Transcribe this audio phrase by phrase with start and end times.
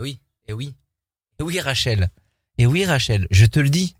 [0.00, 0.74] Oui, et oui.
[1.40, 2.08] Et oui, Rachel.
[2.56, 3.94] Et oui, Rachel, je te le dis.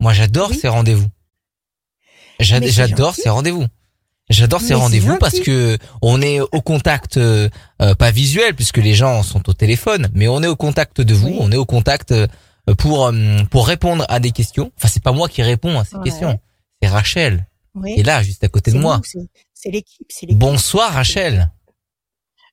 [0.00, 0.58] Moi, j'adore Oui.
[0.58, 1.06] ces rendez-vous.
[2.40, 3.66] J'adore ces rendez-vous.
[4.30, 7.48] J'adore ces rendez-vous parce que on est au contact, euh,
[7.82, 11.14] euh, pas visuel puisque les gens sont au téléphone, mais on est au contact de
[11.14, 11.36] vous, Oui.
[11.40, 12.26] on est au contact euh,
[12.78, 13.12] pour
[13.50, 14.72] pour répondre à des questions.
[14.78, 16.04] Enfin, c'est pas moi qui réponds à ces Ouais.
[16.04, 16.40] questions,
[16.82, 17.46] c'est Rachel.
[17.74, 17.92] Oui.
[17.98, 19.00] Et là, juste à côté de moi.
[19.52, 20.08] c'est l'équipe.
[20.32, 21.50] Bonsoir Rachel.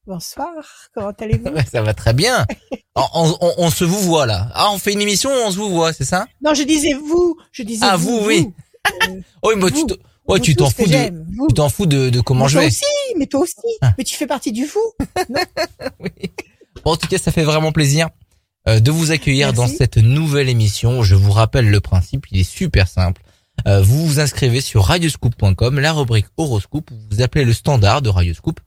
[0.08, 0.50] Bonsoir,
[0.96, 2.46] comment allez-vous Ça va très bien.
[2.96, 4.50] On, on- on- on se vous voit là.
[4.54, 6.26] Ah, on fait une émission, on se vous voit, c'est ça?
[6.44, 8.48] Non, je disais vous, je disais Ah, vous, vous, oui.
[9.08, 9.86] Euh, Oui, mais tu Vous.
[9.86, 12.54] te- ouais, vous tu t'en fous de, tu t'en fous de, de comment Mais je
[12.56, 12.68] toi vais.
[12.68, 12.84] aussi,
[13.18, 13.54] mais toi aussi.
[13.82, 13.94] Ah.
[13.98, 14.94] Mais tu fais partie du vous.
[16.00, 16.10] Oui.
[16.84, 18.10] Bon, en tout cas, ça fait vraiment plaisir
[18.68, 19.62] euh, de vous accueillir Merci.
[19.72, 21.04] dans cette nouvelle émission.
[21.04, 23.22] Je vous rappelle le principe, il est super simple.
[23.68, 28.60] Euh, vous vous inscrivez sur radioscoop.com, la rubrique horoscope, vous appelez le standard de Radioscoop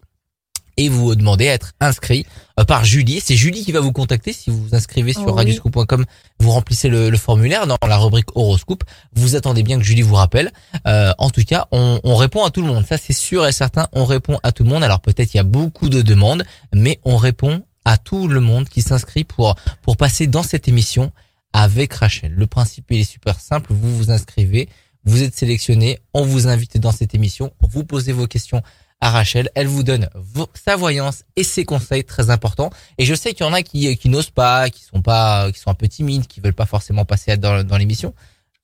[0.77, 2.27] et vous demandez à être inscrit
[2.59, 3.20] euh, par Julie.
[3.24, 5.37] C'est Julie qui va vous contacter si vous vous inscrivez sur Oh oui.
[5.37, 6.05] radioscoop.com.
[6.41, 8.84] Vous remplissez le, le formulaire dans la rubrique horoscope.
[9.14, 10.52] Vous attendez bien que Julie vous rappelle.
[10.86, 12.84] Euh, en tout cas, on, on répond à tout le monde.
[12.86, 13.89] Ça, c'est sûr et certain.
[13.92, 14.83] On répond à tout le monde.
[14.84, 18.69] Alors peut-être il y a beaucoup de demandes, mais on répond à tout le monde
[18.69, 21.12] qui s'inscrit pour pour passer dans cette émission
[21.52, 22.33] avec Rachel.
[22.33, 23.72] Le principe il est super simple.
[23.72, 24.69] Vous vous inscrivez,
[25.05, 28.62] vous êtes sélectionné, on vous invite dans cette émission, vous posez vos questions
[29.00, 32.70] à Rachel, elle vous donne vos- sa voyance et ses conseils très importants.
[32.98, 35.59] Et je sais qu'il y en a qui qui n'osent pas, qui sont pas, qui
[35.61, 38.14] sont un peu timides, qui veulent pas forcément passer dans, dans l'émission.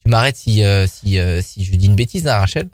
[0.04, 2.68] Tu m'arrêtes si euh, si euh, si je dis une bêtise, hein, Rachel.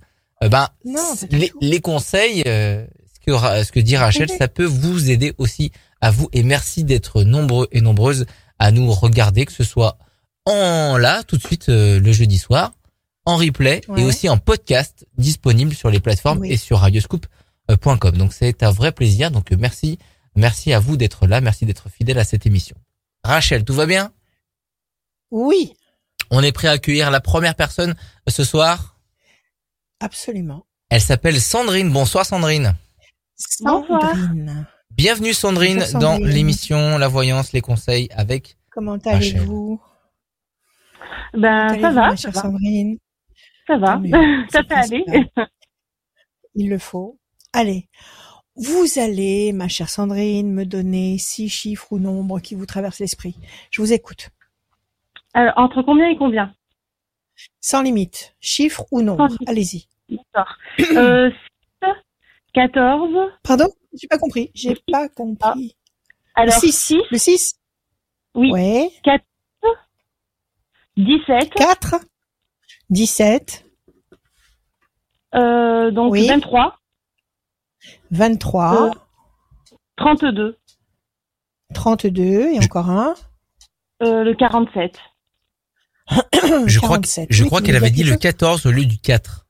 [0.45, 1.15] Euh, ben Non,
[1.61, 6.11] les, conseils, euh, ce que ce que dit Rachel, ça peut vous aider aussi à
[6.13, 6.29] vous.
[6.33, 8.27] Et merci d'être nombreux et nombreuses
[8.61, 9.99] à nous regarder, que ce soit
[10.45, 12.75] en là tout de suite euh, le jeudi soir,
[13.25, 14.03] en replay Ouais.
[14.03, 16.53] et aussi en podcast disponible sur les plateformes Oui.
[16.53, 16.79] et sur
[17.69, 18.17] radioscoop.com.
[18.17, 19.31] Donc c'est un vrai plaisir.
[19.31, 19.99] Donc euh, merci,
[20.35, 22.77] merci à vous d'être là, merci d'être fidèle à cette émission.
[23.25, 24.13] Rachel, tout va bien?
[25.31, 25.75] Oui,
[26.31, 27.95] On est prêt à accueillir la première personne
[28.29, 28.97] ce soir?
[30.01, 30.67] absolument.
[30.91, 31.91] Elle s'appelle Sandrine.
[31.93, 32.77] Bonsoir Sandrine.
[33.63, 34.03] Bonsoir.
[34.15, 36.29] Sandrine, Bienvenue Sandrine, dans Sandrine.
[36.29, 39.81] l'émission La Voyance, les conseils avec comment allez-vous?
[41.35, 42.99] Ben, Comment ça va, ma ça chère va, Sandrine?
[43.67, 44.01] Ça va.
[44.53, 45.05] Ça peut aller.
[46.55, 47.19] Il le faut.
[47.57, 47.89] Allez,
[48.55, 53.35] vous allez, ma chère Sandrine, me donner six chiffres ou nombres qui vous traversent l'esprit.
[53.71, 54.29] Je vous écoute.
[55.33, 56.55] Alors, entre combien et combien?
[57.63, 59.35] Sans limite, chiffres ou nombres.
[59.47, 59.89] Allez-y.
[60.11, 60.55] D'accord.
[60.81, 61.31] Euh,
[61.83, 61.89] 6,
[62.53, 63.69] 14, Pardon?
[63.99, 64.51] J'ai pas compris.
[64.55, 65.75] J'ai pas compris.
[66.35, 66.73] alors le 6.
[66.73, 67.55] 6, Le 6
[68.35, 68.91] oui, Ouais.
[70.99, 71.95] 17, 4
[72.91, 73.65] 17
[75.35, 76.27] euh, donc Oui.
[76.29, 76.79] 23,
[78.11, 78.91] 23 Euh,
[79.97, 80.59] 32,
[81.75, 82.23] 32
[82.53, 83.15] et encore un.
[84.03, 84.99] euh, le 47.
[86.67, 87.27] Je crois, que- 47.
[87.31, 89.47] je Oui, crois qu'elle avait dit le chose 14 au lieu du 4.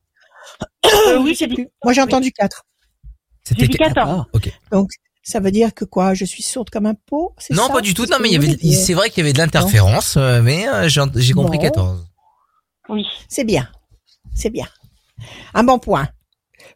[0.87, 1.69] Euh, oui, Je sais j'ai dit, plus.
[1.85, 2.65] Moi j'ai entendu 4.
[3.49, 4.25] j'ai dit que- 14.
[4.33, 4.51] Ok.
[4.71, 4.91] Donc
[5.23, 6.15] ça veut dire que quoi?
[6.15, 8.07] Je suis sourde comme un pot c'est Non, ça pas du tout.
[8.07, 8.31] Non, mais
[8.73, 11.63] c'est vrai qu'il y avait de l'interférence, euh, mais euh, j'ai j'ai compris Bon.
[11.65, 12.07] 14.
[12.89, 13.05] Oui.
[13.29, 13.69] C'est bien.
[14.35, 14.69] C'est bien.
[15.55, 16.09] Un bon point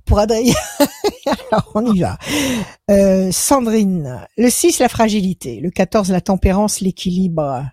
[0.04, 0.54] pour Adrien.
[1.50, 2.18] Alors, on y va.
[2.90, 5.60] Euh, Sandrine, le 6, la fragilité.
[5.60, 7.64] Le 14, la tempérance, l'équilibre.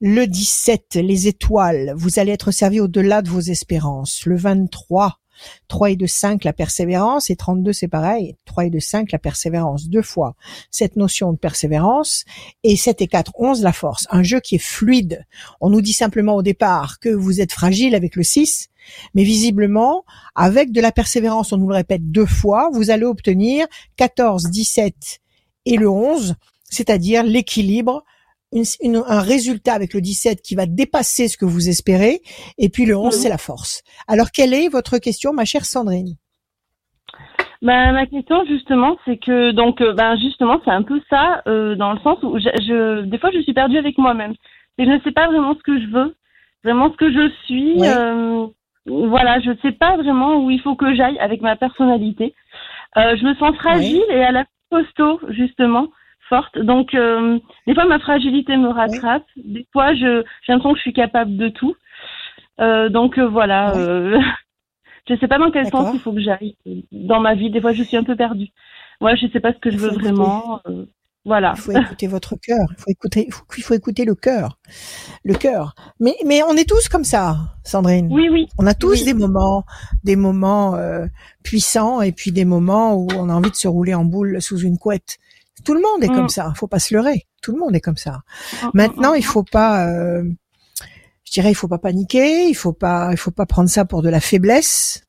[0.00, 1.94] Le 17, les étoiles.
[1.96, 4.24] Vous allez être servi au-delà de vos espérances.
[4.26, 5.18] Le 23,
[5.68, 7.30] 3 et 2, 5, la persévérance.
[7.30, 8.36] Et 32, c'est pareil.
[8.44, 9.88] 3 et 2, 5, la persévérance.
[9.88, 10.34] Deux fois
[10.70, 12.24] cette notion de persévérance.
[12.62, 14.06] Et 7 et 4, 11, la force.
[14.10, 15.24] Un jeu qui est fluide.
[15.60, 18.68] On nous dit simplement au départ que vous êtes fragile avec le 6,
[19.14, 20.04] mais visiblement,
[20.34, 23.66] avec de la persévérance, on nous le répète deux fois, vous allez obtenir
[23.96, 25.20] 14, 17
[25.64, 26.36] et le 11,
[26.70, 28.04] c'est-à-dire l'équilibre,
[28.56, 32.20] une- une- un résultat avec le 17 qui va dépasser ce que vous espérez,
[32.58, 33.20] et puis le 11, Mhm.
[33.22, 33.82] c'est la force.
[34.08, 36.14] Alors, quelle est votre question, ma chère Sandrine?
[37.62, 41.74] Ben, ma question justement, c'est que donc euh, ben justement c'est un peu ça euh,
[41.74, 44.34] dans le sens où je, je des fois je suis perdue avec moi-même
[44.76, 46.14] et je ne sais pas vraiment ce que je veux,
[46.64, 47.80] vraiment ce que je suis.
[47.80, 47.88] Ouais.
[47.88, 48.46] euh,
[48.84, 52.34] voilà, je ne sais pas vraiment où il faut que j'aille avec ma personnalité.
[52.94, 55.88] Je me sens fragile et à la costaud justement,
[56.28, 56.58] forte.
[56.58, 60.82] Donc euh, des fois ma fragilité me rattrape, des fois je j'ai l'impression que je
[60.82, 61.74] suis capable de tout.
[62.60, 63.72] Euh, donc euh, voilà.
[65.08, 65.82] Je sais pas dans quel D'accord.
[65.86, 66.56] sens il faut que j'aille
[66.90, 67.48] dans ma vie.
[67.48, 68.48] Des fois, je suis un peu perdue.
[69.00, 70.60] Ouais, je sais pas ce que je veux vraiment.
[71.24, 71.52] voilà.
[71.54, 72.66] Il faut écouter votre cœur.
[72.70, 74.58] Il faut écouter, il faut, il faut écouter le cœur.
[75.22, 75.76] Le cœur.
[76.00, 78.08] Mais, mais on est tous comme ça, Sandrine.
[78.10, 78.48] Oui, oui.
[78.58, 79.04] On a tous Oui.
[79.04, 79.62] des moments,
[80.02, 80.76] des moments
[81.44, 84.58] puissants et puis des moments où on a envie de se rouler en boule sous
[84.58, 85.18] une couette.
[85.64, 86.14] Tout le monde est Mm.
[86.14, 86.52] comme ça.
[86.56, 87.26] Faut pas se leurrer.
[87.42, 88.22] Tout le monde est comme ça.
[88.62, 90.22] Mm, Maintenant, mm, il faut pas, euh,
[91.24, 92.48] je dirais, il faut pas paniquer.
[92.48, 95.02] Il faut pas, il faut pas prendre ça pour de la faiblesse.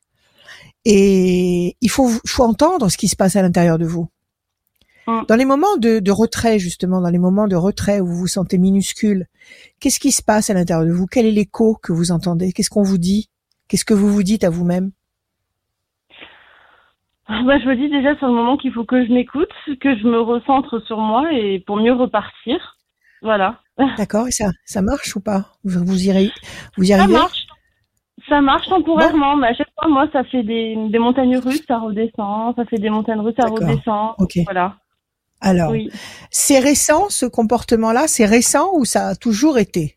[0.84, 4.08] Et il faut, faut entendre ce qui se passe à l'intérieur de vous.
[5.06, 5.20] Mm.
[5.28, 8.26] Dans les moments de, de retrait, justement, dans les moments de retrait où vous vous
[8.26, 9.26] sentez minuscule,
[9.80, 11.06] qu'est-ce qui se passe à l'intérieur de vous?
[11.06, 12.52] Quel est l'écho que vous entendez?
[12.52, 13.28] Qu'est-ce qu'on vous dit?
[13.68, 14.86] Qu'est-ce que vous vous dites à vous-même?
[14.86, 14.92] mm.
[17.28, 20.06] Bah, je me dis déjà sur le moment qu'il faut que je m'écoute, que je
[20.06, 22.76] me recentre sur moi et pour mieux repartir.
[23.20, 23.60] Voilà.
[23.98, 25.44] D'accord Et ça, ça marche ou pas?
[25.64, 26.30] Vous, vous irez,
[26.76, 27.46] vous y Ça arrivez marche.
[28.28, 31.78] Ça marche temporairement, mais à chaque fois, moi, ça fait des, des montagnes russes, ça
[31.78, 34.14] redescend, ça fait des montagnes russes, ça redescend.
[34.18, 34.38] Ok.
[34.44, 34.76] Voilà.
[35.40, 35.88] Alors, Oui.
[36.30, 39.96] c'est récent ce comportement-là C'est récent ou ça a toujours été?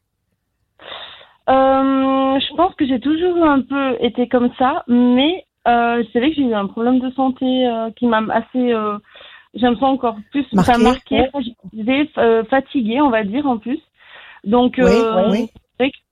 [1.49, 6.29] Euh, je pense que j'ai toujours un peu été comme ça, mais euh, c'est vrai
[6.29, 8.97] que j'ai eu un problème de santé euh, qui m'a assez, euh,
[9.53, 11.27] j'aime ça encore plus, Marqué, ça marqué,
[12.17, 13.79] euh, fatigué, on va dire en plus.
[14.43, 15.49] Donc, Oui, euh, oui.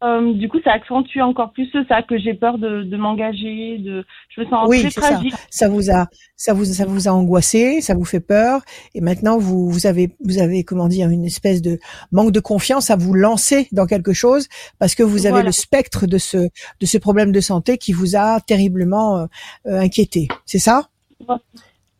[0.03, 4.05] Euh, du coup, ça accentue encore plus ça, que j'ai peur de, de m'engager, de,
[4.29, 5.21] je me sens Oui, très c'est ça.
[5.49, 8.61] Ça vous a, ça vous, ça vous a angoissé, ça vous fait peur,
[8.95, 11.79] et maintenant vous, vous avez, vous avez comment dire, une espèce de
[12.11, 14.47] manque de confiance à vous lancer dans quelque chose
[14.79, 15.47] parce que vous avez Voilà.
[15.47, 19.25] le spectre de ce, de ce problème de santé qui vous a terriblement euh,
[19.67, 20.27] euh, inquiété.
[20.45, 20.87] C'est ça?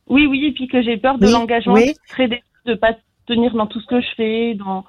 [0.07, 1.93] Oui, oui, et puis que j'ai peur de Oui, l'engagement, oui.
[2.07, 2.93] très de pas
[3.27, 4.85] tenir dans tout ce que je fais, dans,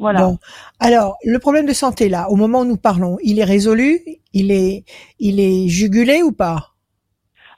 [0.00, 0.20] voilà.
[0.22, 0.38] Bon,
[0.80, 4.00] alors le problème de santé là, au moment où nous parlons, il est résolu,
[4.32, 4.84] il est,
[5.18, 6.70] il est jugulé ou pas?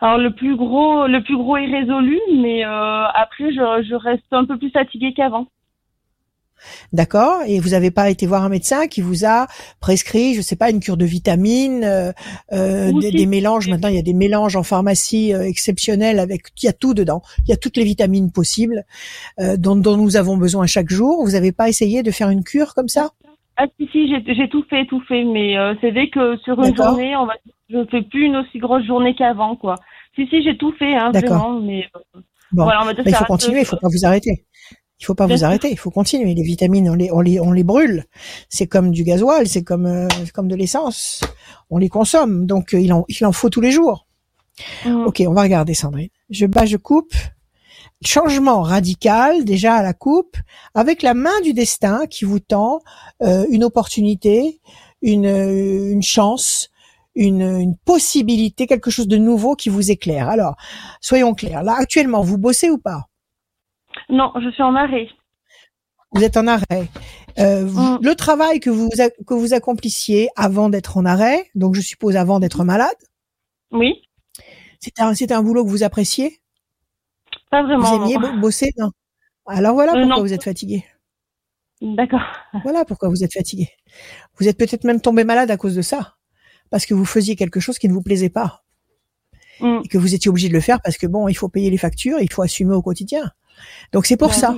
[0.01, 4.25] Alors le plus gros, le plus gros est résolu, mais euh, après je, je reste
[4.33, 5.47] un peu plus fatiguée qu'avant.
[6.93, 7.43] D'accord?
[7.47, 9.47] Et vous n'avez pas été voir un médecin qui vous a
[9.81, 12.13] prescrit, je sais pas, une cure de vitamines, euh,
[12.53, 13.69] euh, des, mélanges.
[13.69, 16.95] Maintenant, il y a des mélanges en pharmacie euh, exceptionnels avec, il y a tout
[16.95, 17.23] dedans.
[17.47, 18.85] Il y a toutes les vitamines possibles
[19.39, 21.25] dont, dont nous avons besoin chaque jour.
[21.25, 23.11] Vous n'avez pas essayé de faire une cure comme ça?
[23.57, 27.15] Ah si si, j'ai tout fait, tout fait, mais c'est vrai que sur une journée,
[27.17, 27.35] on va,
[27.69, 29.77] je fais plus une aussi grosse journée qu'avant, quoi.
[30.15, 31.87] Si si, j'ai tout fait, hein, vraiment, mais
[32.53, 33.61] Bon, voilà, on va dire mais il faut continuer.
[33.61, 34.45] Il faut pas vous arrêter.
[35.03, 35.69] Il faut pas vous arrêter.
[35.69, 36.33] Il faut continuer.
[36.33, 38.05] Les vitamines, on les, on les, on les brûle.
[38.49, 41.23] C'est comme du gasoil, c'est comme, euh, comme de l'essence.
[41.71, 42.47] On les consomme.
[42.47, 44.07] Donc, euh, il en, il en faut tous les jours.
[44.87, 45.07] Mm.
[45.07, 46.11] Ok, on va regarder Sandrine.
[46.31, 47.13] Je bats, je coupe.
[48.05, 50.37] Changement radical déjà à la coupe,
[50.75, 52.81] avec la main du destin qui vous tend
[53.23, 54.61] euh, une opportunité,
[55.03, 56.71] une, euh, une chance,
[57.17, 60.29] une, une possibilité, quelque chose de nouveau qui vous éclaire.
[60.29, 60.55] Alors,
[61.01, 61.65] soyons clairs.
[61.65, 63.09] Là, actuellement, vous bossez ou pas?
[64.13, 65.09] Non, je suis en arrêt.
[66.13, 66.89] Vous êtes en arrêt.
[67.39, 67.99] Euh, vous- Mm.
[68.03, 68.91] Le travail que vous
[69.27, 72.95] que vous accomplissiez avant d'être en arrêt, donc je suppose avant d'être malade,
[73.71, 74.03] Oui,
[74.81, 76.41] c'était un, c'était un boulot que vous appréciez?
[77.51, 78.05] Pas Vous vraiment.
[78.05, 78.35] aimiez non.
[78.35, 78.91] bo- bosser non
[79.47, 80.85] Alors voilà Euh, pourquoi vous êtes fatigué.
[81.81, 82.21] D'accord.
[82.63, 83.69] Voilà pourquoi vous êtes fatigué.
[84.39, 86.17] Vous êtes peut-être même tombé malade à cause de ça,
[86.71, 88.63] parce que vous faisiez quelque chose qui ne vous plaisait pas
[89.61, 89.81] Mm.
[89.85, 91.79] et que vous étiez obligé de le faire parce que bon, il faut payer les
[91.79, 93.31] factures, il faut assumer au quotidien.
[93.93, 94.55] Donc c'est pour Ben ça,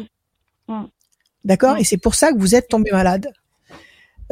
[0.68, 0.74] oui.
[1.44, 1.76] D'accord?
[1.78, 3.30] Et c'est pour ça que vous êtes tombé malade.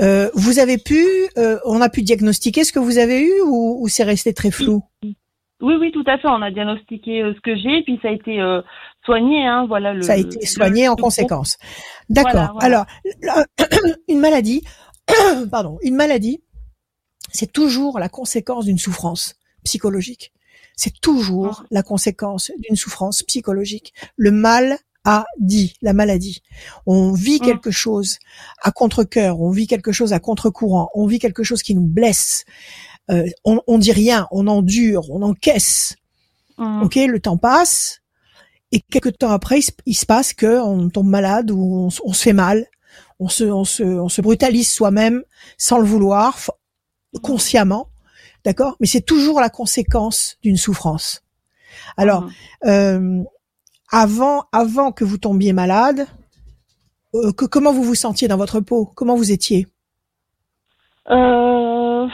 [0.01, 1.05] Euh, vous avez pu,
[1.37, 4.51] euh, on a pu diagnostiquer ce que vous avez eu ou, ou c'est resté très
[4.51, 4.83] flou?
[5.03, 6.27] Oui, oui, tout à fait.
[6.29, 8.41] On a diagnostiqué euh, ce que j'ai, et puis ça a été
[9.05, 9.93] soigné, hein, voilà.
[9.93, 11.59] Le, Ça a été soigné le- en conséquence.
[12.09, 12.33] D'accord.
[12.33, 12.87] Voilà, voilà.
[13.23, 13.45] Alors,
[14.09, 14.65] une maladie,
[15.51, 16.43] pardon, une maladie,
[17.31, 20.33] c'est toujours la conséquence d'une souffrance psychologique.
[20.77, 23.93] C'est toujours la conséquence d'une souffrance psychologique.
[24.17, 26.43] Le mal a dit, la maladie.
[26.87, 27.45] On vit Mm.
[27.45, 28.19] quelque chose
[28.63, 32.45] à contre-cœur, on vit quelque chose à contre-courant, on vit quelque chose qui nous blesse.
[33.11, 35.97] Euh, on, on dit rien, on endure, on encaisse.
[36.59, 36.83] Mm.
[36.83, 37.99] Ok, le temps passe
[38.71, 41.89] et quelques temps après, il se, il se passe que on tombe malade ou on,
[42.05, 42.67] on se fait mal,
[43.19, 45.23] on se, on se, on se brutalise soi-même
[45.59, 46.51] sans le vouloir, f-
[47.23, 47.89] consciemment,
[48.45, 48.77] d'accord?
[48.81, 51.23] Mais c'est toujours la conséquence d'une souffrance.
[51.97, 52.31] Alors, Mm.
[52.67, 53.23] euh,
[53.91, 56.07] avant, avant que vous tombiez malade,
[57.15, 58.87] euh, que, comment vous vous sentiez dans votre peau?
[58.95, 59.67] Comment vous étiez?
[61.11, 62.07] Euh,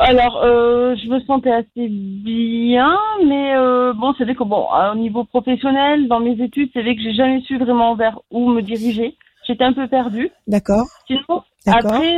[0.00, 2.96] alors, je me sentais assez bien,
[3.26, 3.54] mais
[3.94, 7.14] bon, c'est vrai que bon, au niveau professionnel, dans mes études, c'est vrai que j'ai
[7.14, 9.16] jamais su vraiment vers où me diriger.
[9.46, 10.30] J'étais un peu perdue.
[10.46, 12.16] D'accord, Sinon, après,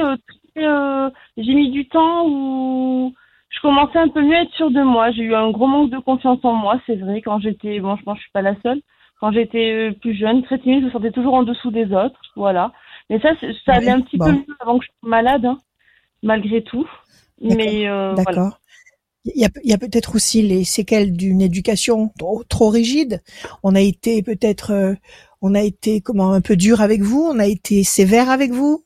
[0.58, 3.14] euh, j'ai mis du temps où
[3.50, 5.10] je commençais un peu mieux à être sûre de moi.
[5.12, 8.02] J'ai eu un gros manque de confiance en moi, c'est vrai, quand j'étais, bon, je
[8.02, 8.80] pense que je suis pas la seule.
[9.20, 12.20] Quand j'étais euh, plus jeune, très timide, je me sentais toujours en dessous des autres,
[12.36, 12.72] voilà.
[13.10, 13.30] Mais ça,
[13.64, 14.26] ça allait un petit bon.
[14.26, 15.58] peu mieux avant que je sois malade, hein,
[16.22, 16.86] malgré tout.
[17.40, 18.34] Mais euh, d'accord.
[18.34, 18.58] voilà.
[19.24, 23.22] il y a, peut-être aussi les séquelles d'une éducation trop, trop, rigide.
[23.62, 24.94] On a été peut-être, euh,
[25.42, 28.84] on a été comment un peu dur avec vous, on a été sévère avec vous?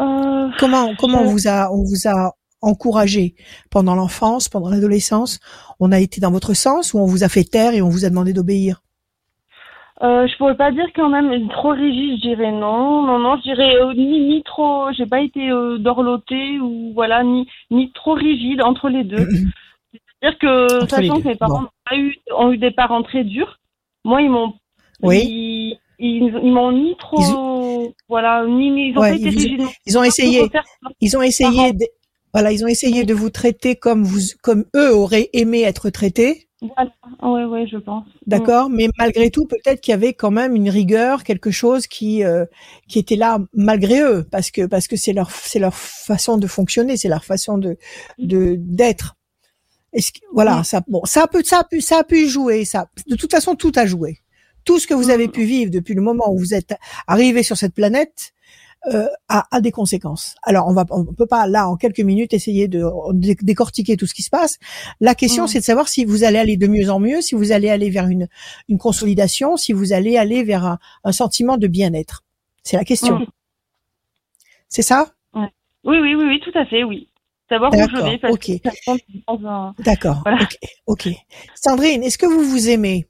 [0.00, 2.32] Euh, comment comment on vous a on vous a
[2.62, 3.34] encouragé
[3.70, 5.38] pendant l'enfance, pendant l'adolescence?
[5.80, 8.04] On a été dans votre sens ou on vous a fait taire et on vous
[8.04, 8.80] a demandé d'obéir?
[10.02, 13.42] Euh, je pourrais pas dire quand même trop rigide, je dirais non, non, non, je
[13.42, 18.14] dirais euh, ni ni trop, j'ai pas été euh, dorlotée ou voilà, ni ni trop
[18.14, 19.28] rigide entre les deux.
[20.20, 23.60] C'est-à-dire que sachant que mes parents ont, eu, ont eu des parents très durs,
[24.04, 24.54] moi ils m'ont,
[25.02, 25.22] oui.
[25.28, 29.62] ils, ils, m'ont ni trop, voilà, ni, ni ils ont ouais, été rigides.
[29.86, 30.50] Ils ont essayé,
[31.00, 31.84] ils ont essayé, de,
[32.32, 36.48] voilà, ils ont essayé de vous traiter comme vous, comme eux auraient aimé être traités.
[36.60, 36.90] Voilà.
[37.22, 38.06] Ouais, ouais, je pense.
[38.26, 42.24] D'accord, mais malgré tout, peut-être qu'il y avait quand même une rigueur, quelque chose qui
[42.24, 42.46] euh,
[42.88, 46.46] qui était là malgré eux, parce que parce que c'est leur c'est leur façon de
[46.46, 47.76] fonctionner, c'est leur façon de
[48.18, 49.16] de d'être.
[49.92, 50.64] Est-ce que, voilà, Mm.
[50.64, 52.88] ça bon, ça a pu ça a pu ça a pu jouer, ça.
[53.06, 54.20] De toute façon, tout a joué.
[54.64, 55.32] Tout ce que vous avez Mm.
[55.32, 56.74] pu vivre depuis le moment où vous êtes
[57.06, 58.32] arrivé sur cette planète
[58.92, 60.34] euh, a, a des conséquences.
[60.42, 64.06] Alors, on va, on peut pas là en quelques minutes essayer de dé- décortiquer tout
[64.06, 64.58] ce qui se passe.
[65.00, 65.48] La question, Mm.
[65.48, 67.88] c'est de savoir si vous allez aller de mieux en mieux, si vous allez aller
[67.88, 68.28] vers une
[68.68, 72.24] une consolidation, si vous allez aller vers un, un sentiment de bien-être.
[72.62, 73.20] C'est la question.
[73.20, 73.26] Mm.
[74.68, 75.14] C'est ça?
[75.34, 77.08] Oui, oui, oui, oui, tout à fait, oui.
[77.48, 78.40] Savoir où je D'accord, vais, parce ok.
[78.62, 79.74] que ça compte dans un...
[79.78, 80.22] D'accord.
[80.24, 80.42] Voilà.
[80.42, 80.58] Ok.
[80.86, 81.08] Ok.
[81.54, 83.06] Sandrine, est-ce que vous vous aimez?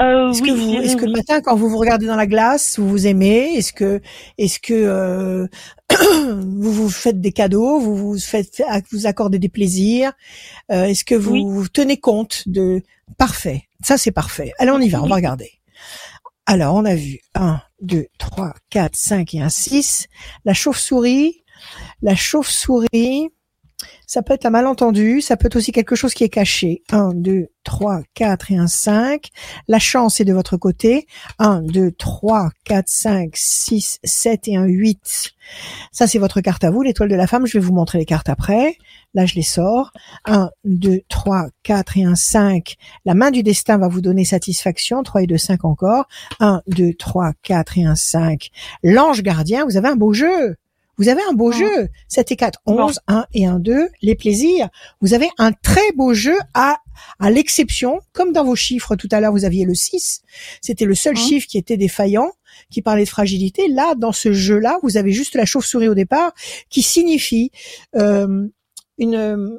[0.00, 2.16] Euh, Est-ce oui, que vous, dirais est-ce que le matin, quand vous vous regardez dans
[2.16, 3.54] la glace, vous vous aimez?
[3.56, 4.00] Est-ce que,
[4.38, 5.46] est-ce que euh,
[6.40, 7.78] vous vous faites des cadeaux?
[7.78, 8.60] Vous vous faites,
[8.90, 10.12] vous accordez des plaisirs?
[10.72, 11.44] Euh, Est-ce que vous, Oui.
[11.46, 12.82] vous tenez compte de
[13.18, 13.64] Parfait.
[13.84, 14.52] Ça, c'est parfait.
[14.58, 15.02] Allez, on y va.
[15.02, 15.50] On va regarder.
[16.46, 20.06] Alors, on a vu 1, 2, 3, 4, 5 et un 6.
[20.44, 21.44] La chauve-souris.
[22.02, 23.28] La chauve-souris.
[24.06, 26.82] Ça peut être un malentendu, ça peut être aussi quelque chose qui est caché.
[26.90, 29.28] 1, 2, 3, 4 et un 5.
[29.68, 31.06] La chance est de votre côté.
[31.38, 35.32] 1, 2, 3, 4, 5, 6, 7 et un 8.
[35.92, 37.46] Ça, c'est votre carte à vous, l'étoile de la femme.
[37.46, 38.76] Je vais vous montrer les cartes après.
[39.14, 39.92] Là, je les sors.
[40.26, 42.76] 1, 2, 3, 4 et un 5.
[43.04, 45.02] La main du destin va vous donner satisfaction.
[45.02, 46.06] 3 et 2, 5 encore.
[46.40, 48.50] 1, 2, 3, 4 et un 5.
[48.82, 50.56] L'ange gardien, vous avez un beau jeu.
[50.98, 51.54] Vous avez un beau Mm.
[51.58, 51.88] jeu.
[52.08, 52.84] 7 et 4, Bon.
[52.84, 53.88] 11, 1 et 1, 2.
[54.02, 54.68] Les plaisirs.
[55.00, 56.78] Vous avez un très beau jeu à,
[57.18, 60.22] à l'exception, comme dans vos chiffres tout à l'heure, vous aviez le 6.
[60.60, 61.16] C'était le seul Mm.
[61.18, 62.30] chiffre qui était défaillant,
[62.70, 63.68] qui parlait de fragilité.
[63.68, 66.32] Là, dans ce jeu-là, vous avez juste la chauve-souris au départ,
[66.70, 67.50] qui signifie
[67.96, 68.46] euh,
[68.98, 69.58] une, euh,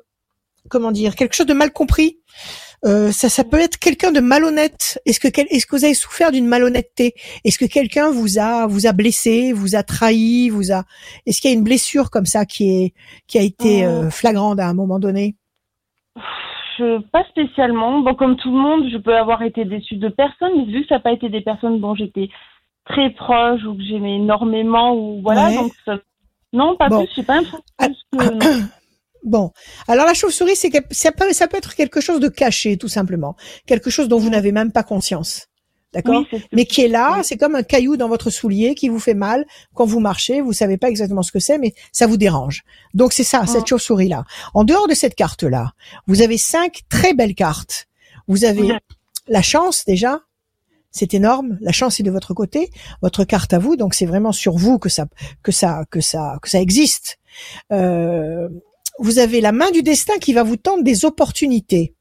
[0.69, 2.19] comment dire, quelque chose de mal compris.
[2.85, 4.99] Euh, ça, ça peut être quelqu'un de malhonnête.
[5.05, 7.13] Est-ce que, quel- est-ce que vous avez souffert d'une malhonnêteté?
[7.43, 10.83] Est-ce que quelqu'un vous a, vous a blessé, vous a trahi, vous a
[11.25, 12.93] Est-ce qu'il y a une blessure comme ça qui est,
[13.27, 13.89] qui a été Mm.
[13.89, 15.35] euh, flagrante à un moment donné?
[16.77, 18.01] Je, pas spécialement.
[18.01, 20.87] Bon, comme tout le monde, je peux avoir été déçue de personnes, mais vu que
[20.89, 22.29] ça n'a pas été des personnes dont j'étais
[22.85, 25.55] très proche ou que j'aimais énormément ou voilà, Ouais.
[25.55, 25.97] donc ça-
[26.53, 27.05] non, pas Bon.
[27.05, 27.13] plus.
[27.15, 28.39] J'ai pas l'impression Ah, que non.
[29.25, 29.51] Bon,
[29.87, 33.35] alors la chauve-souris, c'est ça peut, ça peut être quelque chose de caché, tout simplement,
[33.65, 35.47] quelque chose dont vous n'avez même pas conscience,
[35.93, 37.23] d'accord Oui, Mais qui est là, Oui.
[37.23, 40.41] c'est comme un caillou dans votre soulier qui vous fait mal quand vous marchez.
[40.41, 42.63] Vous savez pas exactement ce que c'est, mais ça vous dérange.
[42.93, 43.67] Donc c'est ça, cette Mm.
[43.67, 44.25] chauve-souris là.
[44.53, 45.71] En dehors de cette carte là,
[46.05, 47.87] vous avez cinq très belles cartes.
[48.27, 48.73] Vous avez Oui.
[49.27, 50.21] la chance déjà.
[50.91, 51.57] C'est énorme.
[51.61, 52.69] La chance est de votre côté,
[53.01, 53.75] votre carte à vous.
[53.75, 55.07] Donc c'est vraiment sur vous que ça,
[55.43, 57.17] que ça, que ça, que ça existe.
[57.73, 58.47] Euh,
[58.99, 61.95] vous avez la main du destin qui va vous tendre des opportunités.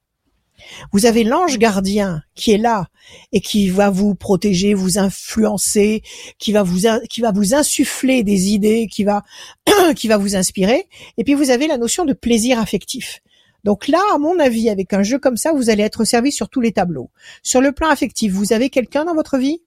[0.93, 2.87] Vous avez l'ange gardien qui est là
[3.33, 6.03] et qui va vous protéger, vous influencer,
[6.39, 9.23] qui va vous qui va vous insuffler des idées, qui va
[9.97, 10.89] qui va vous inspirer.
[11.19, 13.21] Et puis vous avez la notion de plaisir affectif.
[13.65, 16.51] Donc là, à mon avis, avec un jeu comme ça, vous allez être servi sur
[16.51, 17.11] tous les tableaux.
[17.43, 19.63] Sur le plan affectif, vous avez quelqu'un dans votre vie?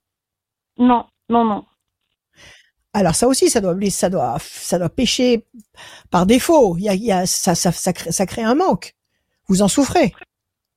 [0.78, 1.64] Non, non, non.
[2.98, 5.44] Alors ça aussi, ça doit, ça doit, ça doit pêcher
[6.10, 6.76] par défaut.
[6.76, 8.94] Il y a, il y a ça, ça, ça, crée, ça crée un manque.
[9.48, 10.12] Vous en souffrez.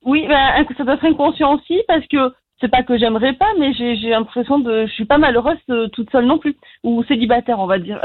[0.05, 3.73] Oui, ben, ça doit être inconscient aussi parce que c'est pas que j'aimerais pas, mais
[3.73, 7.59] j'ai j'ai l'impression de, je suis pas malheureuse euh, toute seule non plus ou célibataire,
[7.59, 7.99] on va dire.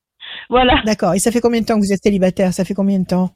[0.50, 0.80] voilà.
[0.84, 1.14] D'accord.
[1.14, 2.52] Et ça fait combien de temps que vous êtes célibataire?
[2.52, 3.30] Ça fait combien de temps?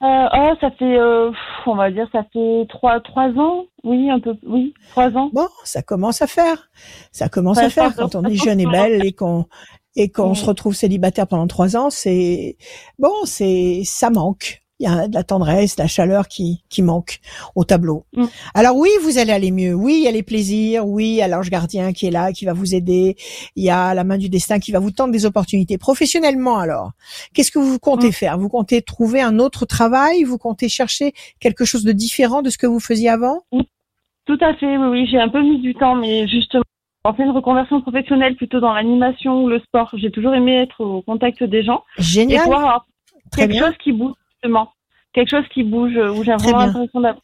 [0.00, 1.32] Euh, oh, ça fait, euh,
[1.66, 3.64] on va dire, ça fait trois, trois ans.
[3.82, 5.30] Oui, un peu, oui, trois ans.
[5.32, 6.70] Bon, ça commence à faire.
[7.10, 9.46] Ça commence à faire quand on est jeune et belle et qu'on
[9.96, 11.90] et qu'on se retrouve célibataire pendant trois ans.
[11.90, 12.56] C'est
[12.98, 14.62] bon, c'est ça manque.
[14.80, 17.18] Il y a de la tendresse, de la chaleur qui, qui manque
[17.56, 18.04] au tableau.
[18.14, 18.24] Mm.
[18.54, 19.74] Alors oui, vous allez aller mieux.
[19.74, 20.86] Oui, il y a les plaisirs.
[20.86, 23.16] Oui, il y a l'ange gardien qui est là, qui va vous aider.
[23.56, 25.78] Il y a la main du destin qui va vous tendre des opportunités.
[25.78, 26.92] Professionnellement, alors,
[27.34, 28.12] qu'est-ce que vous comptez Mm.
[28.12, 28.38] faire?
[28.38, 30.22] Vous comptez trouver un autre travail?
[30.22, 33.42] Vous comptez chercher quelque chose de différent de ce que vous faisiez avant?
[34.26, 36.62] Tout à fait, oui, oui, j'ai un peu mis du temps, mais justement,
[37.04, 39.90] en fait une reconversion professionnelle plutôt dans l'animation ou le sport.
[39.94, 42.42] J'ai toujours aimé être au contact des gens et Génial.
[42.42, 42.86] pouvoir avoir
[43.32, 43.66] Très quelque bien.
[43.66, 44.68] chose qui bouge justement,
[45.12, 47.22] quelque chose qui bouge euh, où j'ai vraiment l'impression d'avoir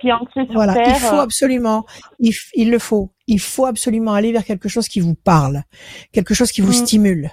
[0.00, 0.86] qui est ancré sur Voilà, terre.
[0.88, 1.84] il faut euh, absolument,
[2.18, 5.64] il, il le faut, il faut absolument aller vers quelque chose qui vous parle,
[6.12, 6.72] quelque chose qui vous Mm.
[6.72, 7.30] stimule.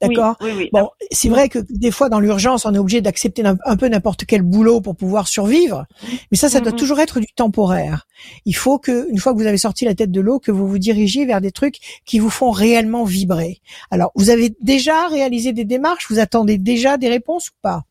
[0.00, 0.68] D'accord Oui, oui.
[0.72, 4.26] Bon, c'est vrai que des fois dans l'urgence, on est obligé d'accepter un, peu n'importe
[4.26, 5.86] quel boulot pour pouvoir survivre,
[6.30, 6.78] mais ça, ça doit Mhm.
[6.78, 8.06] toujours être du temporaire.
[8.44, 10.68] Il faut que, une fois que vous avez sorti la tête de l'eau, que vous
[10.68, 13.62] vous dirigiez vers des trucs qui vous font réellement vibrer.
[13.90, 17.84] Alors, vous avez déjà réalisé des démarches, vous attendez déjà des réponses ou pas?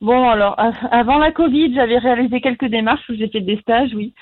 [0.00, 0.56] Bon, alors,
[0.90, 4.12] avant la Covid, j'avais réalisé quelques démarches où j'ai fait des stages, oui.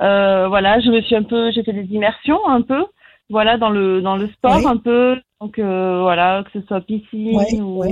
[0.00, 2.86] Euh, voilà, je me suis un peu, j'ai fait des immersions un peu,
[3.28, 4.66] voilà, dans le dans le sport Oui.
[4.66, 5.20] un peu.
[5.40, 7.84] Donc euh, voilà, que ce soit piscine ou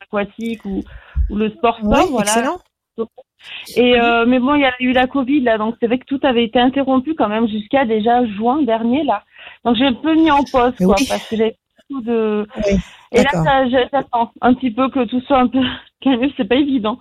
[0.00, 0.82] aquatique ou,
[1.30, 2.32] ou le sport Oui, sport, voilà.
[2.32, 2.58] excellent.
[3.76, 6.06] Et euh, mais bon, il y a eu la Covid là, donc c'est vrai que
[6.06, 9.22] tout avait été interrompu quand même jusqu'à déjà juin dernier là.
[9.64, 11.56] Donc j'ai un peu mis en pause quoi, parce que j'avais
[11.88, 12.46] beaucoup de.
[12.56, 12.78] Oui,
[13.12, 15.60] Et là, ça, j'attends un petit peu que tout soit un peu
[16.02, 16.98] calme, c'est pas évident.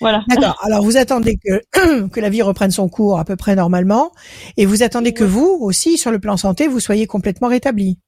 [0.00, 0.24] Voilà.
[0.28, 0.56] D'accord.
[0.62, 4.10] Alors vous attendez que que la vie reprenne son cours à peu près normalement,
[4.56, 7.98] et vous attendez que vous aussi, sur le plan santé, vous soyez complètement rétabli.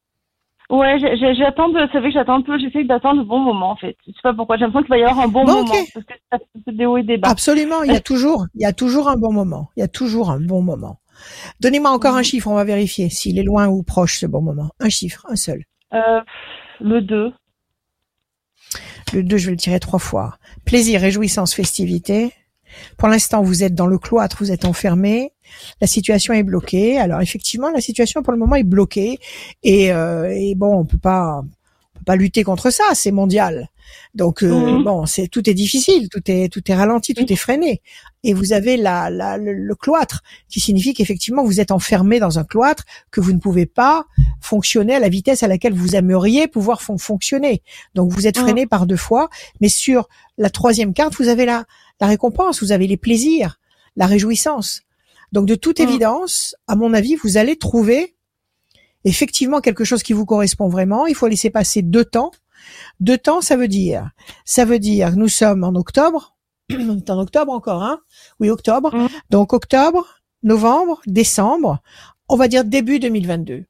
[0.69, 3.97] Ouais, j'attends, c'est vrai que j'attends un peu, j'essaie d'attendre le bon moment en fait.
[4.05, 6.05] Je sais pas pourquoi, j'ai l'impression qu'il va y avoir un bon, Bon, moment, parce
[6.05, 7.29] que ça fait des hauts et des bas.
[7.29, 7.85] Absolument.
[7.85, 9.69] Il y a toujours, il y a toujours un bon moment.
[9.77, 10.99] Il y a toujours un bon moment.
[11.61, 14.71] Donnez-moi encore un chiffre, on va vérifier s'il est loin ou proche ce bon moment.
[14.81, 15.63] Un chiffre, un seul.
[15.95, 16.21] Euh,
[16.81, 17.33] le 2.
[19.13, 20.39] Le 2, je vais le tirer trois fois.
[20.65, 22.33] Plaisir, réjouissance, festivité.
[22.97, 25.33] Pour l'instant, vous êtes dans le cloître, vous êtes enfermé.
[25.81, 26.99] La situation est bloquée.
[26.99, 29.19] Alors effectivement, la situation pour le moment est bloquée.
[29.63, 32.85] Et, euh, bon, on peut pas, on peut pas lutter contre ça.
[32.95, 33.69] C'est mondial.
[34.15, 34.85] Donc euh, Mhm.
[34.85, 37.83] bon, c'est tout est difficile, tout est tout est ralenti, tout est freiné.
[38.25, 42.39] Et vous avez la, la le, le cloître, qui signifie qu'effectivement vous êtes enfermé dans
[42.39, 44.07] un cloître que vous ne pouvez pas
[44.41, 47.63] fonctionner à la vitesse à laquelle vous aimeriez pouvoir fon- fonctionner.
[47.95, 48.43] Donc vous êtes Mhm.
[48.45, 49.29] freiné par deux fois,
[49.61, 51.65] mais sur la troisième carte, vous avez la,
[52.01, 53.59] la récompense, vous avez les plaisirs,
[53.97, 54.83] la réjouissance.
[55.33, 55.89] Donc de toute Mhm.
[55.89, 58.15] évidence, à mon avis, vous allez trouver
[59.05, 61.07] effectivement quelque chose qui vous correspond vraiment.
[61.07, 62.31] Il faut laisser passer deux temps.
[63.01, 64.11] Deux temps, ça veut dire,
[64.45, 66.37] ça veut dire, nous sommes en octobre.
[66.73, 68.01] On est en octobre encore, hein
[68.41, 68.95] Oui, octobre.
[68.95, 69.09] Mhm.
[69.31, 70.07] Donc octobre,
[70.43, 71.81] novembre, décembre.
[72.29, 73.65] On va dire début 2022.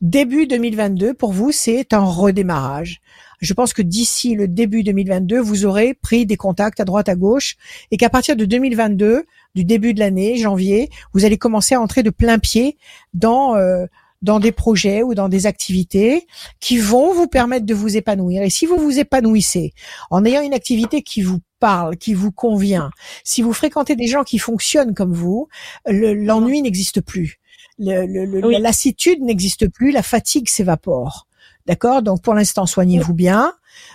[0.00, 3.00] Début 2022, pour vous, c'est un redémarrage.
[3.40, 7.14] Je pense que d'ici le début 2022, vous aurez pris des contacts à droite, à
[7.14, 7.56] gauche,
[7.90, 12.02] et qu'à partir de 2022, du début de l'année, janvier, vous allez commencer à entrer
[12.02, 12.76] de plein pied
[13.12, 13.86] dans euh,
[14.24, 16.26] dans des projets ou dans des activités
[16.58, 18.42] qui vont vous permettre de vous épanouir.
[18.42, 19.72] Et si vous vous épanouissez
[20.10, 22.90] en ayant une activité qui vous parle, qui vous convient,
[23.22, 25.48] si vous fréquentez des gens qui fonctionnent comme vous,
[25.86, 27.38] le- l'ennui n'existe plus.
[27.78, 28.54] Le- le- le- Oui.
[28.54, 31.26] La lassitude n'existe plus, la fatigue s'évapore.
[31.66, 32.02] D'accord?
[32.02, 33.52] Donc pour l'instant, soignez-vous bien,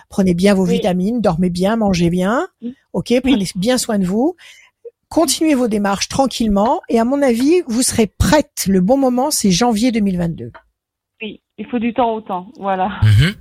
[0.08, 0.74] prenez bien vos Oui.
[0.74, 2.48] vitamines, dormez bien, mangez bien.
[2.92, 4.34] Ok, prenez bien soin de vous.
[5.10, 8.66] Continuez vos démarches tranquillement et à mon avis, vous serez prête.
[8.68, 10.52] Le bon moment, c'est janvier 2022.
[11.20, 13.00] Oui, il faut du temps au temps, voilà.
[13.02, 13.34] Mhm.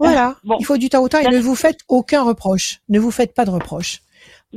[0.00, 0.36] Voilà.
[0.42, 0.56] Bon.
[0.58, 1.46] Il faut du temps au temps et ne Merci.
[1.46, 2.80] vous faites aucun reproche.
[2.88, 4.00] Ne vous faites pas de reproche.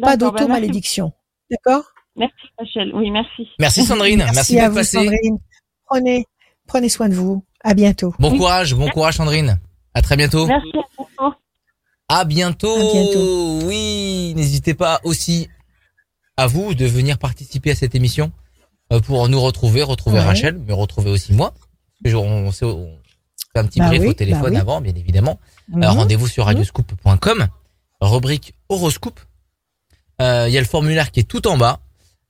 [0.01, 1.13] Pas ben, d'auto-malédiction.
[1.51, 1.83] D'accord?
[2.15, 3.47] Merci, merci Rachel, oui, merci.
[3.59, 4.97] Merci Sandrine, merci, à d'être vous, passée.
[4.97, 5.37] Sandrine.
[5.85, 6.25] Prenez,
[6.65, 7.43] prenez soin de vous.
[7.63, 8.15] À bientôt.
[8.17, 8.37] Bon Oui.
[8.39, 9.59] courage, bon courage Sandrine.
[9.93, 10.47] À très bientôt.
[10.47, 11.33] Merci à vous.
[12.09, 12.75] À bientôt.
[12.75, 13.59] À bientôt.
[13.67, 15.49] Oui, n'hésitez pas aussi
[16.37, 18.31] à vous de venir participer à cette émission
[18.91, 20.25] euh, pour nous retrouver, retrouver Ouais.
[20.25, 21.53] Rachel, mais retrouver aussi moi.
[22.05, 22.65] On, fait
[23.55, 24.57] un petit Bah brief oui, au téléphone bah oui.
[24.57, 25.39] avant, bien évidemment.
[25.69, 25.83] Mhm.
[25.83, 27.47] Euh, Rendez-vous sur radioscoop.com,
[28.01, 29.19] rubrique horoscope.
[30.21, 31.79] Euh, Il y a le formulaire qui est tout en bas.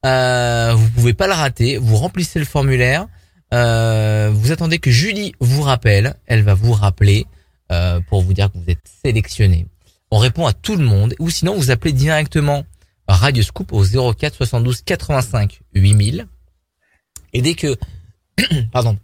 [0.05, 1.77] Euh, vous pouvez pas le rater.
[1.77, 3.07] Vous remplissez le formulaire.
[3.53, 6.15] Euh, vous attendez que Julie vous rappelle.
[6.27, 7.25] Elle va vous rappeler
[7.71, 9.65] euh, pour vous dire que vous êtes sélectionné.
[10.11, 11.15] On répond à tout le monde.
[11.19, 12.63] Ou sinon, vous appelez directement
[13.07, 16.27] Radio Scoop au 04 72 85 8000.
[17.33, 17.75] Et dès que,
[18.71, 18.97] pardon,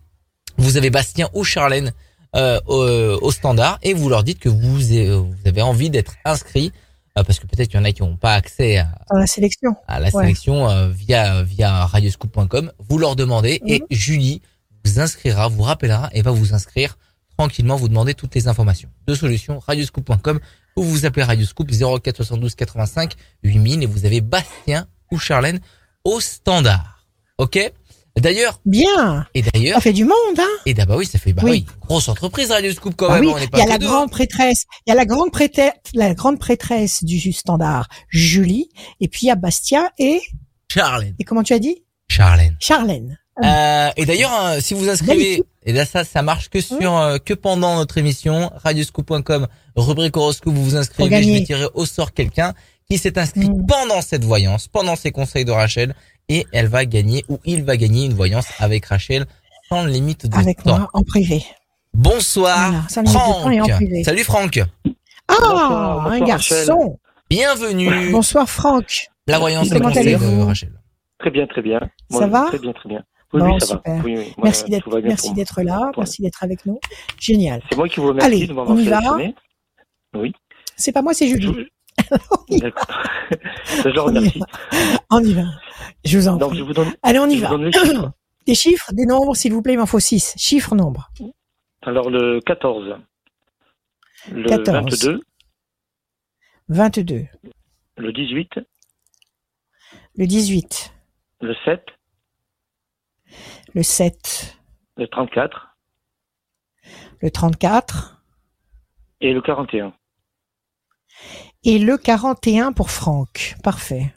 [0.57, 1.93] vous avez Bastien ou Charlène
[2.35, 2.83] euh, au,
[3.21, 6.71] au standard et vous leur dites que vous, vous avez envie d'être inscrit
[7.17, 9.75] euh, parce que peut-être qu'il y en a qui n'ont pas accès à, la sélection.
[9.87, 10.23] à la Ouais.
[10.23, 12.71] sélection euh, via via radioscoop.com.
[12.89, 13.85] Vous leur demandez et Mhm.
[13.91, 14.41] Julie
[14.85, 16.97] vous inscrira, vous rappellera et va vous inscrire
[17.37, 18.89] tranquillement, vous demander toutes les informations.
[19.07, 20.39] Deux solutions, radioscoop.com,
[20.75, 25.59] ou vous appelez Radio Scoop 04 72 85 8000 et vous avez Bastien ou Charlène
[26.03, 27.05] au standard.
[27.37, 27.59] Ok?
[28.17, 29.25] D'ailleurs, bien.
[29.33, 30.43] Et d'ailleurs, ça fait du monde, hein?
[30.65, 31.65] Et d'abord oui, ça fait bah oui.
[31.79, 33.31] grosse entreprise Radio Scoop quand bah même.
[33.31, 33.41] Oui.
[33.53, 37.05] il y a la grande prêtresse, il y a la grande prêtresse, la grande prêtresse
[37.05, 40.21] du standard, Julie, et puis il y a Bastia et
[40.69, 41.15] Charlène.
[41.19, 41.83] Et comment tu as dit?
[42.09, 42.57] Charlène.
[42.59, 43.17] Charlène.
[43.43, 47.17] Euh, et d'ailleurs, hein, si vous inscrivez, et là ça, ça marche que sur, euh,
[47.17, 52.13] que pendant notre émission, radioscoop.com, rubrique horoscope, vous vous inscrivez, je vais tirer au sort
[52.13, 52.53] quelqu'un
[52.89, 53.65] qui s'est inscrit mmh.
[53.67, 55.95] pendant cette voyance, pendant ces conseils de Rachel,
[56.29, 59.25] et elle va gagner ou il va gagner une voyance avec Rachel
[59.69, 60.77] sans limite de avec temps.
[60.77, 61.43] Moi, en privé.
[61.93, 63.69] Bonsoir, Franck.
[64.03, 64.59] Salut Franck.
[65.27, 66.99] Ah, bonsoir, un garçon.
[67.29, 68.11] Bienvenue.
[68.11, 69.07] Bonsoir Franck.
[69.27, 70.73] La voyance conseils de Rachel.
[71.19, 71.79] Très bien, très bien.
[72.09, 73.03] Moi, ça va Très bien, très bien.
[73.33, 73.93] Oui, oui, ça va.
[74.03, 74.33] Oui, oui.
[74.43, 76.79] merci d'être, merci d'être là, merci d'être avec nous.
[77.19, 77.61] Génial.
[77.69, 79.17] C'est moi qui vous remercie Allez, de m'avoir on y va.
[80.15, 80.33] Oui.
[80.75, 81.67] C'est pas moi, c'est Julie.
[82.49, 82.87] D'accord.
[83.85, 84.41] je remercie.
[85.09, 85.43] On y va.
[86.03, 86.59] Je vous en Donc, prie.
[86.59, 87.55] je vous donne, Allez, on y je va.
[87.55, 88.11] Vous chiffres.
[88.47, 90.33] Des chiffres, des nombres, s'il vous plaît, il m'en faut 6.
[90.37, 91.09] Chiffres, nombres.
[91.83, 92.95] Alors, le 14.
[94.31, 95.05] Le 14.
[95.05, 95.19] 22.
[96.69, 97.25] 22.
[97.97, 98.49] Le 18.
[100.15, 100.93] Le 18.
[101.41, 101.81] Le 7.
[103.73, 104.57] Le 7.
[104.97, 105.77] Le 34.
[107.21, 108.23] Le 34.
[109.21, 109.93] Et le 41.
[111.63, 113.55] Et le 41 pour Franck.
[113.63, 114.13] Parfait.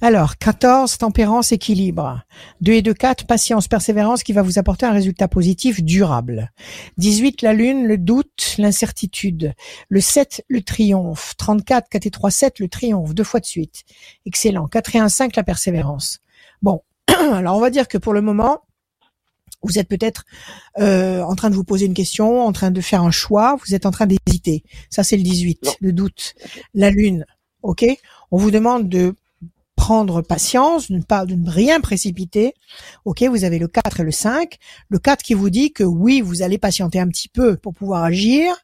[0.00, 2.22] Alors, 14, tempérance, équilibre.
[2.62, 6.50] 2 et 2, 4, patience, persévérance qui va vous apporter un résultat positif durable.
[6.96, 9.54] 18, la lune, le doute, l'incertitude.
[9.88, 11.34] Le 7, le triomphe.
[11.36, 13.82] 34, 4 et 3, 7, le triomphe, deux fois de suite.
[14.26, 14.66] Excellent.
[14.66, 16.20] 4 et 1, 5, la persévérance.
[16.62, 16.82] Bon.
[17.32, 18.62] Alors, on va dire que pour le moment,
[19.62, 20.24] vous êtes peut-être
[20.78, 23.74] euh, en train de vous poser une question, en train de faire un choix, vous
[23.74, 24.64] êtes en train d'hésiter.
[24.88, 25.72] Ça, c'est le 18, Non.
[25.80, 26.34] le doute.
[26.74, 27.26] La lune,
[27.62, 27.84] ok?
[28.30, 29.14] On vous demande de
[29.76, 32.54] prendre patience, de ne pas de ne rien précipiter.
[33.04, 34.58] Ok, vous avez le 4 et le 5.
[34.88, 38.04] Le 4 qui vous dit que oui, vous allez patienter un petit peu pour pouvoir
[38.04, 38.54] agir,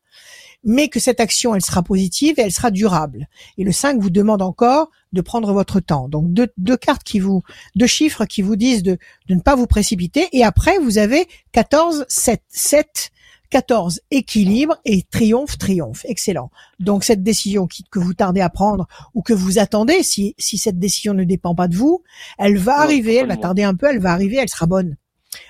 [0.67, 3.29] mais que cette action, elle sera positive et elle sera durable.
[3.57, 6.09] Et le 5 vous demande encore de prendre votre temps.
[6.09, 7.43] Donc deux, deux cartes qui vous,
[7.77, 8.99] deux chiffres qui vous disent de,
[9.29, 10.29] de ne pas vous précipiter.
[10.33, 13.11] Et après, vous avez 14, 7, 7,
[13.51, 16.05] 14, équilibre et triomphe, triomphe.
[16.09, 16.51] Excellent.
[16.81, 20.81] Donc cette décision que vous tardez à prendre ou que vous attendez, si, si cette
[20.81, 22.03] décision ne dépend pas de vous,
[22.39, 24.97] elle va arriver, elle va tarder un peu, elle va arriver, elle sera bonne.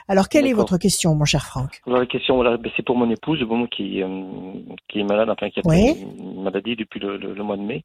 [0.09, 1.81] Alors quelle est votre question, mon cher Franck?
[1.87, 4.53] Alors, la question, voilà, ben, c'est pour mon épouse, bon, qui, euh,
[4.89, 5.95] qui est malade, enfin, qui a Oui.
[6.19, 7.85] une maladie depuis le, le- le mois de mai.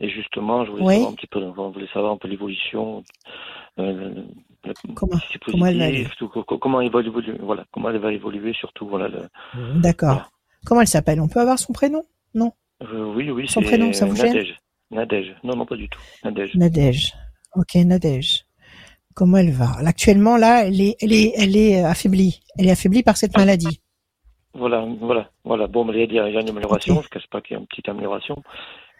[0.00, 0.94] Et justement, je voulais Oui.
[0.94, 3.04] savoir un petit peu, on voulait savoir un peu l'évolution,
[3.78, 4.14] euh,
[4.94, 8.52] Comment- si comment elle va co- comment elle va évoluer, voilà, comment elle va évoluer,
[8.54, 9.28] surtout, voilà, le,
[9.80, 10.08] D'accord.
[10.14, 10.28] Voilà.
[10.64, 11.20] Comment elle s'appelle?
[11.20, 12.02] On peut avoir son prénom?
[12.82, 14.56] Euh, oui, oui, Son prénom, ça vous Nadège.
[14.90, 15.36] Nadège.
[15.44, 16.00] Non, non, pas du tout.
[16.24, 16.54] Nadège.
[16.56, 17.14] Nadège.
[17.54, 18.44] Ok, Nadège.
[19.14, 19.72] Comment elle va?
[19.84, 22.40] Actuellement, là, elle est, elle est, elle est affaiblie.
[22.58, 23.80] Elle est affaiblie par cette maladie.
[24.54, 25.66] Voilà, voilà, voilà.
[25.66, 27.56] Bon, mais il y a il y a une amélioration, je cache pas qu'il y
[27.56, 28.36] a une petite amélioration.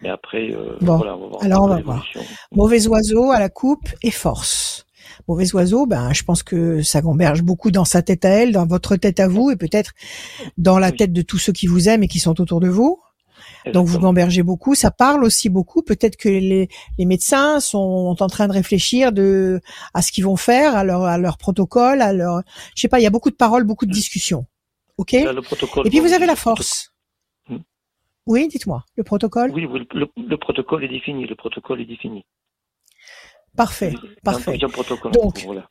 [0.03, 1.45] Mais après, euh, Bon, voilà, on va voir.
[1.45, 2.21] alors on va l'évolution.
[2.53, 4.87] Mauvais oiseau à la coupe et force.
[5.29, 8.67] Mauvais oiseau, ben, je pense que ça gamberge beaucoup dans sa tête à elle, dans
[8.67, 9.93] votre tête à vous, et peut-être
[10.57, 10.97] dans la Oui.
[10.97, 12.99] tête de tous ceux qui vous aiment et qui sont autour de vous.
[13.67, 15.83] Donc vous gambergez beaucoup, ça parle aussi beaucoup.
[15.83, 19.61] Peut-être que les, les médecins sont en train de réfléchir de
[19.95, 22.43] à ce qu'ils vont faire, à leur à leur protocole, à leur,
[22.75, 24.47] je sais pas, il y a beaucoup de paroles, beaucoup de discussions.
[24.97, 25.13] Ok.
[25.13, 25.87] Là, le protocole.
[25.87, 26.93] Et puis vous avez la force.
[27.49, 27.59] Hmm.
[28.27, 28.85] Oui, dites-moi.
[28.97, 29.51] Le protocole?
[29.53, 31.27] Oui, oui, le, le protocole est défini.
[31.27, 32.25] Le protocole est défini.
[33.57, 33.95] Parfait,
[34.25, 34.59] parfait.
[34.63, 35.13] un protocole.
[35.13, 35.69] Donc, voilà.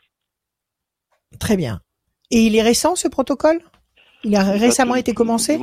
[1.39, 1.82] Très bien.
[2.30, 3.60] Et il est récent ce protocole?
[4.23, 5.58] Il a récemment Du- été commencé?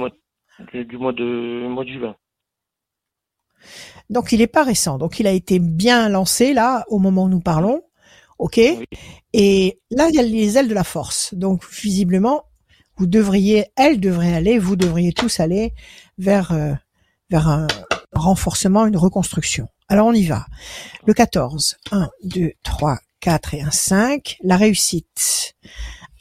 [0.58, 2.16] Du mois, du, du mois de mois de juin.
[4.10, 4.98] Donc il est pas récent.
[4.98, 7.82] Donc il a été bien lancé là au moment où nous parlons.
[8.38, 8.84] OK Oui.
[9.32, 11.34] Et là il y a les ailes de la force.
[11.34, 12.44] Donc visiblement
[12.96, 15.72] vous devriez elle devrait aller, vous devriez tous aller
[16.18, 16.72] vers euh,
[17.30, 17.66] vers un
[18.12, 19.68] renforcement, une reconstruction.
[19.88, 20.46] Alors on y va.
[21.06, 25.54] Le 14, 1 2 3 4 et un 5, la réussite.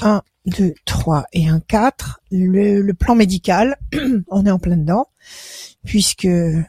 [0.02, 3.78] 1 2 3 et un 4, le, le plan médical,
[4.30, 5.08] on est en plein dedans
[5.86, 6.28] puisque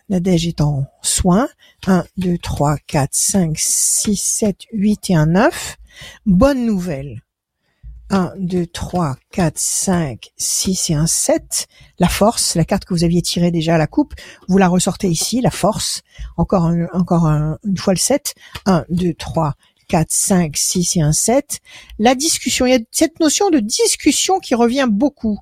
[0.09, 1.49] Nadège est en soins.
[1.89, 5.77] 1, 2, 3, 4, 5, 6, 7, 8 et un 9.
[6.27, 7.23] Bonne nouvelle.
[8.11, 11.67] 1, 2, 3, 4, 5, 6 et un 7.
[11.99, 14.15] La force, la carte que vous aviez tirée déjà à la coupe,
[14.49, 16.03] vous la ressortez ici, la force.
[16.37, 18.35] Encore, un- encore un- une fois le 7.
[18.67, 19.55] 1, 2, 3,
[19.89, 21.61] 4, 5, 6 et un 7.
[21.99, 25.39] La discussion, il y a cette notion de discussion qui revient beaucoup.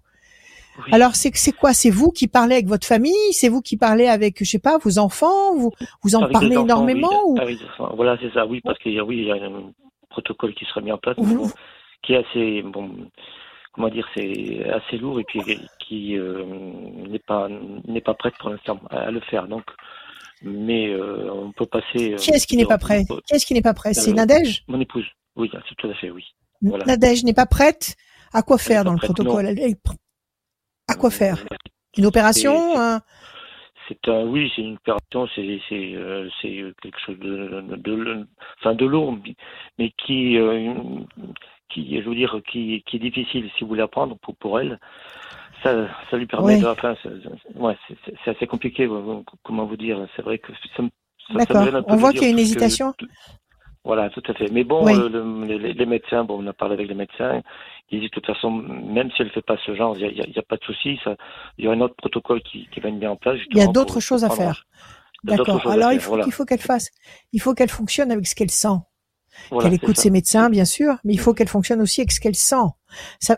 [0.79, 0.85] Oui.
[0.93, 1.73] Alors c'est c'est quoi?
[1.73, 3.33] C'est vous qui parlez avec votre famille?
[3.33, 5.55] C'est vous qui parlez avec je sais pas vos enfants?
[5.57, 7.41] Vous vous en Avec parlez enfants, énormément oui, ou?
[7.41, 7.59] avec.
[7.95, 9.73] Voilà, c'est ça, oui, parce qu'il y a, oui, il y a un
[10.11, 11.51] protocole qui sera mis en place, bon,
[12.03, 12.91] qui est assez, bon,
[13.73, 15.41] comment dire, c'est assez lourd et puis
[15.79, 16.45] qui euh,
[17.09, 17.49] n'est pas
[17.87, 19.49] n'est pas prête pour l'instant à, à le faire.
[19.49, 19.65] Donc,
[20.47, 22.13] mais euh, on peut passer.
[22.13, 23.93] euh, Qui est-ce qui n'est pas prêt Qui est-ce qui n'est pas prêt?
[23.95, 24.65] C'est Euh, Nadège?
[24.69, 25.07] Mon épouse.
[25.37, 26.25] Oui, c'est tout à fait, oui.
[26.63, 26.85] voilà.
[26.87, 27.97] Nadège n'est pas prête?
[28.33, 29.47] À quoi faire dans le prête, protocole?
[29.47, 29.75] Elle
[30.89, 31.45] À quoi faire?
[31.97, 33.01] Une opération c'est- un-
[33.89, 36.29] C'est un, oui, c'est une opération, c'est c'est euh,
[36.83, 38.27] quelque chose de, de, de-
[38.59, 39.17] enfin de lourd,
[39.79, 40.75] mais qui euh,
[41.69, 44.81] qui, je veux dire, qui qui est difficile si vous voulez apprendre pour pour elle.
[45.67, 46.61] Ça, ça lui permet Oui.
[46.61, 47.77] de, enfin, c'est- ouais,
[48.27, 48.89] assez compliqué.
[49.43, 50.91] Comment vous dire C'est vrai que ça, me-
[51.37, 51.67] D'accord.
[51.89, 52.95] On voit qu'il y a une que- hésitation.
[53.85, 54.49] voilà, tout à fait.
[54.53, 54.93] Mais bon, Oui.
[54.95, 57.43] euh, le- les, médecins, bon, on a parlé avec les médecins.
[57.91, 60.43] Ils disent de toute façon, même si elle fait pas ce genre, il y a,
[60.43, 60.99] pas de souci.
[61.59, 63.39] Il y a un autre protocole qui, qui va être mis en place.
[63.51, 64.65] Il y a d'autres choses à faire.
[65.25, 65.67] D'accord.
[65.67, 66.25] à Alors il faire, faut voilà.
[66.25, 66.91] qu'il faut qu'elle fasse,
[67.33, 68.77] il faut qu'elle fonctionne avec ce qu'elle sent.
[69.51, 70.03] Voilà, qu'elle écoute ça.
[70.03, 72.57] ses médecins, bien sûr, mais il faut qu'elle fonctionne aussi avec ce qu'elle sent.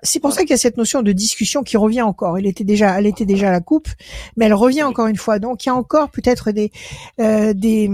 [0.03, 2.39] C'est pour ça qu'il y a cette notion de discussion qui revient encore.
[2.39, 3.89] Elle était déjà, elle était déjà à la coupe,
[4.37, 5.39] mais elle revient encore une fois.
[5.39, 6.71] Donc il y a encore peut-être des,
[7.21, 7.89] euh, des,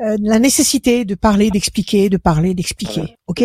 [0.00, 3.16] euh, la nécessité de parler, d'expliquer, de parler, d'expliquer.
[3.26, 3.42] Ok?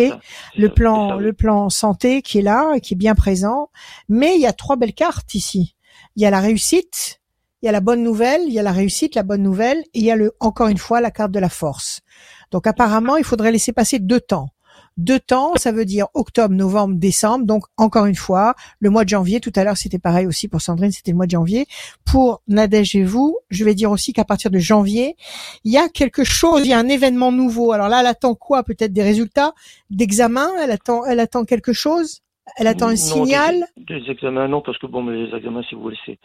[0.56, 3.70] Le plan, le plan santé qui est là, et qui est bien présent.
[4.08, 5.74] Mais il y a trois belles cartes ici.
[6.16, 7.20] Il y a la réussite,
[7.64, 10.00] il y a la bonne nouvelle, il y a la réussite, la bonne nouvelle, et
[10.00, 12.02] il y a le, encore une fois, la carte de la force.
[12.50, 14.50] Donc apparemment, il faudrait laisser passer deux temps.
[14.98, 17.46] Deux temps, ça veut dire octobre, novembre, décembre.
[17.46, 19.40] Donc encore une fois, le mois de janvier.
[19.40, 21.64] Tout à l'heure, c'était pareil aussi pour Sandrine, c'était le mois de janvier.
[22.04, 25.16] Pour Nadège et vous, je vais dire aussi qu'à partir de janvier,
[25.64, 27.72] il y a quelque chose, il y a un événement nouveau.
[27.72, 29.54] Alors là, elle attend quoi Peut-être des résultats
[29.88, 30.50] d'examen?
[30.62, 32.20] Elle attend, elle attend quelque chose?
[32.58, 33.64] Elle attend un Non, signal?
[33.78, 36.18] Des, des examens, non, parce que bon, mais les examens, si vous voulez, c'est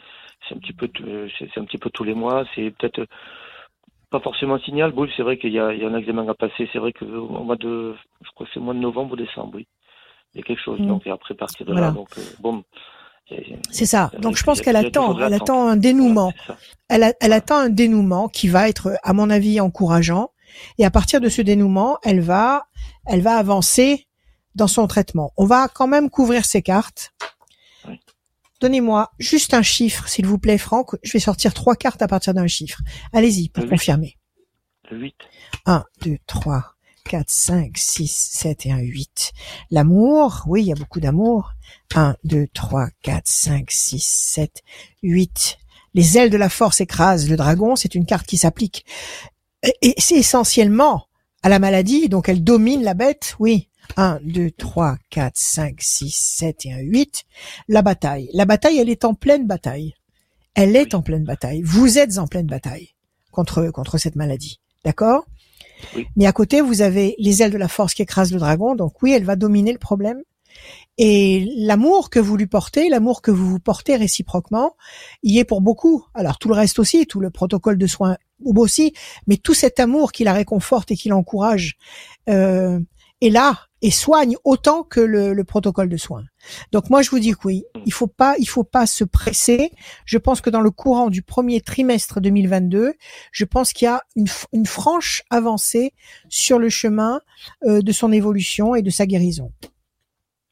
[0.48, 2.46] c'est un petit peu, euh, c'est c'est un petit peu tous les mois.
[2.56, 3.06] C'est peut-être euh,
[4.10, 4.92] pas forcément un signal.
[4.92, 6.68] Bon, c'est vrai qu'il y a, il y a un examen à passer.
[6.72, 9.16] C'est vrai que au au mois de, je crois que c'est mois de novembre ou
[9.16, 9.68] décembre, oui.
[10.34, 10.80] Il y a quelque chose.
[10.80, 10.88] Mm.
[10.88, 11.88] Donc et après partir de Voilà.
[11.88, 12.64] là, donc euh, bon.
[13.28, 14.12] c'est- C'est ça.
[14.20, 16.34] Donc je pense qu'elle attend, elle attend un dénouement.
[16.88, 20.32] Elle, a- elle attend un dénouement qui va être, à mon avis, encourageant.
[20.80, 22.64] Et à partir de ce dénouement, elle va,
[23.06, 24.08] elle va avancer
[24.56, 25.32] dans son traitement.
[25.38, 27.14] On va quand même couvrir ses cartes.
[28.60, 30.96] Donnez-moi juste un chiffre, s'il vous plaît, Franck.
[31.04, 32.80] Je vais sortir trois cartes à partir d'un chiffre.
[33.14, 34.18] Allez-y, pour Le confirmer.
[34.92, 35.16] Le 8.
[35.66, 39.32] 1, 2, 3, 4, 5, 6, 7 et un 8.
[39.72, 41.54] L'amour, oui, il y a beaucoup d'amour.
[41.96, 44.62] 1, 2, 3, 4, 5, 6, 7,
[45.04, 45.58] 8.
[45.94, 48.86] Les ailes de la force écrasent le dragon, c'est une carte qui s'applique.
[49.82, 51.08] Et c'est essentiellement
[51.42, 53.69] à la maladie, donc elle domine la bête, oui.
[53.98, 57.26] 1, 2, 3, 4, 5, 6, 7 et un 8.
[57.68, 58.30] La bataille.
[58.34, 59.94] La bataille, elle est en pleine bataille.
[60.56, 61.62] Elle est en pleine bataille.
[61.64, 62.90] Vous êtes en pleine bataille
[63.32, 64.60] contre, contre cette maladie.
[64.84, 65.26] D'accord?
[65.96, 66.08] Oui.
[66.16, 68.76] Mais à côté, vous avez les ailes de la force qui écrasent le dragon.
[68.76, 70.22] Donc oui, elle va dominer le problème.
[70.98, 74.76] Et l'amour que vous lui portez, l'amour que vous vous portez réciproquement,
[75.24, 76.06] y est pour beaucoup.
[76.14, 78.94] Alors tout le reste aussi, tout le protocole de soins aussi,
[79.28, 81.78] mais tout cet amour qui la réconforte et qui l'encourage
[82.30, 82.80] euh,
[83.22, 86.24] est là et soigne autant que le, le protocole de soins.
[86.72, 89.72] Donc moi je vous dis que oui, il faut pas, il faut pas se presser.
[90.06, 92.94] Je pense que dans le courant du premier trimestre 2022,
[93.32, 95.94] je pense qu'il y a une, une franche avancée
[96.28, 97.22] sur le chemin
[97.66, 99.52] euh, de son évolution et de sa guérison.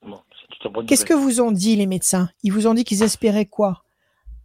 [0.03, 2.29] Bon, Qu'est-ce que vous ont dit les médecins?
[2.43, 3.83] Ils vous ont dit qu'ils espéraient quoi?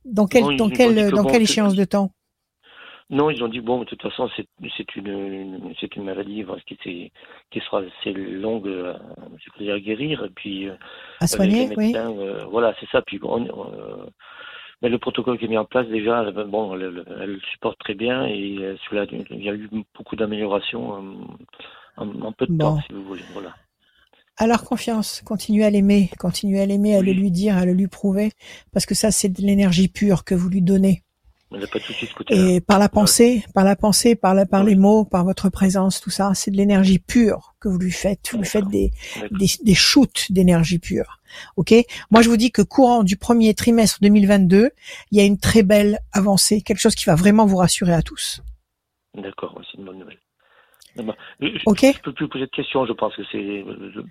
[0.05, 2.13] Dans quelle, dans quelle, dans quelle que- échéance de temps?
[3.13, 7.13] Non, ils ont dit bon, de toute façon, c'est une, une- c'est une maladie qui,
[7.51, 8.95] qui sera assez longue, euh,
[9.39, 10.25] je veux dire, à guérir.
[10.25, 10.75] Et puis euh,
[11.21, 11.93] À soigner, oui.
[11.95, 13.03] euh, voilà, c'est ça.
[13.03, 14.07] Puis bon, euh,
[14.81, 17.41] mais le protocole qui est mis en place déjà, euh, bon, elle, elle- elle le
[17.53, 18.77] supporte très bien et euh,
[19.31, 21.15] il y a eu beaucoup d'améliorations euh,
[21.99, 22.77] en, en peu de Bon.
[22.77, 23.23] temps, si vous voulez.
[23.35, 23.55] Voilà.
[24.39, 27.87] Alors confiance, continuez à l'aimer, continuez à l'aimer, à le lui dire, à le lui
[27.89, 28.31] prouver,
[28.73, 31.03] parce que ça c'est de l'énergie pure que vous lui donnez.
[31.53, 32.41] Il n'y a pas de souci de ce côté-là.
[32.51, 34.71] Et par la pensée, par la pensée, par, la, par Oui.
[34.71, 38.31] les mots, par votre présence, tout ça, c'est de l'énergie pure que vous lui faites.
[38.33, 38.91] Vous lui faites des,
[39.31, 41.21] des, des shoots d'énergie pure.
[41.57, 41.75] Ok?
[42.11, 44.71] Moi, je vous dis que courant du premier trimestre 2022,
[45.11, 48.03] il y a une très belle avancée, quelque chose qui va vraiment vous rassurer à
[48.03, 48.41] tous.
[49.15, 50.19] D'accord, c'est une bonne nouvelle.
[50.97, 53.39] Je ne Ok peux plus poser de questions, je pense que c'est.
[53.39, 54.03] euh,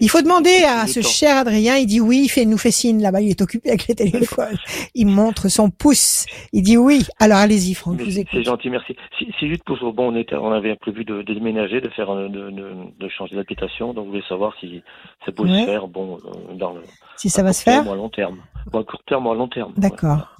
[0.00, 1.08] Il faut demander à ce temps.
[1.08, 3.88] cher Adrien, il dit oui, il fait, nous fait signe là-bas, il est occupé avec
[3.88, 4.56] les téléphones.
[4.94, 7.02] Il montre son pouce, il dit oui.
[7.18, 8.94] Alors allez-y, Franck, je vous C'est gentil, merci.
[9.18, 12.10] Si- C'est juste pour bon, on était, on avait prévu de, de déménager, de faire,
[12.10, 14.82] un- de, de, de changer d'habitation, donc je voulais savoir si
[15.24, 15.60] ça pouvait Ouais.
[15.62, 16.82] se faire, bon, euh, dans le
[17.16, 18.38] Si ça va se faire terme à long terme.
[18.72, 19.72] Ou à court terme ou à long terme.
[19.76, 20.36] D'accord.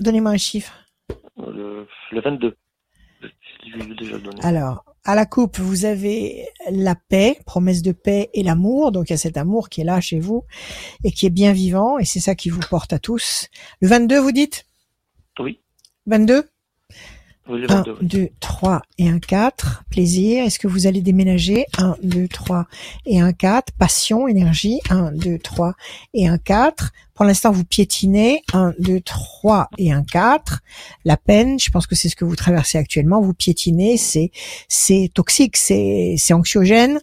[0.00, 0.72] Donnez-moi un chiffre.
[1.38, 2.54] Le, le 22.
[4.42, 8.92] Alors, à la coupe, vous avez la paix, promesse de paix et l'amour.
[8.92, 10.44] Donc, il y a cet amour qui est là chez vous
[11.04, 13.48] et qui est bien vivant et c'est ça qui vous porte à tous.
[13.80, 14.66] Le 22, vous dites?
[15.38, 15.60] Oui.
[16.06, 16.51] 22 Oui, le
[17.56, 17.96] 1, 22.
[18.00, 18.06] oui.
[18.06, 19.84] 2, 3 et un 4.
[19.90, 20.44] Plaisir.
[20.44, 21.66] Est-ce que vous allez déménager?
[21.78, 22.66] 1, 2, 3
[23.06, 23.72] et un 4.
[23.72, 24.80] Passion, énergie.
[24.90, 25.74] 1, 2, 3
[26.14, 26.92] et un 4.
[27.14, 28.42] Pour l'instant, vous piétinez.
[28.52, 30.60] 1, 2, 3 et un 4.
[31.04, 33.20] La peine, je pense que c'est ce que vous traversez actuellement.
[33.20, 33.96] Vous piétinez.
[33.96, 34.30] C'est,
[34.68, 35.56] c'est toxique.
[35.56, 37.00] C'est, c'est anxiogène.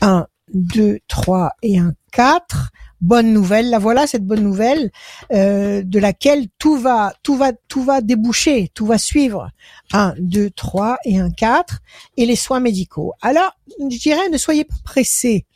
[0.00, 2.70] 1, 2, 3 et un 4.
[3.00, 4.92] Bonne nouvelle, la voilà cette bonne nouvelle
[5.32, 9.50] euh, de laquelle tout va, tout va, tout va déboucher, tout va suivre.
[9.92, 11.80] 1, 2, 3 et un 4
[12.16, 13.12] et les soins médicaux.
[13.20, 15.46] Alors, je dirais, ne soyez pas pressés.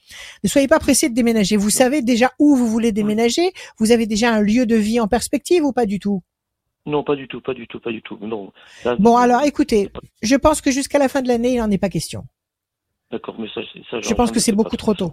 [0.42, 1.56] Ne soyez pas pressés de déménager.
[1.56, 3.52] Vous savez déjà où vous voulez déménager.
[3.78, 6.22] Vous avez déjà un lieu de vie en perspective ou pas du tout?
[6.87, 8.16] Non, pas du tout, pas du tout, pas du tout.
[8.20, 8.52] Non.
[8.85, 9.90] Là, Bon, alors écoutez,
[10.22, 12.24] je pense que jusqu'à la fin de l'année, il n'en est pas question.
[13.11, 15.12] D'accord, mais ça, ça Je pense que c'est beaucoup trop tôt.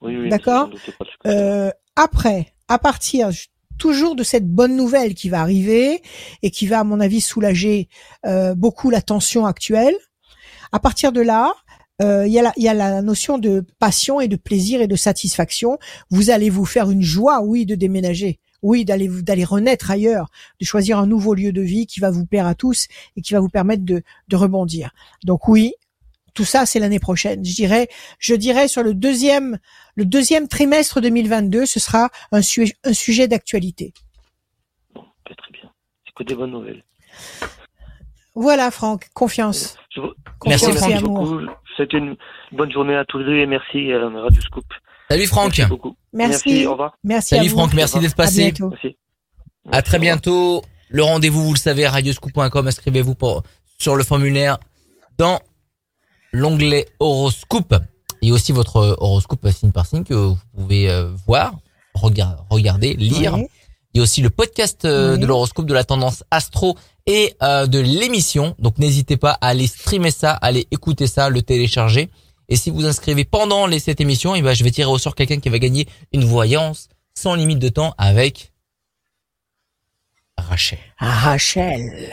[0.00, 0.70] Oui, oui, D'accord.
[1.26, 3.28] Euh, après, à partir
[3.78, 6.02] toujours de cette bonne nouvelle qui va arriver
[6.42, 7.88] et qui va, à mon avis, soulager
[8.26, 9.94] euh, beaucoup la tension actuelle.
[10.72, 11.52] À partir de là,
[12.02, 14.80] euh, il y, a la- il y a la notion de passion et de plaisir
[14.80, 15.78] et de satisfaction.
[16.10, 18.38] Vous allez vous faire une joie, oui, de déménager.
[18.62, 20.28] Oui, d'aller d'aller renaître ailleurs,
[20.60, 23.32] de choisir un nouveau lieu de vie qui va vous plaire à tous et qui
[23.32, 24.90] va vous permettre de, de rebondir.
[25.24, 25.72] Donc oui,
[26.34, 27.44] tout ça c'est l'année prochaine.
[27.44, 27.88] Je dirais,
[28.18, 29.58] je dirais sur le deuxième,
[29.94, 33.92] le deuxième trimestre 2022, ce sera un, sujet un sujet d'actualité.
[34.94, 35.70] Bon, bah, très bien.
[36.06, 36.84] C'est que des bonnes nouvelles.
[38.34, 39.76] Voilà, Franck, confiance.
[39.94, 40.12] Je vous,
[40.46, 41.02] Merci, Franck.
[41.02, 41.40] beaucoup.
[41.76, 42.16] C'était une
[42.52, 44.64] bonne journée à tous les deux et merci à Radio Scoop.
[45.10, 45.58] Salut Franck.
[45.58, 45.96] Merci beaucoup.
[46.12, 46.66] Merci.
[46.66, 46.96] au revoir.
[47.02, 47.56] Merci à Salut vous.
[47.58, 48.52] Franck, merci d'être À passé.
[48.52, 48.70] bientôt.
[48.70, 48.96] Merci.
[49.72, 50.62] À très bientôt.
[50.88, 52.66] Le rendez-vous, vous le savez, radioscoop.com.
[52.66, 53.42] Inscrivez-vous pour,
[53.78, 54.58] sur le formulaire
[55.18, 55.40] dans
[56.32, 57.74] l'onglet horoscope.
[58.22, 61.54] Et aussi votre horoscope signe par signe que vous pouvez euh, voir,
[61.94, 63.36] regard- regarder, lire.
[63.92, 67.66] Il y a aussi le podcast euh, de l'horoscope de la tendance astro et euh,
[67.66, 68.54] de l'émission.
[68.58, 72.10] Donc n'hésitez pas à aller streamer ça, à aller écouter ça, le télécharger.
[72.48, 75.14] Et si vous inscrivez pendant les, cette émission, eh ben, je vais tirer au sort
[75.14, 78.52] quelqu'un qui va gagner une voyance sans limite de temps avec
[80.36, 80.78] Rachel.
[80.98, 82.12] Rachel.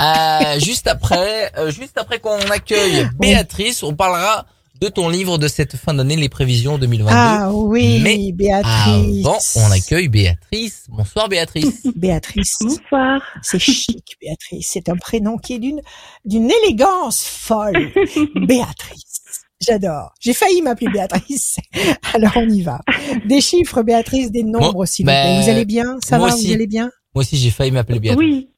[0.00, 4.46] Euh, juste après, euh, juste après qu'on accueille Béatrice, on parlera
[4.80, 7.12] de ton livre de cette fin d'année, les prévisions 2022.
[7.14, 9.26] Ah oui, Mais Béatrice.
[9.26, 10.84] Avant, on accueille Béatrice.
[10.88, 11.86] Bonsoir Béatrice.
[11.96, 12.56] Béatrice.
[12.62, 13.20] Bonsoir.
[13.42, 14.70] C'est chic, Béatrice.
[14.72, 15.82] C'est un prénom qui est d'une
[16.24, 17.92] d'une élégance folle.
[18.36, 19.20] Béatrice.
[19.60, 20.14] J'adore.
[20.18, 21.56] J'ai failli m'appeler Béatrice.
[22.14, 22.80] Alors on y va.
[23.26, 25.24] Des chiffres, Béatrice, des nombres, s'il vous plaît.
[25.36, 25.98] ben, Vous allez bien?
[26.02, 26.28] Ça va?
[26.32, 26.46] aussi.
[26.46, 26.90] Vous allez bien?
[27.14, 28.26] Moi aussi, j'ai failli m'appeler Béatrice.
[28.26, 28.48] Oui.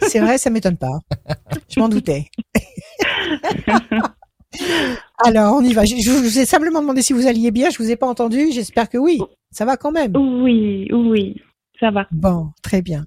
[0.00, 0.98] C'est vrai, ça m'étonne pas.
[1.68, 2.26] Je m'en doutais.
[5.24, 5.84] Alors, on y va.
[5.84, 7.70] Je, je vous ai simplement demandé si vous alliez bien.
[7.70, 8.50] Je vous ai pas entendu.
[8.52, 9.20] J'espère que oui.
[9.50, 10.12] Ça va quand même.
[10.16, 11.40] Oui, oui.
[11.78, 12.06] Ça va.
[12.10, 13.04] Bon, très bien.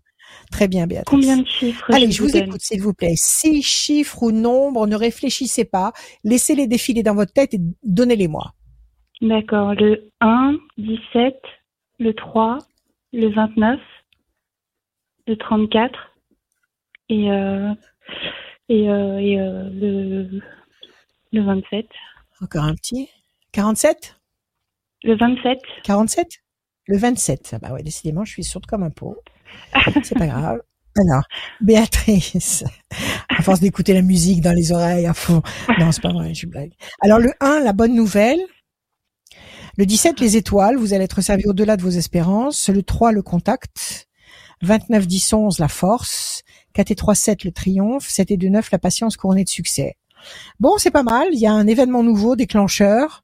[0.52, 1.10] Très bien, Béatrice.
[1.10, 3.13] Combien de chiffres Allez, je vous écoute, s'il vous plaît.
[3.16, 5.94] Six chiffres ou nombres, ne réfléchissez pas.
[6.24, 8.52] Laissez-les défiler dans votre tête et donnez-les-moi.
[9.22, 9.74] D'accord.
[9.76, 11.36] Le 1, 17,
[12.00, 12.58] le 3,
[13.13, 13.80] le 29,
[15.28, 15.92] le 34
[17.10, 17.74] et, euh,
[18.70, 20.42] et, euh, et euh, le,
[21.32, 21.86] le 27.
[22.42, 23.10] Encore un petit.
[23.52, 24.16] 47
[25.04, 25.60] Le 27.
[25.84, 26.28] 47
[26.88, 27.50] Le 27.
[27.54, 29.18] Ah bah ouais, décidément, je suis sourde comme un pot.
[30.04, 30.62] C'est pas grave.
[30.96, 31.24] Alors,
[31.60, 32.63] Béatrice,
[33.30, 35.42] à force d'écouter la musique dans les oreilles à fond.
[35.80, 36.72] Non, c'est pas vrai, je blague.
[37.02, 38.39] Alors, le 1, la bonne nouvelle.
[39.76, 42.70] Le 17, les étoiles, vous allez être servi au-delà de vos espérances.
[42.70, 44.08] Le 3, le contact.
[44.62, 46.44] 29, 10, 11, la force.
[46.74, 48.10] 4 et 3, 7, le triomphe.
[48.10, 49.96] 7 et 2, 9, la patience couronnée de succès.
[50.60, 51.28] Bon, c'est pas mal.
[51.32, 53.24] Il y a un événement nouveau, déclencheur.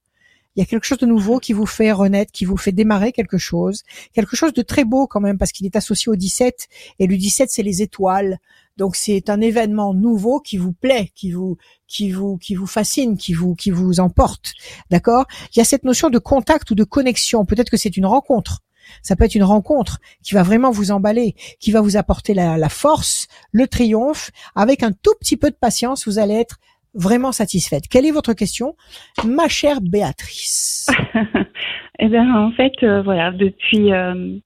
[0.55, 3.11] Il y a quelque chose de nouveau qui vous fait renaître, qui vous fait démarrer
[3.11, 3.83] quelque chose.
[4.13, 6.67] Quelque chose de très beau quand même, parce qu'il est associé au 17.
[6.99, 8.39] Et le 17, c'est les étoiles.
[8.75, 11.57] Donc c'est un événement nouveau qui vous plaît, qui vous,
[11.87, 14.53] qui vous, qui vous fascine, qui vous, qui vous emporte.
[14.89, 15.25] D'accord?
[15.53, 17.45] Il y a cette notion de contact ou de connexion.
[17.45, 18.61] Peut-être que c'est une rencontre.
[19.01, 22.69] Ça peut être une rencontre qui va vraiment vous emballer, qui va vous apporter la,
[22.69, 24.31] force, le triomphe.
[24.55, 26.57] Avec un tout petit peu de patience, vous allez être
[26.93, 27.83] vraiment satisfaite.
[27.89, 28.75] Quelle est votre question,
[29.25, 30.87] ma chère Béatrice?
[31.99, 34.37] Eh bien, en fait, euh, voilà, depuis, euh,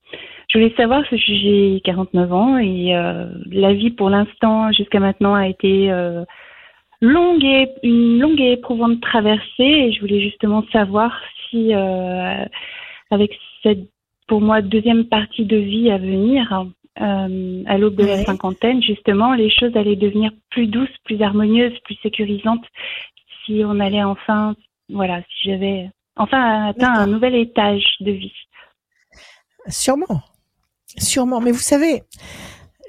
[0.48, 5.46] je voulais savoir, j'ai 49 ans et euh, la vie pour l'instant, jusqu'à maintenant, a
[5.46, 5.88] été
[7.00, 9.44] longue et une longue et éprouvante traversée.
[9.58, 11.12] Et je voulais justement savoir
[11.48, 11.72] si,
[13.10, 13.88] avec cette
[14.26, 16.66] pour moi deuxième partie de vie à venir.
[17.00, 21.76] Euh, à l'aube de la cinquantaine, justement, les choses allaient devenir plus douces, plus harmonieuses,
[21.84, 22.64] plus sécurisantes
[23.44, 24.54] si on allait enfin,
[24.88, 28.32] voilà, si j'avais enfin atteint un nouvel étage de vie.
[29.66, 30.22] Sûrement,
[30.96, 31.40] sûrement.
[31.40, 32.04] Mais vous savez,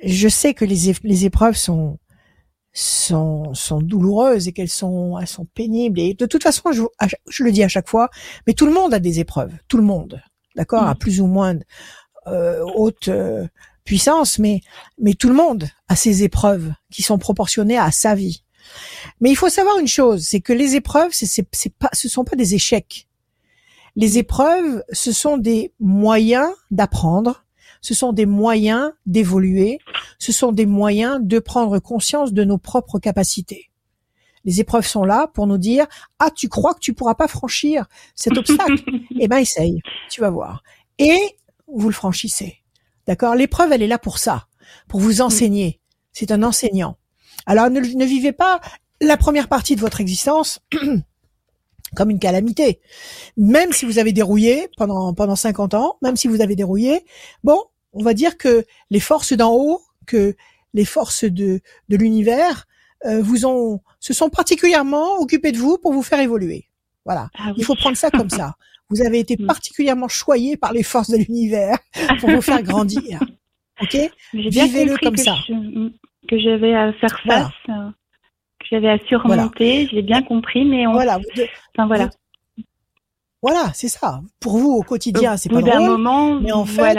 [0.04, 1.98] je sais que les, les épreuves sont
[2.74, 6.00] sont, sont douloureuses et qu'elles sont, elles sont pénibles.
[6.00, 6.84] Et de toute façon, je,
[7.30, 8.10] je, le dis à chaque fois,
[8.46, 10.22] mais tout le monde a des épreuves, tout le monde,
[10.56, 10.98] d'accord, à mm.
[10.98, 11.56] plus ou moins
[12.28, 13.48] euh, haute euh,
[13.84, 14.62] puissance, mais
[15.00, 18.44] mais tout le monde a ses épreuves qui sont proportionnées à sa vie.
[19.22, 22.24] Mais il faut savoir une chose, c'est que les épreuves, c'est c'est pas, ce sont
[22.24, 23.08] pas des échecs.
[23.96, 27.46] Les épreuves, ce sont des moyens d'apprendre,
[27.80, 29.80] ce sont des moyens d'évoluer,
[30.20, 33.70] ce sont des moyens de prendre conscience de nos propres capacités.
[34.46, 35.86] Les épreuves sont là pour nous dire
[36.20, 37.86] ah tu crois que tu pourras pas franchir
[38.16, 38.84] cet obstacle?
[39.20, 40.62] Eh ben essaye, tu vas voir.
[41.00, 41.18] Et
[41.68, 42.58] vous le franchissez.
[43.08, 43.36] D'accord?
[43.36, 44.48] L'épreuve elle est là pour ça,
[44.88, 45.80] pour vous enseigner.
[46.12, 46.98] C'est un enseignant.
[47.46, 48.62] Alors ne, ne vivez pas
[49.02, 50.60] la première partie de votre existence
[51.96, 52.82] comme une calamité.
[53.38, 57.06] Même si vous avez dérouillé pendant pendant 50 ans, même si vous avez dérouillé,
[57.44, 57.62] bon,
[57.94, 60.36] on va dire que les forces d'en haut, que
[60.74, 62.68] les forces de, de l'univers
[63.22, 66.66] vous ont se sont particulièrement occupées de vous pour vous faire évoluer.
[67.06, 67.30] Voilà.
[67.38, 68.56] Ah Il faut prendre ça comme ça.
[68.90, 69.48] Vous avez été mm.
[69.48, 71.78] particulièrement choyé par les forces de l'univers
[72.20, 73.20] pour vous faire grandir.
[73.82, 73.98] Ok?
[74.34, 75.36] Vivez-le comme ça.
[76.30, 77.90] Que j'avais à faire face, euh,
[78.58, 79.90] que j'avais à surmonter.
[79.92, 80.94] J'ai bien compris, mais on...
[80.94, 81.20] voilà.
[81.76, 82.10] enfin voilà.
[83.42, 84.22] Voilà, c'est ça.
[84.40, 85.88] Pour vous au quotidien, c'est pas drôle.
[85.88, 86.98] Moment, mais en fait,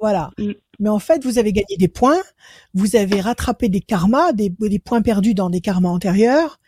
[0.00, 0.30] voilà.
[0.38, 0.52] Mm.
[0.78, 2.20] Mais en fait, vous avez gagné des points,
[2.74, 4.50] vous avez rattrapé des karmas, des,
[4.84, 6.58] points perdus dans des karmas antérieurs.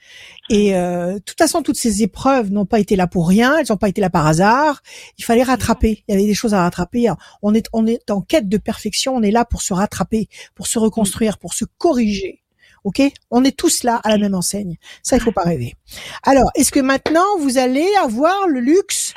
[0.51, 3.67] Et euh, de toute façon, toutes ces épreuves n'ont pas été là pour rien, elles
[3.71, 4.83] n'ont pas été là par hasard.
[5.19, 6.05] Il fallait rattraper.
[6.09, 7.09] Il y avait des choses à rattraper.
[7.43, 9.15] On est, on est en quête de perfection.
[9.17, 12.43] On est là pour se rattraper, pour se reconstruire, pour se corriger.
[12.85, 13.03] Ok?
[13.33, 14.77] On est tous là à la même enseigne.
[15.03, 15.75] Ça, il faut pas rêver.
[16.23, 19.13] Alors, est-ce que maintenant vous allez avoir le luxe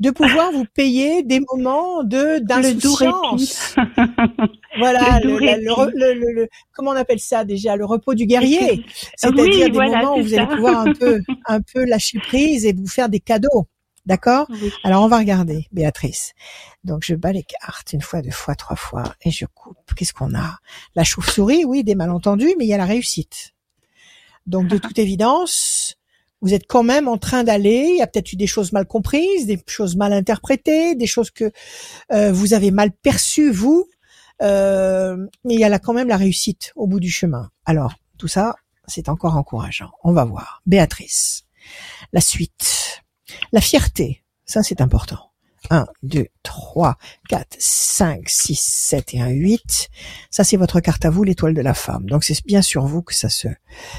[0.00, 3.76] de pouvoir vous payer des moments de d'insouciance.
[4.78, 8.84] voilà, le, le, le, comment on appelle ça déjà, le repos du guerrier.
[9.16, 12.86] C'est-à-dire des moments où vous allez pouvoir un peu un peu lâcher prise et vous
[12.86, 13.68] faire des cadeaux.
[14.04, 14.48] D'accord
[14.82, 16.32] Alors on va regarder, Béatrice.
[16.82, 19.76] Donc je bats les cartes une fois, deux fois, trois fois et je coupe.
[19.94, 20.58] Qu'est-ce qu'on a?
[20.96, 23.52] La chauve-souris, oui, des malentendus, mais il y a la réussite.
[24.46, 25.94] Donc de toute évidence,
[26.42, 27.86] vous êtes quand même en train d'aller.
[27.90, 31.30] Il y a peut-être eu des choses mal comprises, des choses mal interprétées, des choses
[31.30, 31.50] que
[32.12, 33.88] euh, vous avez mal perçues vous.
[34.42, 37.50] Euh, mais il y a là quand même la réussite au bout du chemin.
[37.64, 38.56] Alors tout ça,
[38.88, 39.92] c'est encore encourageant.
[40.02, 40.62] On va voir.
[40.66, 41.44] Béatrice,
[42.12, 43.02] la suite,
[43.52, 45.32] la fierté, ça c'est important.
[45.70, 46.96] 1, 2, 3,
[47.28, 49.88] 4, 5, 6, 7 et un 8.
[50.28, 52.06] Ça, c'est votre carte à vous, l'étoile de la femme.
[52.06, 53.46] Donc, c'est bien sur vous que ça se,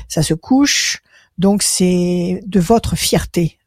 [0.09, 1.01] ça se couche.
[1.37, 3.57] Donc c'est de votre fierté.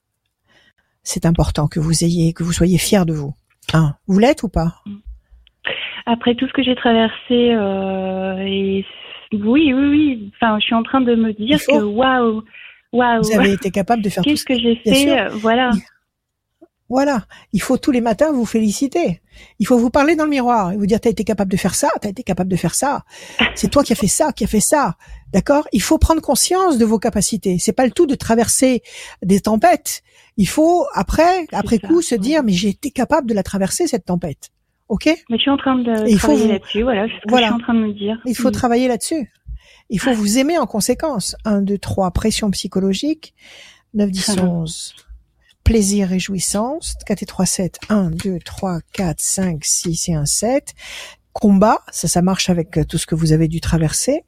[1.02, 3.34] C'est important que vous ayez, que vous soyez fier de vous.
[3.72, 4.82] Hein, vous l'êtes ou pas?
[6.06, 8.84] Après tout ce que j'ai traversé, euh, et
[9.32, 10.32] oui, oui, oui.
[10.34, 12.44] Enfin, je suis en train de me dire que waouh,
[12.92, 13.22] waouh.
[13.22, 15.70] Vous avez été capable de faire Qu'est-ce que j'ai fait euh, Voilà.
[16.88, 19.20] Voilà, il faut tous les matins vous féliciter.
[19.58, 21.74] Il faut vous parler dans le miroir et vous dire t'as été capable de faire
[21.74, 23.04] ça, t'as été capable de faire ça.
[23.56, 24.94] C'est toi qui as fait ça, qui a fait ça.
[25.32, 25.66] D'accord?
[25.72, 27.58] Il faut prendre conscience de vos capacités.
[27.58, 28.82] C'est pas le tout de traverser
[29.22, 30.02] des tempêtes.
[30.36, 34.04] Il faut après après coup se dire mais j'ai été capable de la traverser cette
[34.04, 34.50] tempête.
[34.88, 35.06] OK?
[35.28, 37.48] Mais je suis en train de travailler là-dessus, voilà, voilà.
[37.48, 38.20] je suis en train de me dire.
[38.26, 38.52] Il faut mm.
[38.52, 39.32] travailler là-dessus.
[39.90, 41.36] Il faut vous aimer en conséquence.
[41.44, 43.34] 1 2 3 pression psychologique.
[43.94, 45.05] 9 10 11
[45.66, 50.24] plaisir et jouissance, 4 et 3, 7, 1, 2, 3, 4, 5, 6 et 1,
[50.24, 50.74] 7.
[51.32, 54.24] Combat, ça, ça marche avec euh, tout ce que vous avez dû traverser.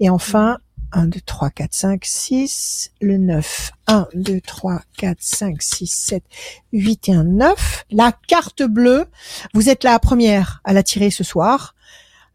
[0.00, 0.58] Et enfin,
[0.90, 3.70] 1, 2, 3, 4, 5, 6, le 9.
[3.86, 6.24] 1, 2, 3, 4, 5, 6, 7,
[6.72, 7.84] 8 et 1, 9.
[7.92, 9.06] La carte bleue,
[9.54, 11.76] vous êtes la première à la tirer ce soir.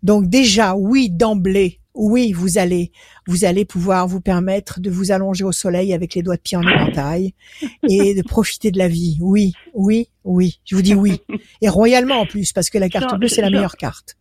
[0.03, 2.91] Donc déjà, oui, d'emblée, oui, vous allez,
[3.27, 6.55] vous allez pouvoir vous permettre de vous allonger au soleil avec les doigts de pied
[6.57, 7.33] en éventail
[7.89, 9.17] et de profiter de la vie.
[9.19, 10.59] Oui, oui, oui.
[10.65, 11.21] Je vous dis oui.
[11.61, 14.15] Et royalement en plus, parce que la carte bleue, c'est la meilleure carte.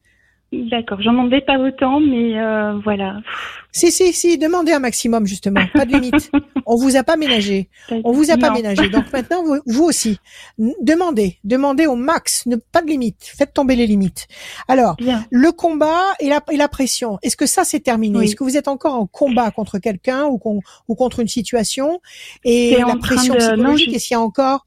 [0.52, 3.18] D'accord, j'en demandais pas autant, mais euh, voilà.
[3.72, 6.30] Si, si, si, demandez un maximum, justement, pas de limite.
[6.66, 7.68] On vous a pas ménagé.
[8.04, 8.88] On vous a pas ménagé.
[8.88, 10.18] Donc maintenant, vous, aussi,
[10.58, 13.16] demandez, demandez au max, ne, pas de limite.
[13.20, 14.28] Faites tomber les limites.
[14.68, 14.96] Alors,
[15.30, 18.24] le combat et la, et la pression, est-ce que ça c'est terminé?
[18.24, 20.40] Est-ce que vous êtes encore en combat contre quelqu'un ou,
[20.88, 22.00] ou contre une situation?
[22.44, 24.66] Et la pression psychologique, est-ce qu'il y a encore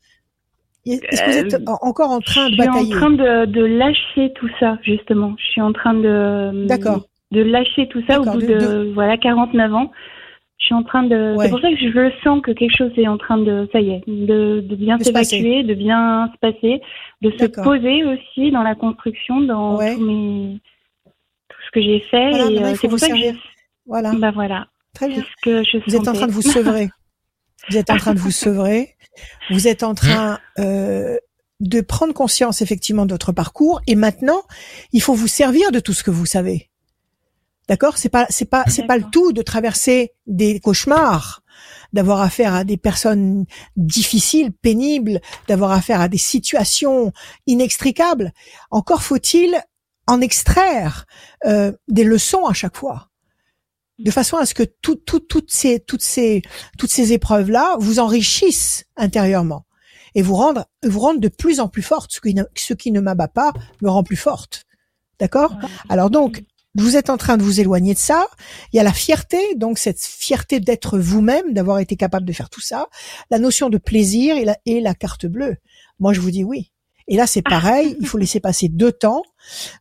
[0.93, 3.45] Est-ce que vous êtes Euh, encore en train de Je suis batailler en train de,
[3.45, 5.35] de lâcher tout ça, justement.
[5.37, 7.05] Je suis en train de, D'accord.
[7.31, 9.91] de lâcher tout ça au bout de- de, voilà 49 ans.
[10.59, 11.35] Je suis en train de.
[11.37, 11.45] Ouais.
[11.45, 13.91] C'est pour ça que je sens que quelque chose est en train de, ça y
[13.91, 16.81] est, de, de bien s'évacuer, de bien se passer,
[17.21, 19.95] de se poser aussi dans la construction, dans Ouais.
[19.95, 20.59] tous mes,
[21.49, 22.29] tout ce que j'ai fait.
[22.31, 23.29] Voilà, euh, c'est pour ça que je,
[23.85, 25.21] Voilà, bah voilà, très bien.
[25.23, 26.89] ce que je Vous êtes en train de vous sevrer.
[27.69, 28.89] Vous êtes en train de vous sevrer.
[29.49, 31.17] Vous êtes en train euh,
[31.59, 33.81] de prendre conscience effectivement de votre parcours.
[33.87, 34.43] Et maintenant,
[34.91, 36.69] il faut vous servir de tout ce que vous savez.
[37.67, 37.97] D'accord?
[37.97, 41.43] C'est pas, c'est pas, c'est pas le tout de traverser des cauchemars,
[41.93, 43.45] d'avoir affaire à des personnes
[43.75, 47.11] difficiles, pénibles, d'avoir affaire à des situations
[47.45, 48.31] inextricables.
[48.71, 49.61] Encore faut-il
[50.07, 51.05] en extraire
[51.45, 53.08] euh, des leçons à chaque fois,
[53.99, 56.41] de façon à ce que tout, tout, toutes ces, toutes ces,
[56.77, 59.65] toutes ces épreuves là vous enrichissent intérieurement
[60.15, 62.11] et vous rendre, vous rendre de plus en plus forte.
[62.11, 64.65] Ce qui ne, ce qui ne m'abat pas me rend plus forte.
[65.19, 65.53] D'accord?
[65.89, 66.43] Alors donc,
[66.75, 68.27] vous êtes en train de vous éloigner de ça.
[68.71, 72.49] Il y a la fierté, donc cette fierté d'être vous-même, d'avoir été capable de faire
[72.49, 72.87] tout ça.
[73.29, 75.57] La notion de plaisir et la, et la carte bleue.
[75.99, 76.71] Moi, je vous dis oui.
[77.11, 77.97] Et là, c'est pareil.
[77.99, 79.23] Il faut laisser passer deux temps,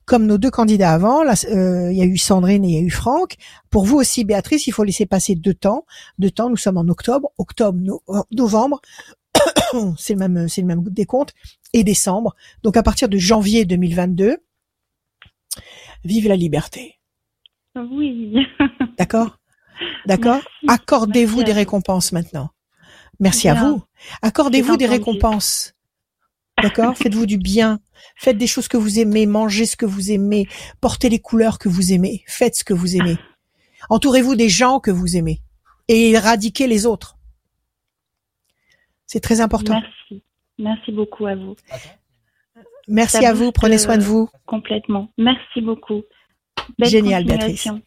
[0.07, 1.23] comme nos deux candidats avant.
[1.23, 3.35] Là, euh, il y a eu Sandrine et il y a eu Franck.
[3.69, 5.85] Pour vous aussi, Béatrice, il faut laisser passer deux temps.
[6.19, 6.49] Deux temps.
[6.49, 8.03] Nous sommes en octobre, octobre, no-
[8.33, 8.81] novembre.
[9.99, 11.35] c'est le même, c'est le même décompte.
[11.75, 12.35] Et décembre.
[12.63, 14.39] Donc, à partir de janvier 2022,
[16.05, 16.95] vive la liberté.
[17.77, 18.39] Oui.
[18.99, 19.39] D'accord?
[20.07, 20.41] D'accord?
[20.67, 22.49] Accordez-vous des récompenses maintenant.
[23.21, 23.83] Merci à vous.
[24.23, 25.75] Accordez-vous des récompenses.
[26.63, 26.97] D'accord?
[26.97, 27.81] Faites-vous du bien.
[28.17, 29.27] Faites des choses que vous aimez.
[29.27, 30.47] Mangez ce que vous aimez.
[30.81, 32.23] Portez les couleurs que vous aimez.
[32.27, 33.17] Faites ce que vous aimez.
[33.91, 35.41] Entourez-vous des gens que vous aimez.
[35.89, 37.17] Et éradiquez les autres.
[39.07, 39.81] C'est très important.
[39.81, 40.23] Merci.
[40.59, 41.57] Merci beaucoup à vous.
[42.89, 43.53] Merci Ça à vous.
[43.53, 44.31] Prenez soin de euh, vous.
[44.47, 45.11] Complètement.
[45.17, 46.03] Merci beaucoup.
[46.79, 47.83] Belle Génial, continuation.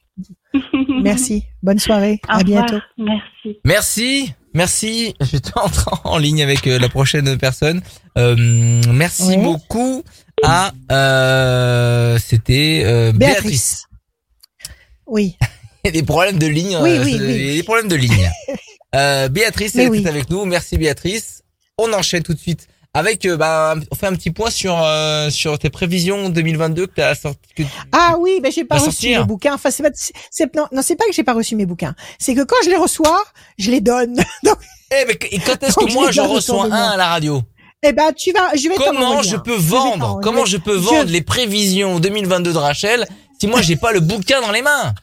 [1.02, 1.44] Merci.
[1.62, 2.20] Bonne soirée.
[2.28, 2.66] Au à revoir.
[2.66, 2.84] bientôt.
[2.98, 3.60] Merci.
[3.66, 5.16] Merci, merci.
[5.22, 5.70] J'étais en,
[6.04, 7.82] en ligne avec euh, la prochaine personne.
[8.18, 8.36] Euh,
[8.90, 10.04] merci beaucoup
[10.44, 13.42] à euh, c'était euh, Béatrice.
[13.42, 13.86] Béatrice.
[15.08, 15.38] Oui.
[15.84, 16.78] Il y a des problèmes de ligne.
[16.82, 17.16] Oui, euh, oui.
[17.16, 18.30] Il y a des problèmes de ligne.
[18.96, 20.46] euh, Béatrice, elle était avec nous.
[20.46, 21.42] Merci Béatrice.
[21.78, 23.26] On enchaîne tout de suite avec.
[23.26, 27.16] euh, bah, on fait un petit point sur euh, sur tes prévisions 2022 que t'as
[27.16, 27.40] sorti.
[27.56, 27.64] Que...
[27.92, 29.20] Ah oui, ben j'ai pas reçu sortir.
[29.22, 29.54] mes bouquins.
[29.54, 29.90] Enfin, c'est pas,
[30.30, 31.96] c'est, non, non, c'est pas que j'ai pas reçu mes bouquins.
[32.20, 33.24] C'est que quand je les reçois,
[33.58, 34.16] je les donne.
[34.44, 34.58] Donc,
[34.92, 37.42] Eh, mais et quand est-ce que moi je reçois un à la radio?
[37.84, 40.80] Eh ben, tu vas, je vais Comment je peux vendre je Comment je peux je-
[40.84, 43.08] vendre les prévisions 2022 de Rachel
[43.40, 44.94] si moi j'ai pas le bouquin dans les mains?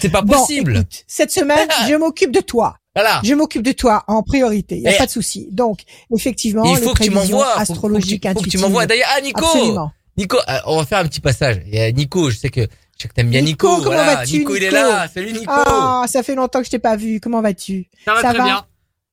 [0.00, 0.76] C'est pas Bon, possible.
[0.76, 2.76] écoute, cette semaine, je m'occupe de toi.
[3.00, 3.20] Voilà.
[3.24, 4.76] Je m'occupe de toi en priorité.
[4.76, 5.48] Il y a pas de souci.
[5.52, 5.80] Donc,
[6.14, 7.44] effectivement, Il les faut que tu prévisions m'envoies.
[7.46, 8.60] faut- faut que tu- astrologiques, Faut que tu intuitives.
[8.60, 8.86] m'envoies.
[8.86, 9.92] D'ailleurs, ah Nico, Absolument.
[10.16, 11.62] Nico, euh, on va faire un petit passage.
[11.66, 13.82] Il y a Nico, je sais que je sais que t'aimes bien Nico, Nico.
[13.84, 14.16] comment voilà.
[14.16, 15.06] vas-tu, Nico, il est Nico là.
[15.12, 15.44] Salut Nico.
[15.54, 17.20] Ah, ça fait longtemps que je t'ai pas vu.
[17.20, 17.86] Comment vas-tu?
[18.04, 18.64] Ça va Ça très va bien.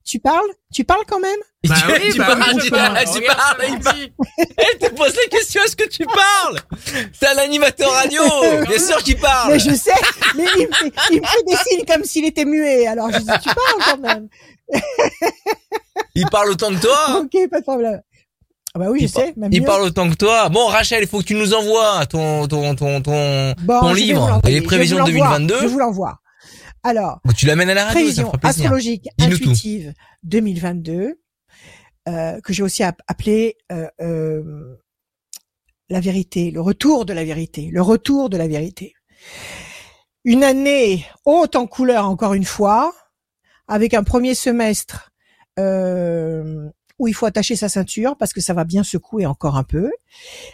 [0.05, 0.49] Tu parles?
[0.71, 1.39] Tu parles quand même?
[1.63, 3.97] Et Bah tu- oui, tu bah parles, oui, tu parles, tu il parle.
[4.37, 6.59] Elle te pose la question, est-ce que tu parles?
[7.11, 8.21] C'est un animateur radio,
[8.67, 9.53] bien sûr qu'il parle.
[9.53, 9.91] Mais je sais,
[10.35, 12.85] mais il me, fait, il me fait des signes comme s'il était muet.
[12.85, 14.27] Alors je dis, tu parles quand même.
[16.15, 17.21] Il parle autant que toi.
[17.21, 18.01] Ok, pas de problème.
[18.73, 19.65] Ah bah oui, je Il sais, même Il mieux.
[19.67, 20.49] parle autant que toi.
[20.49, 23.93] Bon, Rachel, il faut que tu nous envoies ton ton ton ton, Bon, ton je
[23.95, 24.59] vais vous livre, l'envoyer.
[24.59, 25.11] les prévisions l'envoie.
[25.37, 25.61] 2022.
[25.61, 26.19] Je vous l'envoie.
[26.85, 29.25] Alors, tu l'amènes à la radio, prévision astrologique tout.
[29.25, 31.19] intuitive 2022,
[32.07, 34.75] euh, que j'ai aussi app- appelé euh, euh,
[35.89, 38.93] la vérité, le retour de la vérité, le retour de la vérité.
[40.23, 42.93] Une année haute en couleur encore une fois,
[43.67, 45.11] avec un premier semestre
[45.57, 46.69] euh,
[46.99, 49.89] où il faut attacher sa ceinture parce que ça va bien secouer encore un peu,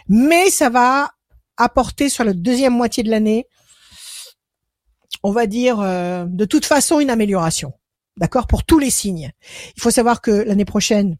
[0.08, 1.10] mais ça va
[1.58, 3.46] apporter sur la deuxième moitié de l'année,
[5.22, 7.72] on va dire euh, de toute façon une amélioration,
[8.16, 9.32] d'accord, pour tous les signes.
[9.76, 11.16] Il faut savoir que l'année prochaine,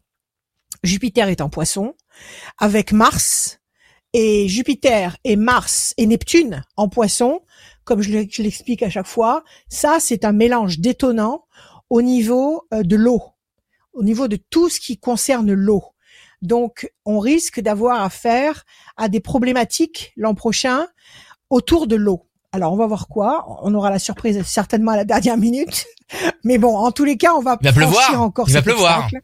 [0.83, 1.95] Jupiter est en Poisson
[2.57, 3.59] avec Mars
[4.13, 7.41] et Jupiter et Mars et Neptune en Poisson,
[7.83, 11.45] comme je l'explique à chaque fois, ça c'est un mélange détonnant
[11.89, 13.21] au niveau euh, de l'eau,
[13.93, 15.83] au niveau de tout ce qui concerne l'eau.
[16.41, 18.65] Donc, on risque d'avoir affaire
[18.97, 20.87] à des problématiques l'an prochain
[21.49, 22.27] autour de l'eau.
[22.53, 23.45] Alors, on va voir quoi.
[23.63, 25.85] On aura la surprise certainement à la dernière minute.
[26.43, 28.21] Mais bon, en tous les cas, on va, Il va pleuvoir.
[28.21, 28.99] encore Il va pleuvoir.
[29.05, 29.23] obstacle.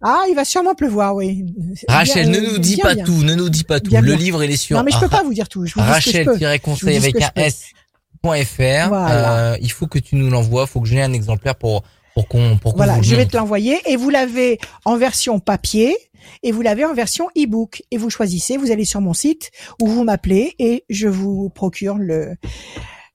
[0.00, 1.44] Ah, il va sûrement pleuvoir, oui.
[1.88, 3.04] Rachel, Bien, ne euh, nous dis bien, pas bien.
[3.04, 3.90] tout, ne nous dis pas tout.
[3.92, 5.66] Le livre, il est sur Non, mais je peux pas vous dire tout.
[5.66, 5.80] Je vous.
[5.80, 8.88] Rachel-conseil avec un s.fr.
[8.88, 9.38] Voilà.
[9.38, 11.82] Euh, il faut que tu nous l'envoies, faut que j'ai un exemplaire pour
[12.14, 15.96] pour qu'on pour qu'on Voilà, je vais te l'envoyer et vous l'avez en version papier
[16.42, 17.82] et vous l'avez en version e-book.
[17.90, 19.50] Et vous choisissez, vous allez sur mon site
[19.80, 22.36] ou vous m'appelez et je vous procure le,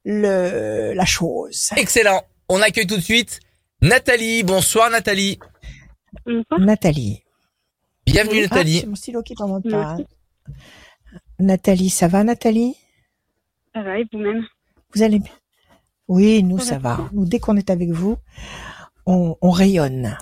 [0.05, 1.69] le, la chose.
[1.77, 2.21] Excellent.
[2.49, 3.39] On accueille tout de suite
[3.81, 4.43] Nathalie.
[4.43, 5.39] Bonsoir Nathalie.
[6.59, 7.23] Nathalie.
[8.05, 8.79] Bienvenue Ah, Nathalie.
[8.81, 9.97] c'est mon stylo qui t'en pas.
[11.39, 12.75] Nathalie, ça va Nathalie?
[13.73, 14.45] Ça va et vous-même?
[14.93, 15.31] Vous allez bien?
[16.07, 16.95] Oui, nous Ça ça va.
[16.95, 17.09] va.
[17.13, 18.17] Nous, dès qu'on est avec vous,
[19.05, 20.17] on, on rayonne.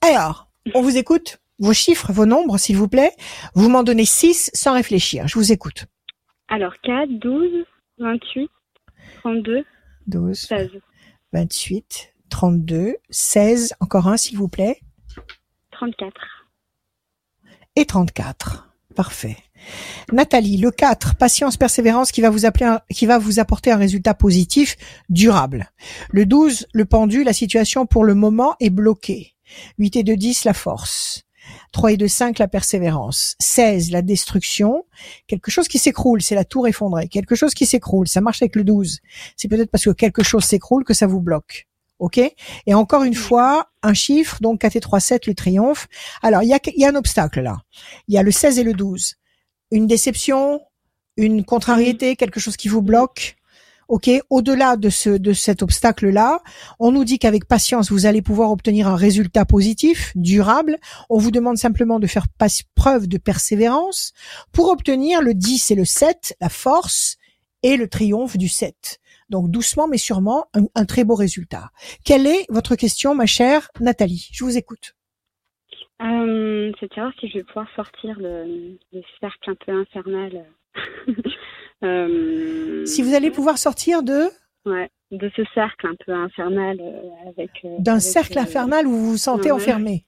[0.00, 1.38] Alors, on vous écoute?
[1.58, 3.12] Vos chiffres, vos nombres, s'il vous plaît.
[3.54, 5.26] Vous m'en donnez 6 sans réfléchir.
[5.28, 5.86] Je vous écoute.
[6.48, 7.64] Alors 4, 12,
[7.98, 8.48] 28,
[9.20, 9.64] 32,
[10.06, 10.68] 12, 16,
[11.32, 14.80] 28, 32, 16, encore un s'il vous plaît,
[15.72, 16.14] 34.
[17.76, 18.64] et 34.
[18.94, 19.36] Parfait.
[20.12, 23.76] Nathalie, le 4, patience, persévérance qui va vous appeler un- qui va vous apporter un
[23.76, 24.76] résultat positif,
[25.08, 25.70] durable.
[26.10, 29.34] Le 12, le pendu, la situation pour le moment est bloquée.
[29.78, 31.24] 8 et 2, 10, la force.
[31.72, 33.36] 3 et 2, 5, la persévérance.
[33.40, 34.84] 16, la destruction.
[35.26, 37.08] Quelque chose qui s'écroule, c'est la tour effondrée.
[37.08, 39.00] Quelque chose qui s'écroule, ça marche avec le 12.
[39.36, 41.66] C'est peut-être parce que quelque chose s'écroule que ça vous bloque.
[41.98, 42.18] OK?
[42.66, 45.88] Et encore une fois, un chiffre, donc 4 et 3, 7, le triomphe.
[46.22, 47.56] Alors, il y a, il y a un obstacle là.
[48.06, 49.16] Il y a le 16 et le 12.
[49.70, 50.60] Une déception,
[51.16, 53.37] une contrariété, quelque chose qui vous bloque.
[53.88, 56.42] OK, au-delà de ce de cet obstacle-là,
[56.78, 60.76] on nous dit qu'avec patience, vous allez pouvoir obtenir un résultat positif, durable.
[61.08, 62.26] On vous demande simplement de faire
[62.74, 64.12] preuve de persévérance
[64.52, 67.16] pour obtenir le 10 et le 7, la force
[67.62, 68.98] et le triomphe du 7.
[69.30, 71.70] Donc doucement mais sûrement un, très beau résultat.
[72.04, 74.28] Quelle est votre question, ma chère Nathalie?
[74.32, 74.94] Je vous écoute.
[76.02, 78.76] Euh, c'est de savoir si je vais pouvoir sortir le
[79.18, 80.44] cercle un peu infernal.
[81.84, 84.24] Euh, Si vous allez pouvoir sortir de
[84.66, 87.50] Ouais, de ce cercle un peu infernal euh, avec.
[87.64, 90.04] euh, d'un cercle infernal où vous vous sentez enfermé.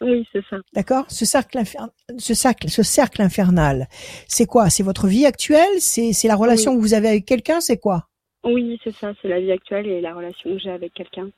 [0.00, 0.56] Oui, c'est ça.
[0.72, 1.04] D'accord?
[1.08, 1.88] Ce cercle infer-
[2.18, 3.88] ce cercle ce cercle infernal,
[4.26, 4.70] c'est quoi?
[4.70, 5.80] C'est votre vie actuelle?
[5.80, 7.60] C'est c'est la relation que vous avez avec quelqu'un?
[7.60, 8.08] C'est quoi?
[8.44, 9.12] Oui, c'est ça.
[9.20, 11.28] C'est la vie actuelle et la relation que j'ai avec quelqu'un.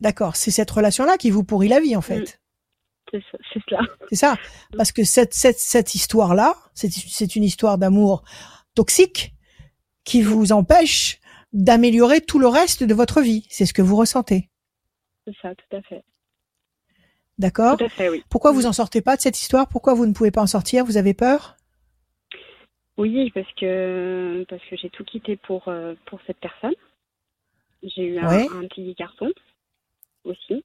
[0.00, 2.38] D'accord, c'est cette relation-là qui vous pourrit la vie en fait.
[3.12, 3.18] Mm.
[3.18, 3.80] C'est ça- c'est cela.
[4.08, 4.36] C'est ça
[4.76, 8.22] Parce que cette cette cette histoire-là, c'est une histoire d'amour
[8.74, 9.34] toxique
[10.04, 11.18] qui vous empêche
[11.52, 13.46] d'améliorer tout le reste de votre vie.
[13.50, 14.48] C'est ce que vous ressentez.
[15.26, 16.02] C'est ça, tout à fait.
[17.38, 17.76] D'accord?
[17.76, 18.24] Tout à fait, oui.
[18.30, 19.68] Pourquoi vous en sortez pas de cette histoire?
[19.68, 20.84] Pourquoi vous ne pouvez pas en sortir?
[20.84, 21.56] Vous avez peur?
[22.98, 26.74] Oui, parce que parce que j'ai tout quitté pour euh, pour cette personne.
[27.82, 28.46] J'ai eu un, Ouais.
[28.54, 29.30] un petit garçon
[30.24, 30.64] aussi.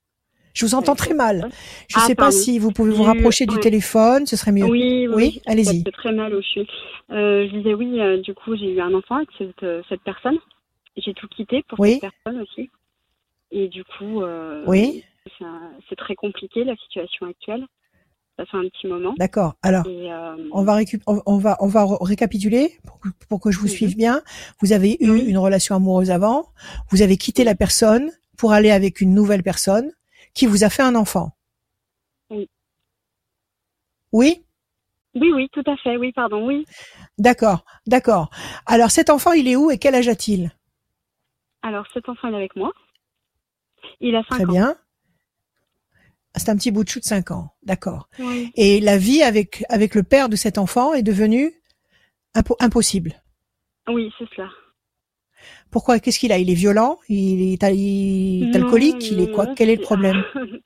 [0.57, 1.49] Je vous entends très mal.
[1.87, 4.65] Je Ah, sais pas si vous pouvez vous eu- rapprocher du téléphone, ce serait mieux.
[4.65, 5.83] Oui, oui, Oui, allez-y.
[5.83, 6.65] Très mal au cheveu.
[7.11, 10.01] Euh, je disais oui, euh, du coup, j'ai eu un enfant avec cette, euh, cette
[10.01, 10.37] personne.
[10.97, 11.99] J'ai tout quitté pour Oui.
[12.01, 12.71] cette personne aussi.
[13.51, 15.03] Et du coup, euh, Oui.
[15.89, 17.63] c'est très compliqué la situation actuelle.
[18.39, 19.13] Ça fait un petit moment.
[19.17, 19.53] D'accord.
[19.63, 20.09] Alors, Et,
[20.51, 20.77] on va
[21.27, 23.71] on, va on va récapituler pour que, pour que je vous Mhm.
[23.71, 24.21] suive bien.
[24.61, 26.47] Vous avez eu une relation amoureuse avant,
[26.91, 29.91] vous avez quitté la personne pour aller avec une nouvelle personne
[30.37, 31.31] qui vous a fait un enfant.
[32.29, 32.49] Oui.
[34.11, 34.43] Oui?
[35.15, 35.97] Oui, oui, tout à fait.
[35.97, 36.65] Oui, pardon, oui.
[37.17, 38.29] D'accord, d'accord.
[38.67, 40.51] Alors cet enfant, il est où et quel âge a-t-il?
[41.63, 42.71] Alors, cet enfant il est avec moi.
[43.99, 44.51] Il a 5 Très ans.
[44.51, 44.75] bien.
[46.35, 47.49] C'est un petit bout de chou de 5 ans.
[47.63, 48.07] D'accord.
[48.19, 48.51] Oui.
[48.55, 51.51] Et la vie avec avec le père de cet enfant est devenue
[52.35, 53.19] impo- impossible?
[53.87, 54.49] Oui, c'est cela.
[55.71, 56.37] Pourquoi Qu'est-ce qu'il a?
[56.37, 56.97] Il est violent?
[57.09, 59.11] Il est, il est Non, alcoolique?
[59.11, 59.45] Il est quoi?
[59.47, 60.23] non, Quel est le problème?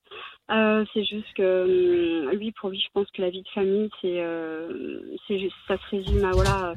[0.49, 3.89] Euh, c'est juste que hum, lui, pour lui, je pense que la vie de famille,
[4.01, 6.75] c'est, euh, c'est juste, ça se résume à voilà, euh,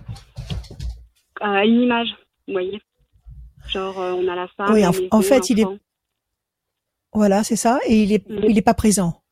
[1.41, 2.07] à une image,
[2.47, 2.81] vous voyez?
[3.67, 4.73] Genre, euh, on a la femme.
[4.73, 5.67] Oui, en- fait, il est-.
[7.13, 7.81] Voilà, c'est ça.
[7.89, 8.45] Et il est Mhm.
[8.49, 9.25] il est pas présent.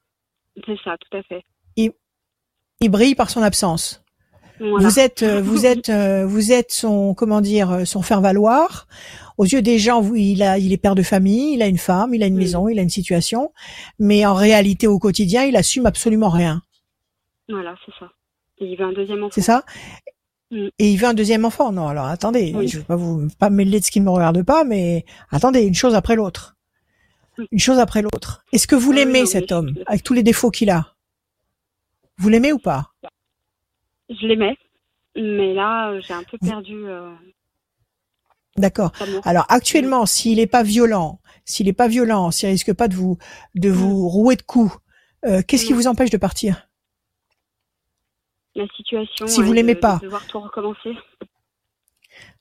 [0.66, 1.44] C'est ça, tout à fait.
[1.76, 4.02] Il brille par son absence.
[4.70, 4.86] Voilà.
[4.88, 8.86] Vous êtes euh, vous êtes euh, vous êtes son comment dire euh, son faire valoir.
[9.38, 12.14] Aux yeux des gens, il a il est père de famille, il a une femme,
[12.14, 12.40] il a une Mhm.
[12.40, 13.52] maison, il a une situation,
[13.98, 16.62] mais en réalité au quotidien, il assume absolument rien.
[17.48, 18.10] Voilà, c'est ça.
[18.58, 19.32] Et il veut un deuxième enfant.
[19.34, 19.64] C'est ça?
[20.52, 20.68] Mhm.
[20.78, 21.72] Et il veut un deuxième enfant?
[21.72, 22.68] Non, alors attendez, Oui.
[22.68, 25.62] je veux pas vous pas mêler de ce qui ne me regarde pas, mais attendez,
[25.62, 26.56] une chose après l'autre.
[27.38, 27.46] Oui.
[27.50, 28.44] Une chose après l'autre.
[28.52, 30.94] Est-ce que vous Ah l'aimez cet homme avec tous les défauts qu'il a?
[32.18, 32.90] Vous l'aimez ou pas?
[34.20, 34.56] Je l'aimais,
[35.16, 37.10] mais là, j'ai un peu perdu euh,
[38.56, 38.92] D'accord.
[39.24, 43.16] Alors actuellement, s'il n'est pas violent, s'il n'est pas violent, s'il risque pas de vous
[43.54, 44.76] de vous rouer de coups,
[45.24, 45.76] euh, qu'est-ce qui Mm.
[45.76, 46.68] vous empêche de partir?
[48.54, 49.26] La situation.
[49.26, 49.96] Si vous l'aimez de- pas.
[49.96, 50.92] De devoir tout recommencer.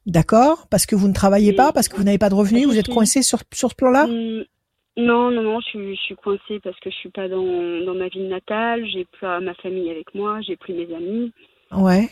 [0.06, 2.72] D'accord Parce que vous ne travaillez pas, parce que vous n'avez pas de revenus, Ah,
[2.72, 4.08] vous êtes coincé sur sur ce plan-là?
[4.08, 7.46] Non, non, non, je, suis- je suis coincée parce que je suis pas dans,
[7.86, 11.32] dans ma ville natale, j'ai pas ma famille avec moi, j'ai plus mes amis.
[11.72, 12.10] Ouais.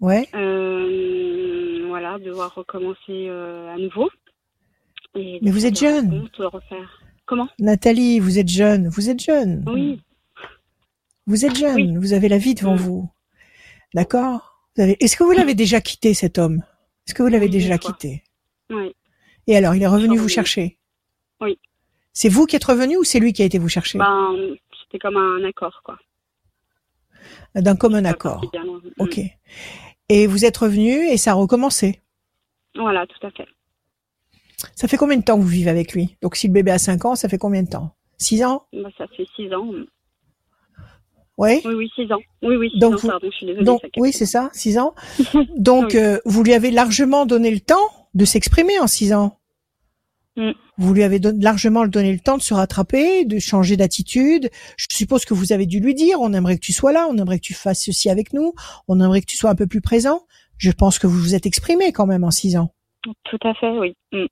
[0.00, 0.28] Ouais.
[0.34, 4.10] Euh, voilà, devoir recommencer euh, à nouveau.
[5.14, 6.28] Et Mais vous êtes jeune.
[6.38, 7.00] de refaire.
[7.26, 7.48] Comment?
[7.58, 8.88] Nathalie, vous êtes jeune.
[8.88, 9.64] Vous êtes jeune.
[9.66, 10.00] Oui,
[11.26, 11.76] Vous êtes jeune.
[11.76, 11.96] Oui.
[11.96, 12.78] Vous avez la vie devant Mm.
[12.78, 13.10] vous.
[13.94, 14.60] D'accord?
[14.76, 14.96] Avez...
[15.02, 16.62] Est-ce que vous l'avez déjà quitté, cet homme?
[17.06, 18.22] Est-ce que vous l'avez Oui, déjà quitté?
[18.70, 18.94] Oui.
[19.46, 20.78] Et alors, il est revenu vous chercher?
[21.40, 21.58] Oui.
[22.12, 23.98] C'est vous qui êtes revenu ou c'est lui qui a été vous chercher?
[23.98, 24.34] Ben,
[24.82, 25.96] c'était comme un accord, quoi.
[27.54, 28.44] D'un commun accord.
[28.54, 28.90] Mm.
[29.02, 29.20] Ok.
[30.08, 32.00] Et vous êtes revenu et ça a recommencé.
[32.76, 33.46] Voilà, tout à fait.
[34.74, 36.16] Ça fait combien de temps que vous vivez avec lui?
[36.22, 37.94] Donc si le bébé a 5 ans, ça fait combien de temps?
[38.18, 38.64] 6 ans?
[38.72, 39.66] Ben, ça fait six ans.
[41.36, 42.20] Oui Oui, oui, six ans.
[42.42, 43.64] Oui, oui, six Donc ans, vous- pardon, je suis désolée.
[43.64, 44.94] Donc ça oui, c'est ça, 6 ans.
[45.56, 45.96] Donc Oui.
[45.98, 49.38] euh, vous lui avez largement donné le temps de s'exprimer en 6 ans?
[50.36, 50.52] Mm.
[50.78, 54.50] Vous lui avez don- largement donné le temps de se rattraper, de changer d'attitude.
[54.76, 57.16] Je suppose que vous avez dû lui dire, on aimerait que tu sois là, on
[57.16, 58.52] aimerait que tu fasses ceci avec nous,
[58.88, 60.26] on aimerait que tu sois un peu plus présent.
[60.58, 62.72] Je pense que vous vous êtes exprimé quand même en 6 ans.
[63.24, 63.94] Tout à fait, oui.
[64.12, 64.26] Mm.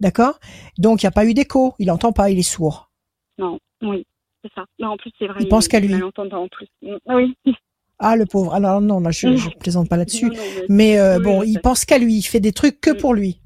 [0.00, 0.38] D'accord?
[0.78, 2.90] Donc il n'y a pas eu d'écho, il entend pas, il est sourd.
[3.38, 4.06] Non, oui,
[4.42, 4.64] c'est ça.
[4.78, 5.38] Non, en plus, c'est vrai.
[5.40, 5.94] Il pense qu'à lui.
[5.94, 6.68] En plus.
[6.82, 6.96] Mm.
[7.06, 7.36] Oui.
[8.00, 8.52] Ah le pauvre.
[8.54, 10.28] Alors non, là, je, je plaisante pas là-dessus.
[10.28, 10.38] Mais-
[10.68, 12.96] Mais euh, Oui, bon, il pense qu'à lui, il fait des trucs que Mm.
[12.96, 13.40] pour lui.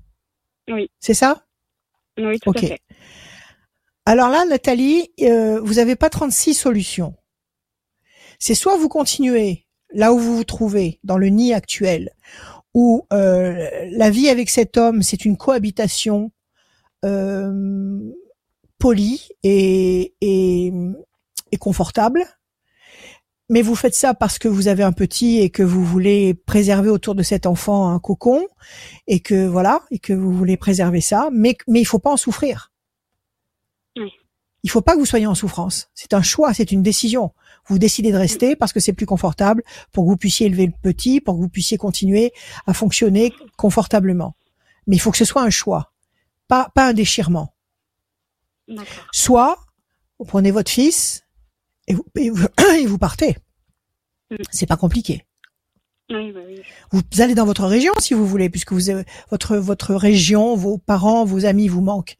[0.71, 0.89] Oui.
[1.01, 1.45] C'est ça?
[2.19, 2.65] Oui, tout Ok.
[2.65, 2.81] à fait.
[4.07, 7.15] Alors là, Nathalie, euh, vous n'avez pas 36 solutions.
[8.39, 12.11] C'est soit vous continuez là où vous vous trouvez, dans le nid actuel,
[12.75, 16.31] où euh, la vie avec cet homme, c'est une cohabitation
[17.05, 17.99] euh,
[18.79, 20.73] polie et, et,
[21.53, 22.25] et confortable.
[23.51, 26.91] Mais vous faites ça parce que vous avez un petit et que vous voulez préserver
[26.91, 28.47] autour de cet enfant un cocon
[29.07, 31.31] et que voilà et que vous voulez préserver ça.
[31.33, 32.73] Mais mais il faut pas en souffrir.
[33.97, 34.11] Oui.
[34.65, 35.89] Il faut pas que vous soyez en souffrance.
[35.95, 37.33] C'est un choix, c'est une décision.
[37.69, 40.73] Vous décidez de rester parce que c'est plus confortable pour que vous puissiez élever le
[40.83, 42.33] petit, pour que vous puissiez continuer
[42.67, 44.35] à fonctionner confortablement.
[44.87, 45.93] Mais il faut que ce soit un choix,
[46.49, 47.55] pas pas un déchirement.
[49.13, 49.59] Soit
[50.19, 51.25] vous prenez votre fils
[51.89, 52.47] et vous, et vous,
[52.79, 53.37] et vous partez.
[54.31, 54.37] Mm.
[54.51, 55.25] C'est pas compliqué.
[56.11, 56.63] Oui, bah oui.
[56.93, 60.79] Vous allez dans votre région si vous voulez, puisque vous avez- votre votre région, vos
[60.79, 62.17] parents, vos amis vous manquent.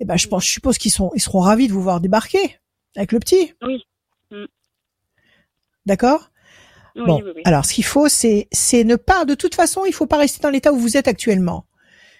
[0.00, 2.58] Eh ben, je pense, je suppose qu'ils sont, ils seront ravis de vous voir débarquer
[2.96, 3.52] avec le petit.
[3.62, 3.84] Oui.
[4.30, 4.44] Mm.
[5.86, 6.30] D'accord?
[6.94, 10.06] Oui, bon, alors ce qu'il faut, c'est c'est ne pas, de toute façon, il faut
[10.06, 11.66] pas rester dans l'état où vous êtes actuellement.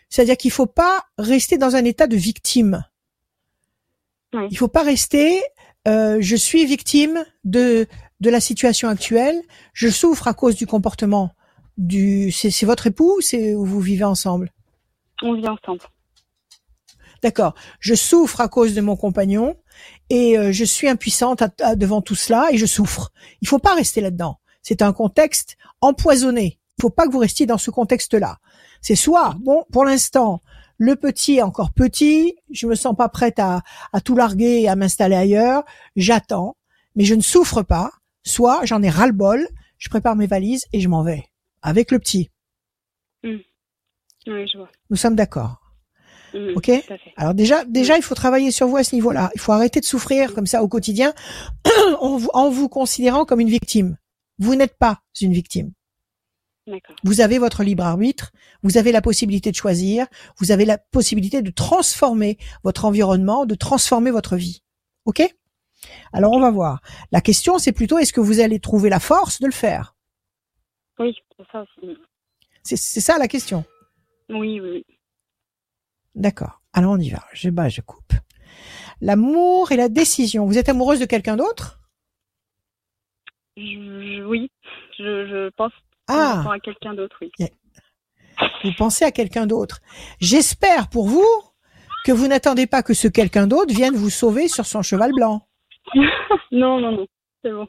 [0.09, 2.85] C'est-à-dire qu'il faut pas rester dans un état de victime.
[4.51, 5.43] Il faut pas rester.
[5.89, 7.87] Euh, je suis victime de
[8.21, 9.41] de la situation actuelle.
[9.73, 11.31] Je souffre à cause du comportement
[11.77, 12.31] du.
[12.31, 14.51] C'est votre époux, ou vous vivez ensemble?
[15.23, 15.81] On vit ensemble.
[17.23, 17.55] D'accord.
[17.79, 19.57] Je souffre à cause de mon compagnon
[20.11, 23.13] et euh, je suis impuissante à- à- devant tout cela et je souffre.
[23.41, 24.39] Il faut pas rester là-dedans.
[24.61, 26.59] C'est un contexte empoisonné.
[26.79, 28.39] Il faut pas que vous restiez dans ce contexte-là.
[28.81, 30.41] C'est soit bon pour l'instant
[30.83, 33.63] le petit est encore petit, je me sens pas prête à,
[33.93, 35.63] à tout larguer et à m'installer ailleurs,
[35.95, 36.57] j'attends,
[36.97, 37.93] mais je ne souffre pas.
[38.25, 39.47] Soit j'en ai ras le bol,
[39.79, 41.25] je prépare mes valises et je m'en vais
[41.63, 42.31] avec le petit.
[43.23, 43.47] Oui,
[44.27, 44.69] je vois.
[44.91, 45.61] Nous sommes d'accord.
[46.35, 46.71] Mm, Ok?
[47.17, 49.31] Alors déjà, déjà, il faut travailler sur vous à ce niveau-là.
[49.37, 51.15] Il faut arrêter de souffrir comme ça au quotidien
[52.01, 53.99] en vous, en vous considérant comme une victime.
[54.41, 55.71] Vous n'êtes pas une victime.
[57.03, 58.31] Vous avez votre libre arbitre.
[58.63, 60.07] Vous avez la possibilité de choisir.
[60.39, 64.63] Vous avez la possibilité de transformer votre environnement, de transformer votre vie.
[65.05, 65.23] Ok?
[66.13, 66.81] Alors on va voir.
[67.11, 69.97] La question, c'est plutôt est-ce que vous allez trouver la force de le faire?
[70.99, 71.97] Oui, c'est ça aussi.
[72.63, 73.65] C'est c'est ça la question?
[74.29, 74.97] Oui, oui, oui.
[76.15, 76.63] D'accord.
[76.73, 77.25] Alors on y va.
[77.33, 78.13] Je bats, je coupe.
[79.01, 80.47] L'amour et la décision.
[80.47, 81.81] Vous êtes amoureuse de quelqu'un d'autre?
[83.57, 84.49] Je, je- oui,
[84.99, 85.73] je, je pense
[86.15, 87.31] Ah, à quelqu'un d'autre, oui.
[88.65, 89.81] vous pensez à quelqu'un d'autre.
[90.21, 91.27] J'espère pour vous
[92.05, 95.43] que vous n'attendez pas que ce quelqu'un d'autre vienne vous sauver sur son cheval blanc.
[96.53, 97.07] non, non, non,
[97.45, 97.67] c'est bon.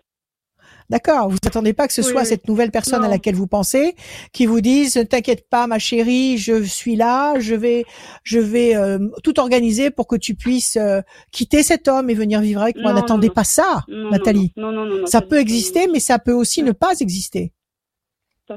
[0.89, 2.27] D'accord Vous n'attendez pas que ce Oui, soit oui.
[2.27, 3.95] cette nouvelle personne à laquelle vous pensez
[4.31, 7.85] qui vous dise "Ne t'inquiète pas ma chérie, je suis là, je vais
[8.23, 12.41] je vais euh, tout organiser pour que tu puisses euh, quitter cet homme et venir
[12.41, 14.53] vivre avec moi." N'attendez pas ça, Non, Nathalie.
[14.57, 15.05] Non, non, non, non.
[15.05, 17.53] ça peut exister mais ça peut aussi ne pas exister.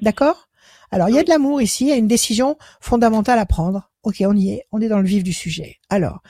[0.03, 0.49] D'accord?
[0.91, 3.91] Alors, il y a de l'amour ici, il y a une décision fondamentale à prendre.
[4.03, 5.77] Ok, on y est, on est dans le vif du sujet.
[5.91, 6.21] Alors,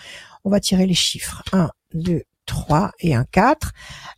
[0.45, 1.43] on va tirer les chiffres.
[1.53, 3.73] 1, 2, 3 et un 4.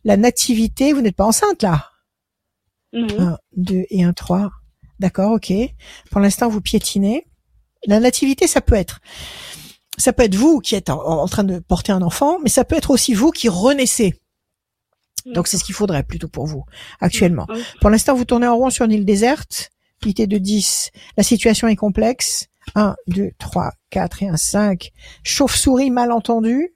[0.05, 1.89] La nativité, vous n'êtes pas enceinte là?
[2.93, 3.07] Non.
[3.19, 4.49] 1, 2 et un 3.
[4.99, 5.53] D'accord, ok.
[6.11, 7.25] Pour l'instant, vous piétinez.
[7.85, 8.99] La nativité, ça peut être
[9.97, 12.63] ça peut être vous qui êtes en, en train de porter un enfant, mais ça
[12.63, 14.19] peut être aussi vous qui renaissez.
[15.33, 16.63] Donc c'est ce qu'il faudrait plutôt pour vous
[16.99, 17.45] actuellement.
[17.49, 17.63] Oui.
[17.81, 19.71] Pour l'instant, vous tournez en rond sur une île déserte,
[20.03, 20.91] unité de 10.
[21.17, 22.47] La situation est complexe.
[22.75, 24.91] 1, 2, 3, 4 et un 5.
[25.23, 26.75] Chauve-souris mal entendu.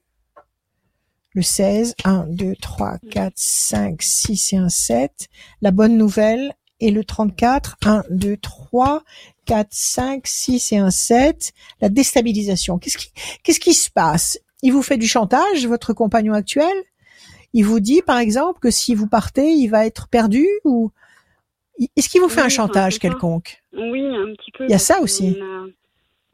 [1.32, 1.94] Le 16.
[2.04, 5.28] 1, 2, 3, 4, 5, 6 et un 7.
[5.62, 7.76] La bonne nouvelle est le 34.
[7.84, 9.02] 1, 2, 3,
[9.46, 11.52] 4, 5, 6 et un 7.
[11.80, 12.78] La déstabilisation.
[12.78, 14.38] Qu'est-ce qui, qu'est-ce qui se passe?
[14.62, 16.72] Il vous fait du chantage, votre compagnon actuel?
[17.54, 20.90] Il vous dit, par exemple, que si vous partez, il va être perdu ou
[21.96, 23.62] est-ce qu'il vous fait Oui, un chantage quelconque?
[23.72, 24.64] Oui, un petit peu.
[24.64, 25.36] Il y a ça aussi.
[25.40, 25.66] On a,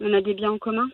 [0.00, 0.88] on a des biens en commun.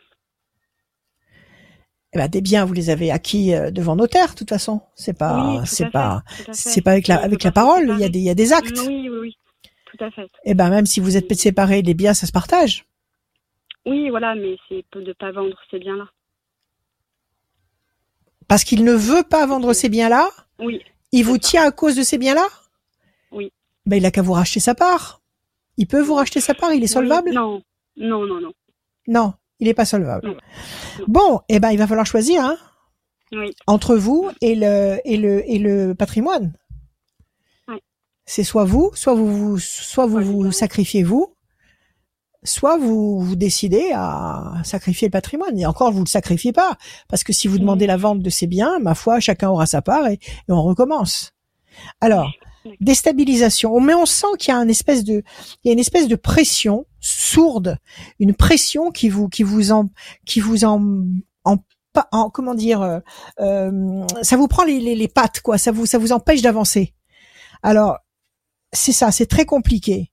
[2.12, 4.80] Eh ben, des biens, vous les avez acquis euh, devant notaire, de toute façon.
[4.94, 6.22] C'est pas, Oui, c'est pas,
[6.52, 7.82] c'est pas avec la, avec la parole.
[7.82, 8.10] Il y a séparer.
[8.10, 8.78] des, il y a des actes.
[8.86, 9.38] Oui, oui, oui.
[9.86, 10.28] Tout à fait.
[10.44, 12.84] Eh ben, même si vous êtes séparés, les biens, ça se partage.
[13.84, 16.06] Oui, voilà, mais c'est de ne pas vendre ces biens-là.
[18.48, 20.30] Parce qu'il ne veut pas vendre ces biens-là.
[20.58, 20.80] Oui,
[21.12, 22.46] Il vous tient à cause de ces biens-là.
[23.32, 23.52] Oui.
[23.86, 25.20] Ben, il a qu'à vous racheter sa part.
[25.76, 26.72] Il peut vous racheter sa part.
[26.72, 27.28] Il est solvable?
[27.30, 27.62] Oui, non,
[27.96, 28.52] non, non, non.
[29.08, 30.28] Non, il est pas solvable.
[30.28, 30.36] Non.
[31.06, 32.56] Bon, eh ben, il va falloir choisir, hein,
[33.32, 36.54] Oui, entre vous et le, et le, et le patrimoine.
[37.68, 37.80] Ouais.
[38.24, 41.35] C'est soit vous, soit vous, vous soit vous vous sacrifiez vous,
[42.46, 45.58] soit vous vous décidez à sacrifier le patrimoine.
[45.58, 46.76] Et encore, vous le sacrifiez pas,
[47.08, 47.60] parce que si vous Mhm.
[47.60, 50.62] demandez la vente de ces biens, ma foi, chacun aura sa part et, et on
[50.62, 51.32] recommence.
[52.00, 52.30] Alors,
[52.80, 53.78] déstabilisation.
[53.80, 55.22] Mais on sent qu'il y a une espèce de,
[55.62, 57.78] il y a une espèce de pression sourde,
[58.18, 59.88] une pression qui vous, qui vous en,
[60.24, 60.82] qui vous en,
[61.44, 61.56] en,
[61.92, 62.98] pas- en- comment dire, euh,
[63.40, 65.58] euh, ça vous prend les, les, les pattes, quoi.
[65.58, 66.94] Ça vous, ça vous empêche d'avancer.
[67.62, 67.98] Alors,
[68.72, 70.12] c'est ça, c'est très compliqué.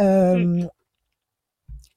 [0.00, 0.64] Euh,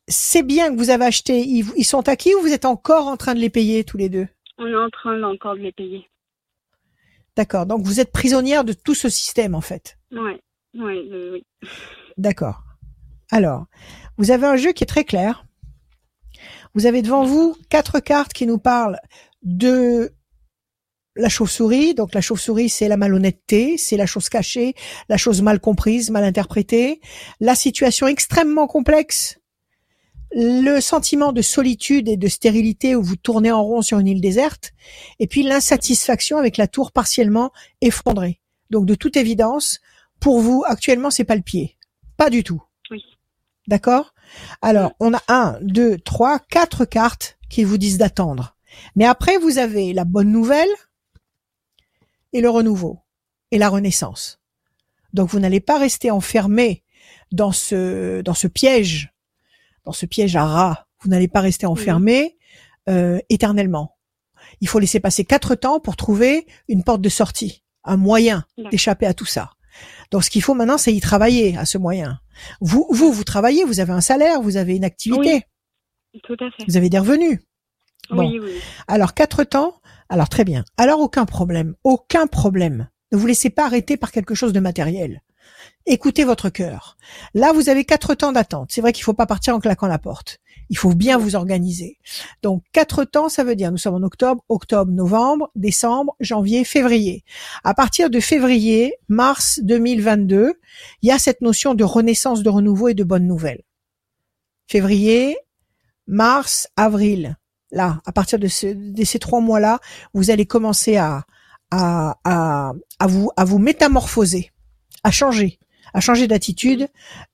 [0.09, 3.15] C'est bien que vous avez acheté, ils, ils sont acquis ou vous êtes encore en
[3.15, 4.27] train de les payer tous les deux?
[4.57, 6.09] On est en train encore de les payer.
[7.37, 7.65] D'accord.
[7.65, 9.97] Donc vous êtes prisonnière de tout ce système en fait.
[10.11, 10.41] Ouais,
[10.73, 11.69] ouais, euh, oui.
[12.17, 12.63] D'accord.
[13.31, 13.65] Alors,
[14.17, 15.45] vous avez un jeu qui est très clair.
[16.73, 18.99] Vous avez devant vous quatre cartes qui nous parlent
[19.43, 20.11] de
[21.15, 21.93] la chauve-souris.
[21.93, 24.73] Donc la chauve-souris, c'est la malhonnêteté, c'est la chose cachée,
[25.07, 26.99] la chose mal comprise, mal interprétée,
[27.39, 29.38] la situation extrêmement complexe,
[30.31, 34.21] le sentiment de solitude et de stérilité où vous tournez en rond sur une île
[34.21, 34.71] déserte,
[35.19, 37.51] et puis l'insatisfaction avec la tour partiellement
[37.81, 38.39] effondrée.
[38.69, 39.79] Donc de toute évidence,
[40.19, 41.77] pour vous, actuellement, c'est pas le pied.
[42.17, 42.61] Pas du tout.
[42.91, 43.03] Oui.
[43.67, 44.13] D'accord?
[44.61, 48.55] Alors, on a un, deux, trois, quatre cartes qui vous disent d'attendre.
[48.95, 50.69] Mais après, vous avez la bonne nouvelle
[52.33, 52.99] et le renouveau
[53.51, 54.39] et la renaissance.
[55.13, 56.83] Donc, vous n'allez pas rester enfermé
[57.31, 59.13] dans ce dans ce piège,
[59.85, 60.87] dans ce piège à rats.
[61.01, 62.37] Vous n'allez pas rester enfermé
[62.89, 63.97] euh, éternellement.
[64.61, 69.05] Il faut laisser passer quatre temps pour trouver une porte de sortie, un moyen d'échapper
[69.05, 69.51] à tout ça.
[70.11, 72.19] Donc, ce qu'il faut maintenant, c'est y travailler à ce moyen.
[72.61, 75.43] Vous, vous, vous travaillez, vous avez un salaire, vous avez une activité,
[76.23, 76.63] Tout à fait.
[76.67, 77.39] vous avez des revenus.
[78.09, 78.27] Bon.
[78.27, 78.51] Oui, oui.
[78.87, 80.65] Alors, quatre temps, alors très bien.
[80.77, 82.89] Alors, aucun problème, aucun problème.
[83.11, 85.21] Ne vous laissez pas arrêter par quelque chose de matériel.
[85.85, 86.97] Écoutez votre cœur.
[87.33, 88.71] Là, vous avez quatre temps d'attente.
[88.71, 90.39] C'est vrai qu'il faut pas partir en claquant la porte.
[90.69, 91.97] Il faut bien vous organiser.
[92.43, 97.23] Donc, quatre temps, ça veut dire, nous sommes en octobre, octobre, novembre, décembre, janvier, février.
[97.63, 100.53] À partir de février, mars 2022,
[101.01, 103.63] il y a cette notion de renaissance, de renouveau et de bonnes nouvelles.
[104.67, 105.37] Février,
[106.05, 107.37] mars, avril.
[107.71, 109.79] Là, à partir de ces trois mois-là,
[110.13, 111.25] vous allez commencer à,
[111.71, 114.51] à, à, à vous, à vous métamorphoser,
[115.03, 115.59] à changer,
[115.93, 116.87] à changer d'attitude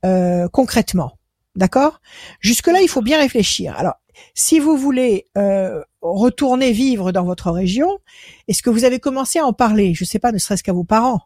[0.05, 1.17] euh, concrètement.
[1.55, 2.01] D'accord?
[2.41, 3.75] Jusque-là, il faut bien réfléchir.
[3.77, 3.95] Alors,
[4.33, 7.99] si vous voulez euh, retourner vivre dans votre région,
[8.47, 9.93] est-ce que vous avez commencé à en parler?
[9.93, 11.21] Je ne sais pas, ne serait-ce qu'à vos parents.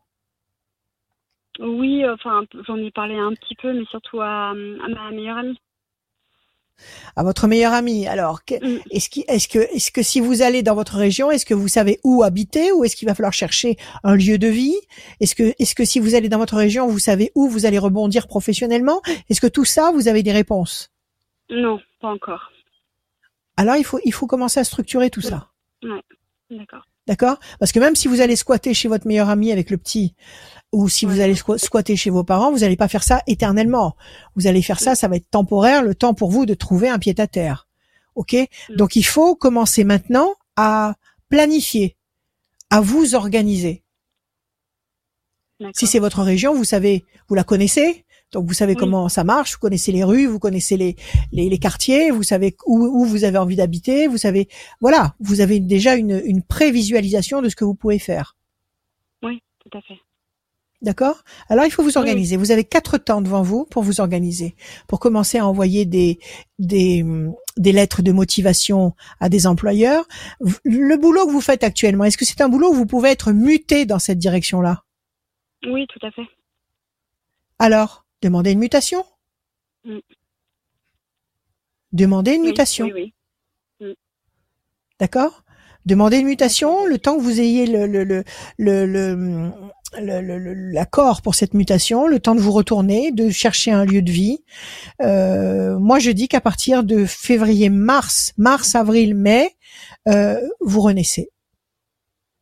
[1.59, 5.59] Oui, enfin, j'en ai parlé un petit peu, mais surtout à ma meilleure amie.
[7.15, 8.07] À votre meilleur ami.
[8.07, 8.77] Alors, Mm.
[8.91, 11.67] est-ce que, est-ce que, est-ce que si vous allez dans votre région, est-ce que vous
[11.67, 14.75] savez où habiter ou est-ce qu'il va falloir chercher un lieu de vie?
[15.19, 17.79] Est-ce que, est-ce que si vous allez dans votre région, vous savez où vous allez
[17.79, 19.01] rebondir professionnellement?
[19.29, 20.91] Est-ce que tout ça, vous avez des réponses?
[21.49, 22.51] Non, pas encore.
[23.57, 25.49] Alors, il faut, il faut commencer à structurer tout ça.
[26.49, 26.85] D'accord.
[27.07, 27.39] D'accord?
[27.59, 30.13] Parce que même si vous allez squatter chez votre meilleur ami avec le petit,
[30.71, 33.95] ou si vous allez squa- squatter chez vos parents, vous n'allez pas faire ça éternellement.
[34.35, 36.99] Vous allez faire ça, ça va être temporaire, le temps pour vous de trouver un
[36.99, 37.67] pied à terre.
[38.15, 38.35] Ok
[38.75, 40.95] Donc il faut commencer maintenant à
[41.29, 41.95] planifier,
[42.69, 43.83] à vous organiser.
[45.75, 49.53] Si c'est votre région, vous savez, vous la connaissez, Donc vous savez comment ça marche,
[49.53, 50.95] vous connaissez les rues, vous connaissez les,
[51.31, 54.47] les, les quartiers, vous savez où, où vous avez envie d'habiter, vous savez,
[54.81, 58.37] voilà, vous avez déjà une, une prévisualisation de ce que vous pouvez faire.
[59.23, 59.99] Oui, tout à fait.
[60.81, 61.25] D'accord?
[61.49, 62.37] Alors il faut vous organiser.
[62.37, 64.55] Vous avez quatre temps devant vous pour vous organiser,
[64.87, 66.19] pour commencer à envoyer des
[66.57, 67.05] des,
[67.57, 70.07] des lettres de motivation à des employeurs.
[70.63, 73.33] Le boulot que vous faites actuellement, est-ce que c'est un boulot où vous pouvez être
[73.33, 74.85] muté dans cette direction-là?
[75.65, 76.27] Oui, tout à fait.
[77.59, 79.03] Alors, demandez une mutation?
[79.83, 79.97] Mm.
[81.91, 82.85] Demandez une Oui, mutation.
[82.85, 83.13] Oui,
[83.81, 83.95] oui.
[84.97, 85.43] D'accord?
[85.85, 88.23] Demandez une mutation le temps que vous ayez le le le
[88.57, 89.51] le, le-
[89.99, 93.85] le- le- le- l'accord pour cette mutation, le temps de vous retourner, de chercher un
[93.85, 94.43] lieu de vie.
[95.01, 99.55] Euh, moi, je dis qu'à partir de février, mars, mars, avril, mai,
[100.07, 101.31] euh, vous renaissez.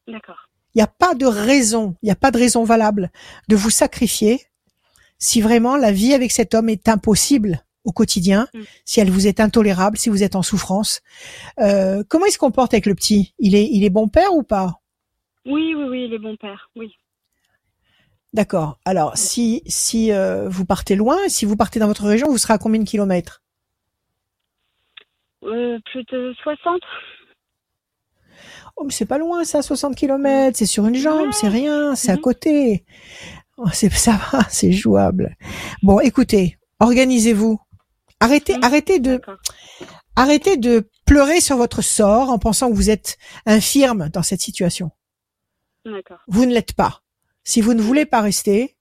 [0.08, 0.50] D'accord.
[0.76, 3.12] Il n'y a pas de raison, il n'y a pas de raison valable
[3.48, 4.42] de vous sacrifier
[5.18, 8.60] si vraiment la vie avec cet homme est impossible au quotidien, Mm.
[8.86, 11.02] si elle vous est intolérable, si vous êtes en souffrance.
[11.60, 13.34] Euh, comment il se comporte avec le petit?
[13.40, 14.76] Il est, il est bon père ou pas?
[15.46, 16.94] Oui, oui, oui, les bons pères, oui.
[18.34, 18.78] D'accord.
[18.86, 22.54] Alors, si si euh, vous partez loin, si vous partez dans votre région, vous serez
[22.54, 23.42] à combien de kilomètres?
[25.44, 26.82] Euh, plus de 60
[28.76, 30.58] Oh, mais c'est pas loin, ça, 60 kilomètres.
[30.58, 31.32] C'est sur une jambe, Ouais.
[31.32, 32.22] c'est rien, c'est à Mhm.
[32.22, 32.86] côté.
[33.58, 35.36] Oh, c'est ça va, c'est jouable.
[35.82, 37.60] Bon, écoutez, organisez-vous.
[38.20, 38.64] Arrêtez, Mhm.
[38.64, 39.22] arrêtez de,
[40.16, 44.92] arrêtez de pleurer sur votre sort en pensant que vous êtes infirme dans cette situation.
[45.86, 46.20] D'accord.
[46.28, 47.02] Vous ne l'êtes pas.
[47.44, 48.76] Si vous ne voulez pas rester,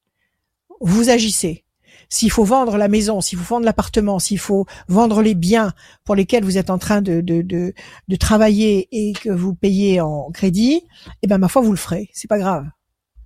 [0.81, 1.65] vous agissez.
[2.09, 5.73] S'il faut vendre la maison, s'il faut vendre l'appartement, s'il faut vendre les biens
[6.05, 7.75] pour lesquels vous êtes en train de, de, de,
[8.09, 10.83] de travailler et que vous payez en crédit,
[11.23, 12.09] eh ben, ma foi, vous le ferez.
[12.13, 12.65] C'est pas grave.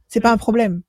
[0.09, 0.83] C'est pas un problème.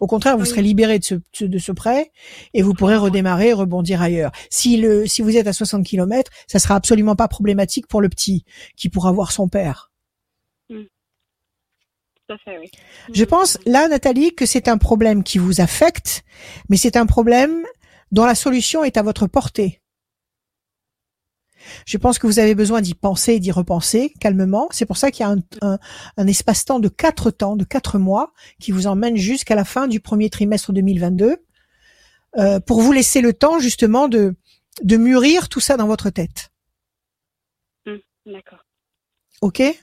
[0.00, 2.10] Au contraire, vous serez libéré de ce, de ce prêt
[2.52, 4.32] et vous pourrez redémarrer et rebondir ailleurs.
[4.50, 8.08] Si le, si vous êtes à 60 km, ça sera absolument pas problématique pour le
[8.08, 8.44] petit
[8.76, 9.92] qui pourra voir son père.
[10.70, 10.88] Oui.
[13.12, 16.24] Je pense là, Nathalie, que c'est un problème qui vous affecte,
[16.68, 17.64] mais c'est un problème
[18.12, 19.80] dont la solution est à votre portée.
[21.86, 24.68] Je pense que vous avez besoin d'y penser et d'y repenser calmement.
[24.70, 25.78] C'est pour ça qu'il y a un, un-
[26.16, 30.00] un espace-temps de quatre temps, de quatre mois, qui vous emmène jusqu'à la fin du
[30.00, 31.36] premier trimestre 2022,
[32.38, 34.34] euh, pour vous laisser le temps justement de,
[34.82, 36.50] de mûrir tout ça dans votre tête.
[38.26, 38.64] D'accord.
[39.42, 39.60] Ok?
[39.60, 39.76] Il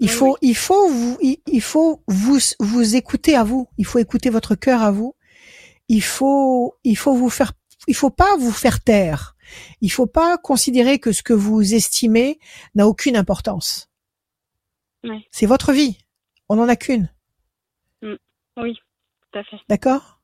[0.00, 3.68] Oui, faut, il faut vous, il, il faut vous, vous écouter à vous.
[3.78, 5.14] Il faut écouter votre cœur à vous.
[5.88, 7.52] Il faut, il faut vous faire,
[7.86, 9.31] il faut pas vous faire taire.
[9.80, 12.38] Il faut pas considérer que ce que vous estimez
[12.74, 13.90] n'a aucune importance.
[15.30, 15.98] C'est votre vie.
[16.48, 17.10] On n'en a qu'une.
[18.56, 19.56] Oui, tout à fait.
[19.68, 20.20] D'accord?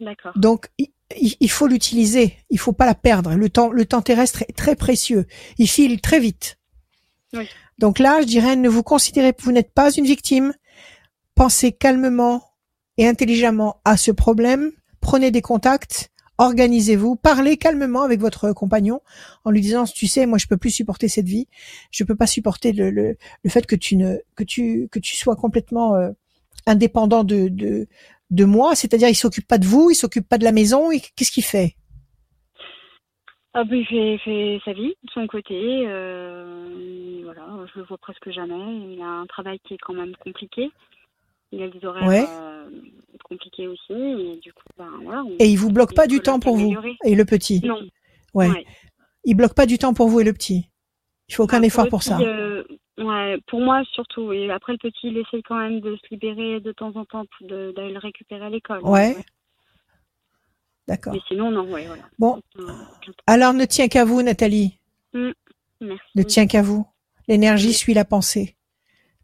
[0.00, 0.32] D'accord.
[0.36, 0.68] Donc,
[1.16, 2.36] il, faut l'utiliser.
[2.50, 3.34] Il faut pas la perdre.
[3.34, 5.26] Le temps, le temps terrestre est très précieux.
[5.58, 6.58] Il file très vite.
[7.32, 7.48] Oui.
[7.78, 10.54] Donc là, je dirais, ne vous considérez, vous n'êtes pas une victime.
[11.34, 12.42] Pensez calmement
[12.96, 14.72] et intelligemment à ce problème.
[15.00, 16.11] Prenez des contacts.
[16.42, 19.00] Organisez-vous, parlez calmement avec votre compagnon
[19.44, 21.46] en lui disant, tu sais, moi je peux plus supporter cette vie,
[21.92, 25.14] je peux pas supporter le, le, le fait que tu ne que tu que tu
[25.14, 26.10] sois complètement euh,
[26.66, 27.86] indépendant de, de
[28.30, 31.30] de moi, c'est-à-dire il s'occupe pas de vous, il s'occupe pas de la maison, qu'est-ce
[31.30, 31.76] qu'il fait?
[33.54, 35.84] Ah ben, il fait sa vie de son côté.
[35.86, 38.94] euh, voilà, je le vois presque jamais.
[38.94, 40.70] Il a un travail qui est quand même compliqué.
[41.52, 42.24] Il a des horaires Ouais.
[42.28, 42.68] euh,
[43.24, 43.92] compliqués aussi.
[43.92, 46.74] Et du coup, ben, voilà, on- Et il vous bloque pas du temps pour vous
[47.04, 47.60] et le petit.
[47.64, 47.80] Non.
[48.34, 48.48] Ouais.
[48.48, 48.66] Ouais.
[49.24, 50.68] Il bloque pas du temps pour vous et le petit.
[51.28, 52.18] Il faut aucun Bah, effort pour ça.
[52.20, 52.64] euh,
[52.98, 54.32] ouais, pour moi surtout.
[54.32, 57.24] Et après, le petit, il essaye quand même de se libérer de temps en temps
[57.42, 58.80] d'aller le récupérer à l'école.
[58.82, 59.14] Ouais.
[60.88, 61.12] D'accord.
[61.12, 62.02] Mais sinon, non, ouais, voilà.
[62.18, 62.40] Bon.
[63.26, 64.78] Alors ne tient qu'à vous, Nathalie.
[65.14, 66.02] Merci.
[66.14, 66.86] Ne tient qu'à vous.
[67.28, 68.56] L'énergie suit la pensée.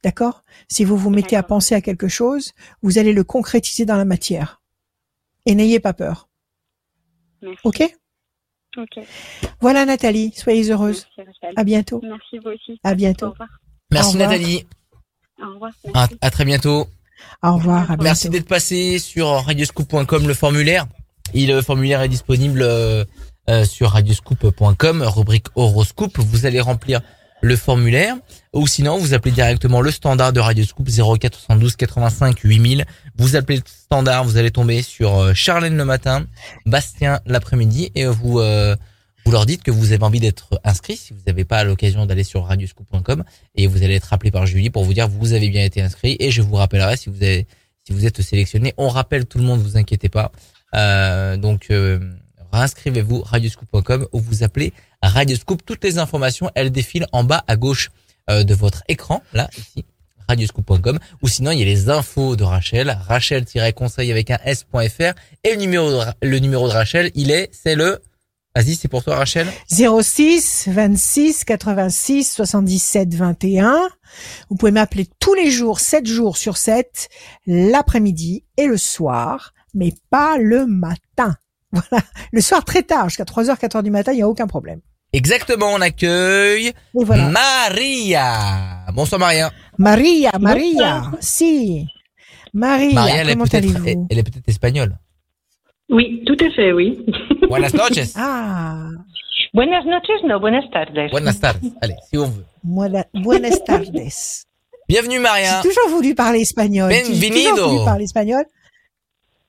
[0.04, 0.44] D'accord?
[0.68, 4.04] Si vous vous mettez à penser à quelque chose, vous allez le concrétiser dans la
[4.04, 4.60] matière.
[5.46, 6.28] Et n'ayez pas peur.
[7.42, 7.60] Merci.
[7.64, 7.96] Ok?
[8.76, 9.04] Ok.
[9.60, 10.32] Voilà, Nathalie.
[10.36, 11.06] Soyez heureuse.
[11.16, 11.38] Merci.
[11.56, 12.00] À bientôt.
[12.02, 12.80] Merci, vous aussi.
[12.84, 13.30] À Au bientôt.
[13.30, 13.48] revoir.
[13.90, 14.30] Merci Au revoir.
[14.30, 14.66] Nathalie.
[15.42, 15.72] Au revoir.
[15.94, 16.18] À, Merci.
[16.20, 16.86] à très bientôt.
[17.42, 17.90] Au revoir.
[17.90, 20.86] À Merci d'être passé sur radioscoop.com le formulaire.
[21.34, 23.04] Et le formulaire est disponible euh,
[23.48, 26.18] euh, sur radioscoop.com, rubrique horoscope.
[26.18, 27.00] Vous allez remplir
[27.40, 28.16] le formulaire
[28.52, 32.84] ou sinon vous appelez directement le standard de Radioscoop 0472 85 8000.
[33.16, 36.26] Vous appelez le standard, vous allez tomber sur euh, Charlène le matin,
[36.66, 38.74] Bastien l'après-midi et vous euh,
[39.24, 42.24] vous leur dites que vous avez envie d'être inscrit si vous n'avez pas l'occasion d'aller
[42.24, 43.24] sur radioscoop.com
[43.56, 46.16] et vous allez être appelé par Julie pour vous dire vous avez bien été inscrit
[46.18, 47.46] et je vous rappellerai si vous avez
[47.88, 48.74] si vous êtes sélectionné.
[48.76, 50.30] On rappelle tout le monde, vous inquiétez pas.
[50.74, 51.98] Euh, donc, euh,
[52.52, 54.72] réinscrivez-vous radioscoop.com ou vous appelez
[55.02, 55.62] Radioscoop.
[55.64, 57.90] Toutes les informations, elles défilent en bas à gauche
[58.30, 59.84] euh, de votre écran, là, ici,
[60.28, 60.98] radioscoop.com.
[61.22, 65.14] Ou sinon, il y a les infos de Rachel, rachel-conseil avec un s.fr.
[65.44, 68.00] Et le numéro, de, le numéro de Rachel, il est, c'est le...
[68.54, 69.46] Vas-y, c'est pour toi, Rachel.
[69.68, 73.88] 06 26 86 77 21.
[74.50, 77.08] Vous pouvez m'appeler tous les jours, 7 jours sur 7,
[77.46, 81.36] l'après-midi et le soir, mais pas le matin.
[81.72, 82.02] Voilà.
[82.32, 84.80] Le soir très tard, jusqu'à 3h, 4h du matin, il n'y a aucun problème.
[85.12, 87.28] Exactement, on accueille voilà.
[87.30, 88.84] Maria.
[88.94, 89.50] Bonsoir Maria.
[89.78, 91.86] Maria, Maria, si.
[92.52, 94.98] Maria, Maria, elle est comment allez-vous elle est peut-être espagnole.
[95.90, 97.04] Oui, tout à fait, oui.
[97.48, 98.10] Buenas noches.
[98.16, 98.88] Ah,
[99.54, 101.10] Buenas noches, no, buenas tardes.
[101.10, 101.64] Buenas tardes.
[101.80, 102.44] Allez, si on veut.
[102.62, 103.90] buena- buenas tardes.
[104.88, 105.60] Bienvenue Maria.
[105.62, 106.90] J'ai toujours voulu parler espagnol.
[106.92, 107.50] J'ai Bienvenido.
[107.50, 108.44] toujours voulu parler espagnol.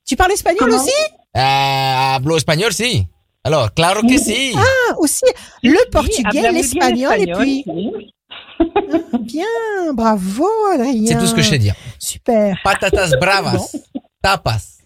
[0.06, 0.90] Tu parles espagnol Comment aussi?
[1.34, 3.06] Hablo español, sí.
[3.42, 4.52] Alors, claro que sí.
[4.56, 5.24] Ah, aussi.
[5.62, 7.64] Le portugais, l'espagnol et espagnol, puis...
[7.66, 8.12] oui.
[9.20, 9.46] Bien,
[9.94, 11.06] bravo Adrien.
[11.06, 11.74] C'est tout ce que je sais dire.
[11.98, 12.56] Super.
[12.62, 13.74] Patatas bravas.
[14.20, 14.78] Tapas.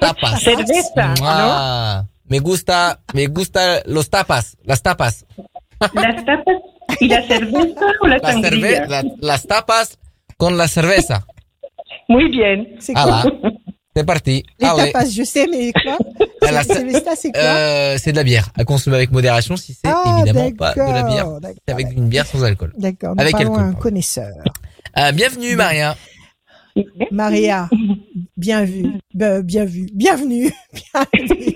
[0.00, 0.40] Tapas.
[0.40, 5.26] Cerveza, Ah, me gusta, me gusta los tapas, las tapas.
[5.94, 6.54] Las tapas
[7.00, 8.42] y la cerveza o la La cerve
[8.76, 8.86] sangría.
[8.86, 9.98] la- las tapas
[10.36, 11.24] con la cerveza.
[12.08, 12.76] Muy bien.
[12.80, 13.22] C'est Ah là,
[13.94, 14.44] c'est parti.
[14.58, 14.92] Les Allez.
[14.92, 15.98] tapas, je sais, mais quoi
[16.42, 20.50] Ah, C'est Euh, c'est de la bière à consommer avec modération si c'est Ah, évidemment
[20.52, 21.26] pas de la bière.
[21.66, 22.72] C'est avec une bière sans alcool.
[22.78, 24.32] D'accord, Avec alcool, un connaisseur.
[24.98, 25.96] Euh, bienvenue Maria.
[27.10, 27.68] Maria,
[28.36, 31.54] bien vu, ben, bien vu, bienvenue, bienvenue,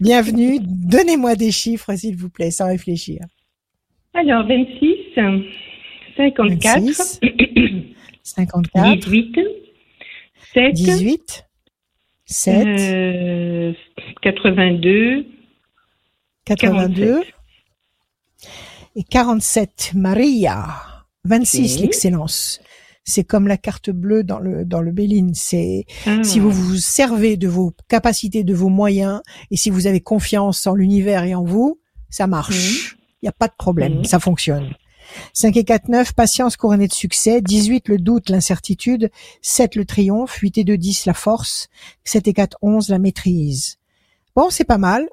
[0.00, 0.58] bienvenue.
[0.60, 3.20] Donnez-moi des chiffres, s'il vous plaît, sans réfléchir.
[4.12, 5.14] Alors, 26,
[6.16, 7.20] 54, 26,
[8.24, 9.36] 54, 18,
[10.52, 11.44] 7, 18,
[12.30, 13.72] 7, euh,
[14.22, 15.26] 82,
[16.44, 17.34] 82 47.
[18.96, 19.92] et 47.
[19.94, 20.66] Maria,
[21.24, 21.82] 26, Oui.
[21.82, 22.60] l'excellence.
[23.04, 25.34] C'est comme la carte bleue dans le dans le Béline.
[25.34, 26.22] C'est Ah.
[26.22, 29.20] si vous vous servez de vos capacités, de vos moyens,
[29.50, 32.96] et si vous avez confiance en l'univers et en vous, ça marche.
[33.22, 34.70] Il n'y a pas de problème, ça fonctionne.
[35.32, 37.40] 5 et 4, 9, patience couronnée de succès.
[37.40, 39.10] 18, le doute, l'incertitude.
[39.42, 40.34] 7, le triomphe.
[40.36, 41.68] 8 et 2, 10, la force.
[42.04, 43.78] 7 et 4, 11, la maîtrise.
[44.36, 45.08] Bon, c'est pas mal.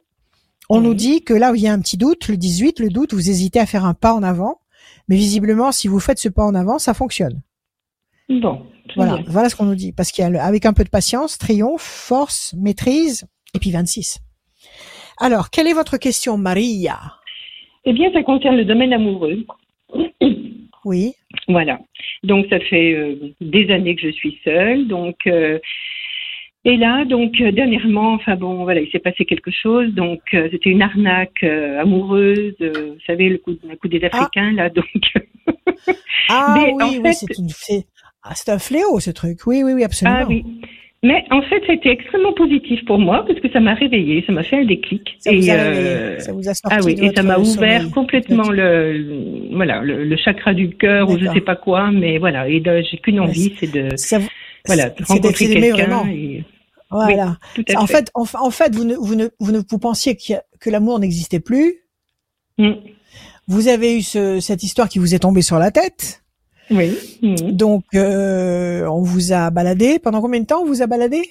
[0.69, 2.89] On nous dit que là où il y a un petit doute, le 18, le
[2.89, 4.59] doute, vous hésitez à faire un pas en avant.
[5.07, 7.41] Mais visiblement, si vous faites ce pas en avant, ça fonctionne.
[8.29, 8.65] Bon,
[8.97, 9.25] Voilà, bien.
[9.29, 9.93] voilà ce qu'on nous dit.
[9.93, 13.71] Parce qu'il y a le- avec un peu de patience, triomphe, force, maîtrise, et puis
[13.71, 14.19] 26.
[15.19, 16.99] Alors, quelle est votre question, Maria?
[17.85, 19.45] Eh bien, ça concerne le domaine amoureux.
[20.85, 21.13] Oui.
[21.47, 21.79] Voilà.
[22.23, 24.87] Donc ça fait euh, des années que je suis seule.
[24.87, 25.59] Donc euh,
[26.65, 29.93] et là, donc euh, dernièrement, enfin bon, voilà, il s'est passé quelque chose.
[29.93, 32.55] Donc euh, c'était une arnaque amoureuse.
[32.59, 34.69] vous savez le coup, le coup des Africains là.
[34.69, 34.85] Donc
[36.29, 37.83] Ah Mais oui, oui, fait- c'est une
[38.23, 39.47] ah, c'est un fléau ce truc.
[39.47, 40.19] Oui, oui, oui, absolument.
[40.21, 40.43] ah oui.
[41.03, 44.23] Mais en fait, ça a été extrêmement positif pour moi parce que ça m'a réveillée,
[44.25, 45.15] ça m'a fait un déclic.
[45.19, 47.91] Ça vous, a, euh, ça vous a sorti Ah oui, et ça m'a ouvert sommeil.
[47.91, 52.17] complètement le, le- voilà le, le chakra du cœur ou je sais pas quoi, mais
[52.17, 52.49] voilà.
[52.49, 54.27] Et j'ai qu'une envie, c'est de vous-
[54.65, 55.45] voilà de rencontrer
[55.75, 56.09] quelqu'un.
[56.09, 56.43] et-
[56.89, 57.37] Voilà.
[57.75, 58.09] En fait.
[58.15, 60.15] en, en fait, vous ne, vous ne, vous ne, vous pensiez
[60.59, 61.75] que l'amour n'existait plus.
[62.57, 62.71] Mm.
[63.47, 66.23] Vous avez eu ce, cette histoire qui vous est tombée sur la tête.
[66.71, 66.91] Oui.
[67.21, 67.51] Mhm.
[67.51, 69.99] Donc, euh, on vous a baladé.
[69.99, 71.21] Pendant combien de temps on vous a baladé?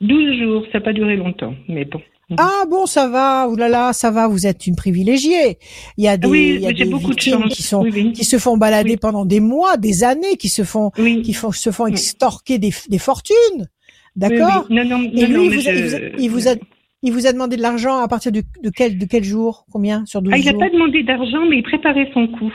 [0.00, 2.00] 12 jours, ça n'a pas duré longtemps, mais bon.
[2.30, 2.36] Mhm.
[2.40, 3.48] Ah bon, ça va.
[3.48, 4.26] Ouh là là, ça va.
[4.26, 5.58] Vous êtes une privilégiée.
[5.96, 7.52] Il y a des, oui, il y a des beaucoup de chance.
[7.54, 8.12] qui sont, Oui, oui.
[8.12, 11.22] qui se font balader pendant des mois, des années, qui se font, Oui.
[11.22, 13.68] qui font, se font extorquer des, des fortunes.
[14.16, 14.66] D'accord?
[14.70, 16.54] Non, non, non, Et non, lui, il vous, a, je- il, vous a,
[17.02, 19.66] il vous demandé de l'argent à partir de, de quel, de quel jour?
[19.70, 20.04] Combien?
[20.06, 20.60] Sur 12 Ah, il n'a jours?
[20.60, 22.52] pas demandé d'argent, mais il préparait son coup.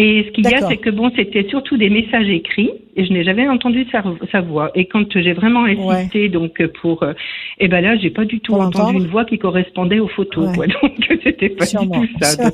[0.00, 3.12] Et ce qu'il y a, c'est que bon, c'était surtout des messages écrits, et je
[3.12, 4.70] n'ai jamais entendu sa, sa voix.
[4.76, 7.14] Et quand j'ai vraiment insisté, donc pour, euh,
[7.58, 10.56] eh ben là, j'ai pas du tout Pour entendu une voix qui correspondait aux photos.
[10.56, 10.68] Ouais.
[10.82, 11.98] Donc c'était pas Sûrement.
[11.98, 12.48] du tout ça.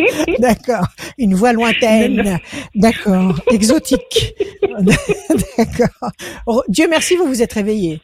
[0.40, 0.86] D'accord.
[1.16, 2.38] Une voix lointaine.
[2.74, 3.38] D'accord.
[3.52, 4.34] Exotique.
[4.80, 6.10] D'accord.
[6.48, 8.00] Oh, Dieu merci, vous vous êtes réveillé.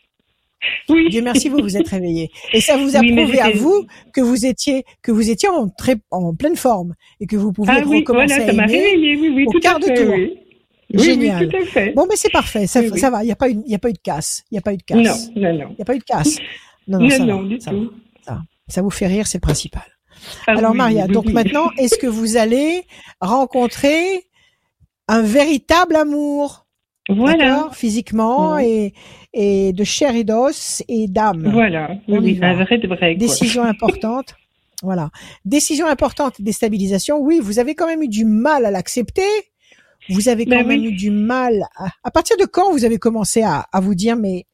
[0.88, 1.08] Oui.
[1.10, 2.30] Dieu merci, vous vous êtes réveillé.
[2.52, 5.68] Et ça vous a Oui, prouvé à vous que vous étiez, que vous étiez en
[5.68, 8.64] très, en pleine forme et que vous pouviez Ah oui, recommencer voilà, ça à m'a
[8.72, 9.16] aimer.
[9.18, 10.14] oui, oui, au tout quart à de tour.
[10.14, 11.44] Oui, Génial.
[11.44, 11.92] Oui, tout à fait.
[11.94, 12.66] Bon, mais c'est parfait.
[12.68, 13.22] Ça, Oui, ça va.
[13.24, 14.44] Il n'y a pas une, il y a pas eu de casse.
[14.50, 15.30] Il n'y a pas eu de non, casse.
[15.34, 15.66] non, non.
[15.70, 16.38] Il n'y a pas eu de casse.
[16.86, 17.90] Non, non, Non, ça non, va, du ça tout.
[18.26, 18.40] va.
[18.68, 19.82] Ça vous fait rire, c'est le principal.
[20.46, 22.82] Ah Alors Maria, donc maintenant, est-ce que vous allez
[23.20, 24.24] rencontrer
[25.08, 26.65] un véritable amour?
[27.08, 27.68] Voilà.
[27.72, 28.92] Physiquement et,
[29.32, 31.48] et de chair et d'os et d'âme.
[31.52, 31.90] Voilà.
[32.08, 33.14] Oui, un vrai de vrai.
[33.14, 34.34] Décision importante.
[34.82, 35.10] Voilà.
[35.44, 37.18] Décision importante, déstabilisation.
[37.18, 39.22] Oui, vous avez quand même eu du mal à l'accepter.
[40.08, 41.62] Vous avez quand ben même eu du mal.
[41.76, 41.88] À...
[42.04, 42.10] à...
[42.10, 44.44] partir de quand vous avez commencé à, à vous dire mais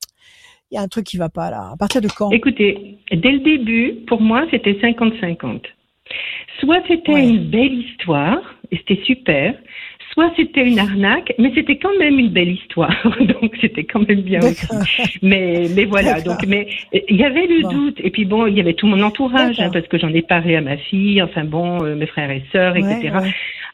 [0.71, 1.71] il y a un truc qui va pas là.
[1.73, 2.31] À partir de quand?
[2.31, 5.61] Écoutez, dès le début, pour moi, c'était 50-50.
[6.61, 9.55] Soit c'était une belle histoire et c'était super,
[10.13, 12.95] soit c'était une arnaque, mais c'était quand même une belle histoire,
[13.41, 14.67] donc c'était quand même bien aussi.
[15.23, 17.99] Mais mais voilà, donc mais il y avait le doute.
[18.03, 20.57] Et puis bon, il y avait tout mon entourage hein, parce que j'en ai parlé
[20.57, 23.13] à ma fille, enfin bon, euh, mes frères et sœurs, etc.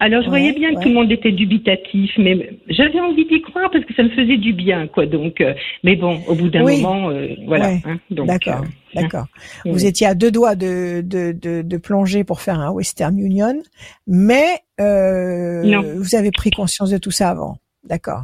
[0.01, 3.70] Alors je voyais bien que tout le monde était dubitatif, mais j'avais envie d'y croire
[3.70, 5.07] parce que ça me faisait du bien, quoi.
[5.07, 7.73] Donc, euh, mais bon, au bout d'un moment, euh, voilà.
[7.85, 8.65] Hein, d'accord,
[8.95, 9.27] d'accord.
[9.65, 13.61] Vous étiez à deux doigts de, de, de, de plonger pour faire un Western Union,
[14.07, 14.47] mais
[14.81, 17.59] euh, vous avez pris conscience de tout ça avant.
[17.85, 18.23] D'accord.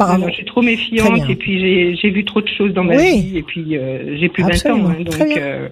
[0.00, 3.38] Non, je suis trop méfiante et puis j'ai vu trop de choses dans ma vie
[3.38, 4.88] et puis euh, j'ai plus 20 ans.
[4.88, 5.68] Hein, donc euh,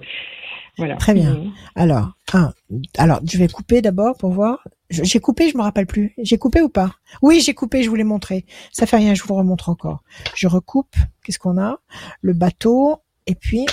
[0.77, 0.95] voilà.
[0.95, 1.33] Très bien.
[1.33, 1.51] Mm.
[1.75, 2.51] Alors, un,
[2.97, 4.65] alors je vais couper d'abord pour voir.
[4.91, 6.13] J'ai coupé, je me rappelle plus.
[6.17, 6.95] J'ai coupé ou pas?
[7.21, 8.45] Oui, j'ai coupé, je vous l'ai montré.
[8.71, 10.03] Ça fait rien, je vous remontre encore.
[10.35, 10.95] Je recoupe.
[11.23, 11.79] Qu'est-ce qu'on a?
[12.21, 13.65] Le bateau et puis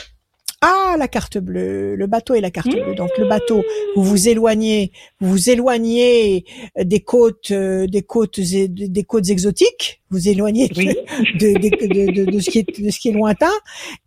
[0.60, 2.96] ah, la carte bleue, le bateau et la carte bleue.
[2.96, 3.62] Donc le bateau,
[3.94, 4.90] vous vous éloignez,
[5.20, 6.44] vous vous éloignez
[6.76, 10.02] des côtes, euh, des côtes, des côtes exotiques.
[10.10, 10.82] Vous éloignez de,
[11.38, 13.52] de, de, ce qui est, de ce qui est lointain,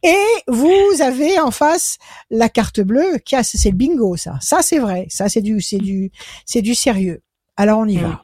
[0.04, 1.98] et vous avez en face
[2.30, 3.20] la carte bleue.
[3.24, 4.38] Qui a, c'est le bingo, ça.
[4.42, 5.08] Ça c'est vrai.
[5.10, 6.12] Ça c'est du, c'est du,
[6.46, 7.22] c'est du sérieux.
[7.56, 8.22] Alors on y va.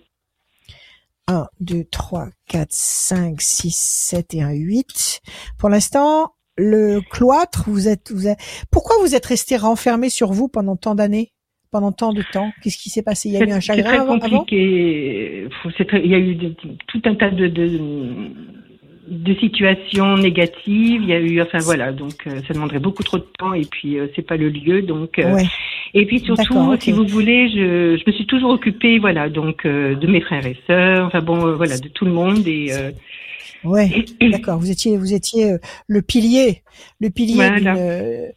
[1.30, 5.22] 1, 2, 3, 4, 5, 6, 7 et un 8.
[5.58, 8.39] Pour l'instant, le cloître, vous êtes, vous êtes,
[8.71, 11.31] pourquoi vous êtes resté renfermé sur vous pendant tant d'années,
[11.71, 12.51] pendant tant de temps?
[12.61, 13.29] Qu'est-ce qui s'est passé?
[13.29, 15.47] Il y a eu un chagrin très avant, compliqué.
[15.93, 16.38] il y a eu
[16.88, 17.79] tout un tas de, de,
[19.07, 21.01] de, situations négatives.
[21.03, 23.53] Il y a eu, enfin voilà, donc euh, ça demanderait beaucoup trop de temps.
[23.53, 25.19] Et puis euh, c'est pas le lieu, donc.
[25.19, 25.38] Euh,
[25.93, 30.07] et puis surtout, si vous voulez, je, je me suis toujours occupée, voilà, donc de
[30.07, 32.45] mes frères et sœurs, enfin bon, voilà, de tout le monde.
[32.47, 32.71] Et
[33.63, 34.59] Ouais, d'accord.
[34.59, 35.57] Vous étiez, vous étiez euh,
[35.88, 36.63] le pilier,
[36.99, 38.27] le pilier euh,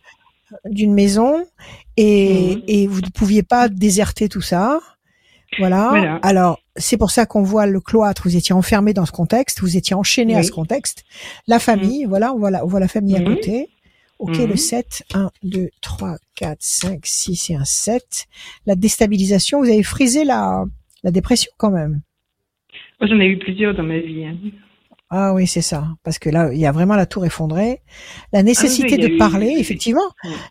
[0.66, 1.44] d'une maison,
[1.97, 2.62] et, mhm.
[2.66, 4.80] et vous ne pouviez pas déserter tout ça.
[5.59, 6.20] Voilà.
[6.22, 8.22] Alors, c'est pour ça qu'on voit le cloître.
[8.24, 9.60] Vous étiez enfermé dans ce contexte.
[9.60, 11.05] Vous étiez enchaîné à ce contexte.
[11.48, 12.09] La famille, mhm.
[12.09, 13.34] voilà, on voit la, on voit la famille à mhm.
[13.34, 13.68] côté.
[14.18, 15.05] Ok, le 7.
[15.14, 18.26] 1, 2, 3, 4, 5, 6 et un 7.
[18.66, 20.64] La déstabilisation, vous avez frisé la,
[21.02, 22.02] la dépression quand même.
[23.01, 24.26] J'en ai eu plusieurs dans ma vie.
[24.26, 24.36] Hein.
[25.12, 25.89] Ah oui, c'est ça.
[26.05, 27.82] Parce que là, il y a vraiment la tour effondrée.
[28.32, 30.09] La nécessité ah de parler, effectivement.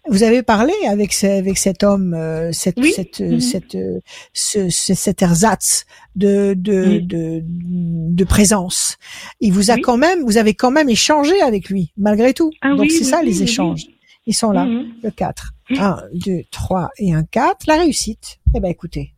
[0.09, 3.39] Vous avez parlé avec avec cet homme, euh, cette cette euh, mm-hmm.
[3.39, 3.99] cette euh,
[4.33, 5.85] ce, cet ersatz
[6.17, 8.97] de de, de de présence.
[9.39, 12.51] Il vous a quand même, vous avez quand même échangé avec lui, malgré tout.
[12.61, 13.85] Ah Donc c'est ça les échanges.
[14.25, 14.65] Ils sont là.
[14.65, 14.87] Mm-hmm.
[15.03, 15.53] Le 4.
[15.69, 17.65] 1, 2, 3 et un 4.
[17.67, 18.39] La réussite.
[18.53, 19.13] Eh ben écoutez.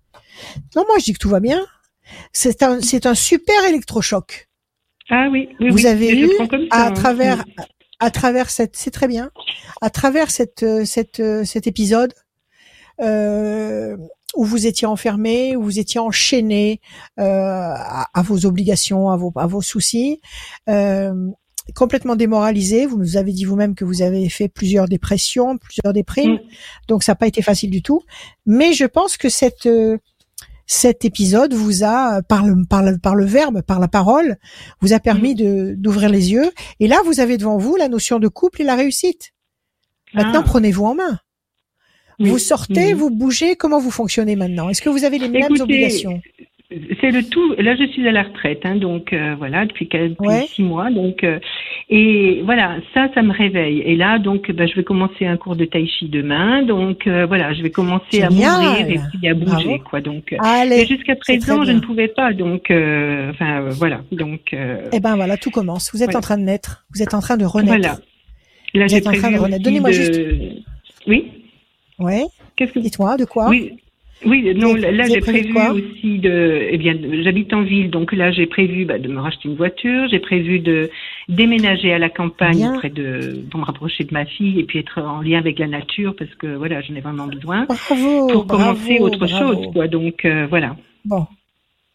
[0.75, 1.65] Non, moi je dis que tout va bien.
[2.31, 4.50] C'est un c'est un super électrochoc.
[5.11, 6.29] Ah oui, vous avez eu
[6.71, 6.91] à hein.
[6.91, 7.43] travers
[7.99, 9.29] à travers cette c'est très bien
[9.81, 12.13] à travers cette cette cet épisode
[13.01, 13.97] euh,
[14.35, 16.79] où vous étiez enfermé, où vous étiez enchaîné
[17.19, 20.21] euh, à, vos obligations, à vos à vos soucis,
[20.69, 21.13] euh,
[21.75, 22.85] complètement démoralisé.
[22.85, 26.39] Vous nous avez dit vous-même que vous avez fait plusieurs dépressions, plusieurs déprimes, mm.
[26.87, 28.03] donc ça n'a pas été facile du tout.
[28.45, 29.67] Mais je pense que cette
[30.71, 34.37] cet épisode vous a, par le, par le, par le verbe, par la parole,
[34.79, 36.49] vous a permis de, d'ouvrir les yeux.
[36.79, 39.33] Et là, vous avez devant vous la notion de couple et la réussite.
[40.13, 40.47] Maintenant, ah.
[40.47, 41.19] prenez-vous en main.
[42.19, 43.57] Vous sortez, vous bougez.
[43.57, 44.69] Comment vous fonctionnez maintenant?
[44.69, 46.21] Est-ce que vous avez les mêmes obligations?
[46.99, 47.53] C'est le tout.
[47.57, 50.89] Là, je suis à la retraite, hein, donc euh, voilà, depuis, depuis six mois.
[50.89, 51.39] Donc, euh,
[51.89, 53.79] et voilà, ça, ça me réveille.
[53.81, 56.63] Et là, donc, bah, je vais commencer un cours de tai chi demain.
[56.63, 60.01] Donc, euh, voilà, je vais commencer à m'ouvrir et puis à bouger, quoi.
[60.01, 60.35] Donc,
[60.87, 62.33] jusqu'à présent, je ne pouvais pas.
[62.33, 64.01] Donc, enfin, voilà.
[64.11, 64.53] Donc.
[64.53, 65.91] eh ben voilà, tout commence.
[65.93, 66.85] Vous êtes en train de naître.
[66.93, 67.77] Vous êtes en train de renaître.
[67.77, 67.97] Voilà.
[68.73, 69.63] Là, j'ai en train de renaître.
[69.63, 70.21] Donnez-moi juste.
[71.07, 71.31] Oui.
[71.99, 72.23] Ouais.
[72.55, 73.73] Qu'est-ce que dites-moi de quoi Oui.
[74.23, 78.45] Oui, non, là, j'ai prévu, aussi de, eh bien, j'habite en ville, donc là j'ai
[78.45, 80.91] prévu bah, de me racheter une voiture, j'ai prévu de
[81.27, 85.01] déménager à la campagne près de, pour me rapprocher de ma fille et puis être
[85.01, 88.99] en lien avec la nature parce que voilà, j'en ai vraiment besoin bravo, pour commencer
[88.99, 89.87] autre chose, quoi.
[89.87, 90.75] Donc euh, voilà.
[91.03, 91.25] Bon,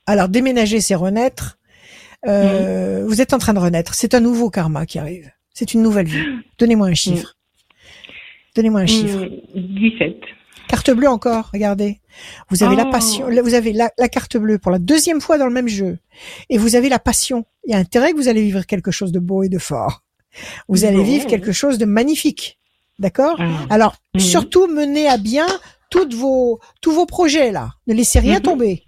[0.07, 1.59] alors déménager, c'est renaître.
[2.27, 3.07] Euh, mhm.
[3.07, 3.95] Vous êtes en train de renaître.
[3.95, 5.31] C'est un nouveau karma qui arrive.
[5.55, 6.25] C'est une nouvelle vie.
[6.59, 7.37] Donnez-moi un chiffre.
[8.57, 9.29] Donnez-moi un chiffre.
[9.55, 10.17] 17.
[10.69, 12.01] Carte bleue encore, regardez.
[12.51, 12.91] Vous avez la Oh.
[12.91, 15.99] passion, vous avez la, la carte bleue pour la deuxième fois dans le même jeu.
[16.51, 17.45] Et vous avez la passion.
[17.65, 20.03] Il y a intérêt que vous allez vivre quelque chose de beau et de fort.
[20.69, 22.59] Vous allez vivre quelque chose de magnifique.
[22.99, 23.37] D'accord?
[23.39, 23.67] Ah.
[23.71, 24.21] Alors, Mhm.
[24.21, 25.47] surtout menez à bien
[25.91, 27.71] toutes vos, tous vos projets là.
[27.87, 28.43] Ne laissez rien Mhm.
[28.43, 28.83] tomber.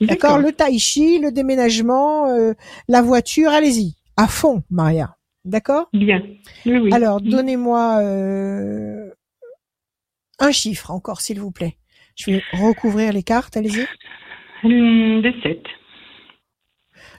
[0.00, 2.54] D'accord Le tai chi, le déménagement, euh,
[2.88, 3.96] la voiture, allez-y.
[4.16, 5.16] À fond, Maria.
[5.44, 5.88] D'accord?
[5.92, 6.22] Bien.
[6.66, 6.90] Oui, oui.
[6.92, 7.28] Alors, Mhm.
[7.30, 9.09] donnez-moi euh,
[10.40, 11.76] un chiffre encore, s'il vous plaît.
[12.16, 13.86] Je vais recouvrir les cartes, allez-y.
[14.64, 15.62] Hum, De 7.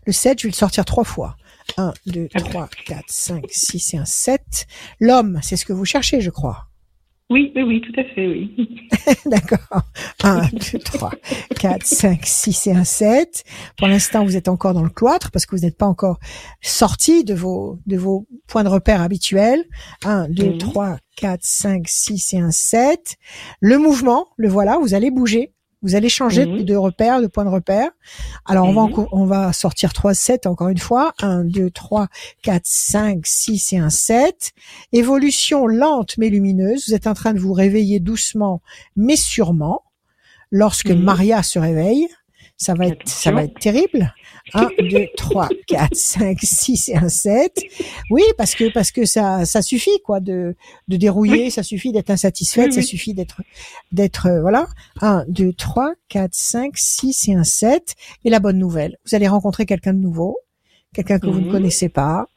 [0.05, 1.37] Le 7, je vais le sortir trois fois.
[1.77, 2.39] 1, 2, Ah.
[2.41, 4.67] 3, 4, 5, 6 et un 7.
[4.99, 6.67] L'homme, c'est ce que vous cherchez, je crois.
[7.31, 8.53] Oui, oui, oui, tout à fait, oui.
[9.25, 9.81] D'accord.
[10.23, 10.41] 1,
[10.73, 11.11] 2, 3,
[11.57, 13.43] 4, 5, 6 et un 7.
[13.77, 16.19] Pour l'instant, vous êtes encore dans le cloître parce que vous n'êtes pas encore
[16.61, 19.63] sorti de vos, de vos points de repère habituels.
[20.03, 20.57] 1, 2, Mhm.
[20.57, 23.15] 3, 4, 5, 6 et un 7.
[23.61, 25.53] Le mouvement, le voilà, vous allez bouger.
[25.83, 26.63] Vous allez changer Mhm.
[26.63, 27.89] de, repère, de point de repère.
[28.45, 28.87] Alors, on va, Mhm.
[28.93, 31.13] enco- on va sortir 3 7 encore une fois.
[31.21, 32.07] 1, 2, 3,
[32.43, 34.51] 4, 5, 6 et un 7.
[34.93, 36.87] Évolution lente mais lumineuse.
[36.87, 38.61] Vous êtes en train de vous réveiller doucement
[38.95, 39.83] mais sûrement.
[40.51, 41.01] Lorsque Mhm.
[41.01, 42.07] Maria se réveille,
[42.57, 44.13] ça va être, ça va être terrible.
[44.53, 47.63] 1, 2, 3, 4, 5, 6 et un 7.
[48.09, 50.55] Oui, parce que, parce que ça, ça suffit, quoi, de,
[50.87, 52.85] de dérouiller, ça suffit d'être insatisfaite, Oui, ça oui.
[52.87, 53.41] suffit d'être,
[53.91, 54.67] d'être, euh, voilà.
[55.01, 57.95] 1, 2, 3, 4, 5, 6 et un 7.
[58.25, 60.37] Et la bonne nouvelle, vous allez rencontrer quelqu'un de nouveau,
[60.93, 61.51] quelqu'un que vous ne Mhm.
[61.51, 62.27] connaissez pas.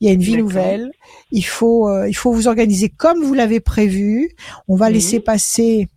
[0.00, 0.92] Il y a une vie nouvelle.
[1.32, 4.30] Il faut, euh, il faut vous organiser comme vous l'avez prévu.
[4.68, 4.94] On va Mhm.
[4.94, 5.88] laisser passer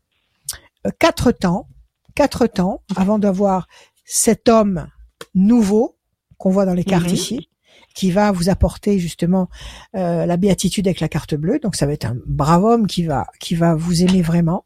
[0.86, 1.68] euh, quatre temps,
[2.16, 3.68] quatre temps avant d'avoir
[4.06, 4.88] cet homme
[5.38, 5.96] nouveau
[6.38, 7.14] qu'on voit dans les cartes Mhm.
[7.14, 7.50] ici,
[7.96, 9.50] qui va vous apporter justement
[9.96, 11.60] euh, la béatitude avec la carte bleue.
[11.60, 14.66] Donc ça va être un brave homme qui va qui va vous aimer vraiment.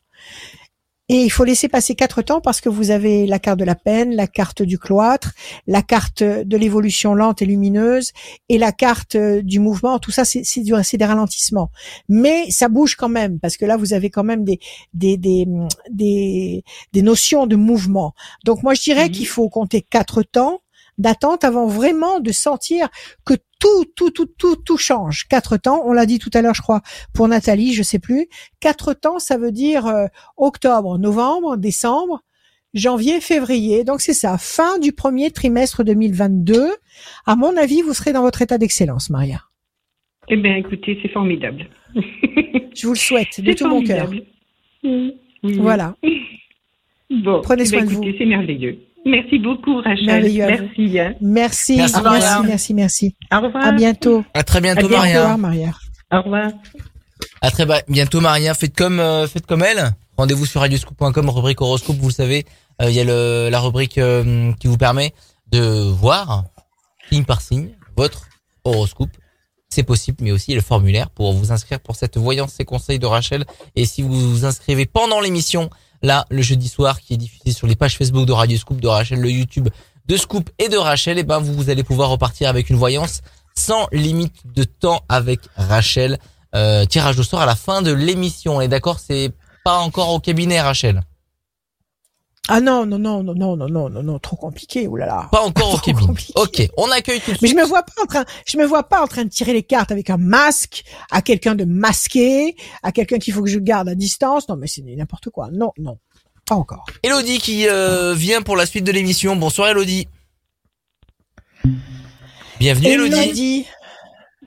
[1.14, 3.76] Et il faut laisser passer quatre temps parce que vous avez la carte de la
[3.76, 5.34] peine, la carte du cloître,
[5.68, 8.12] la carte de l'évolution lente et lumineuse
[8.48, 10.00] et la carte euh, du mouvement.
[10.00, 11.70] Tout ça, c'est des ralentissements.
[12.08, 14.60] Mais ça bouge quand même parce que là, vous avez quand même des
[14.94, 15.46] des des
[15.90, 16.64] des,
[16.94, 18.14] des notions de mouvement.
[18.46, 19.12] Donc moi, je dirais Mhm.
[19.12, 20.62] qu'il faut compter quatre temps
[20.98, 22.88] d'attente avant vraiment de sentir
[23.26, 25.28] que tout, tout, tout, tout, tout change.
[25.28, 26.82] Quatre temps, on l'a dit tout à l'heure, je crois,
[27.14, 28.28] pour Nathalie, je sais plus.
[28.60, 32.22] Quatre temps, ça veut dire euh, octobre, novembre, décembre,
[32.74, 33.84] janvier, février.
[33.84, 36.72] Donc c'est ça, fin du premier trimestre 2022.
[37.26, 39.42] À mon avis, vous serez dans votre état d'excellence, Maria.
[40.28, 41.68] Eh bien, écoutez, c'est formidable.
[41.96, 44.10] Je vous le souhaite de tout mon cœur.
[45.44, 45.96] Voilà.
[47.10, 48.04] Bon, Prenez eh soin de vous.
[48.18, 48.80] C'est merveilleux.
[49.06, 50.24] Merci beaucoup, Rachel.
[50.24, 51.18] Merci.
[51.22, 53.16] Merci, Merci, merci, merci, merci.
[53.32, 53.66] Au revoir.
[53.66, 54.24] À bientôt.
[54.34, 54.96] À très bientôt, À bientôt.
[54.96, 55.22] Au Maria.
[55.22, 55.72] revoir, Maria.
[56.12, 56.52] Au revoir.
[57.42, 58.54] À très bientôt, Maria.
[58.54, 59.92] Faites comme, euh, faites comme elle.
[60.18, 61.96] Rendez-vous sur radioscoop.com, rubrique horoscope.
[61.98, 62.46] Vous le savez,
[62.82, 65.14] euh, il y a le, la rubrique euh, qui vous permet
[65.52, 66.44] de voir
[67.10, 68.28] signe par signe votre
[68.64, 69.10] horoscope.
[69.70, 73.06] C'est possible, mais aussi le formulaire pour vous inscrire pour cette voyance et conseils de
[73.06, 73.46] Rachel.
[73.76, 75.70] Et si vous vous inscrivez pendant l'émission,
[76.02, 78.88] là, le jeudi soir, qui est diffusé sur les pages Facebook de Radio Scoop, de
[78.88, 79.70] Rachel, le YouTube
[80.08, 83.22] de Scoop et de Rachel, et ben vous, vous allez pouvoir repartir avec une voyance
[83.56, 86.20] sans limite de temps avec Rachel.
[86.54, 88.62] Euh, tirage au sort à la fin de l'émission.
[88.62, 89.32] Et d'accord, c'est
[89.64, 91.02] pas encore au cabinet, Rachel?
[92.48, 95.30] Ah non, non, non, non, non, non, non, non, non, trop compliqué, oulala.
[95.32, 96.34] Pas encore compliqué.
[96.36, 98.84] Ok, on accueille tout de Mais je me vois pas en train, je me vois
[98.84, 102.92] pas en train de tirer les cartes avec un masque à quelqu'un de masqué, à
[102.92, 104.50] quelqu'un qu'il faut que je garde à distance.
[104.50, 105.50] Non, mais c'est n'importe quoi.
[105.52, 106.00] Non, non,
[106.48, 106.86] pas encore.
[107.04, 109.36] Elodie qui euh, vient pour la suite de l'émission.
[109.36, 110.08] Bonsoir Elodie.
[112.60, 113.16] Bienvenue Elodie.
[113.20, 113.66] Elodie,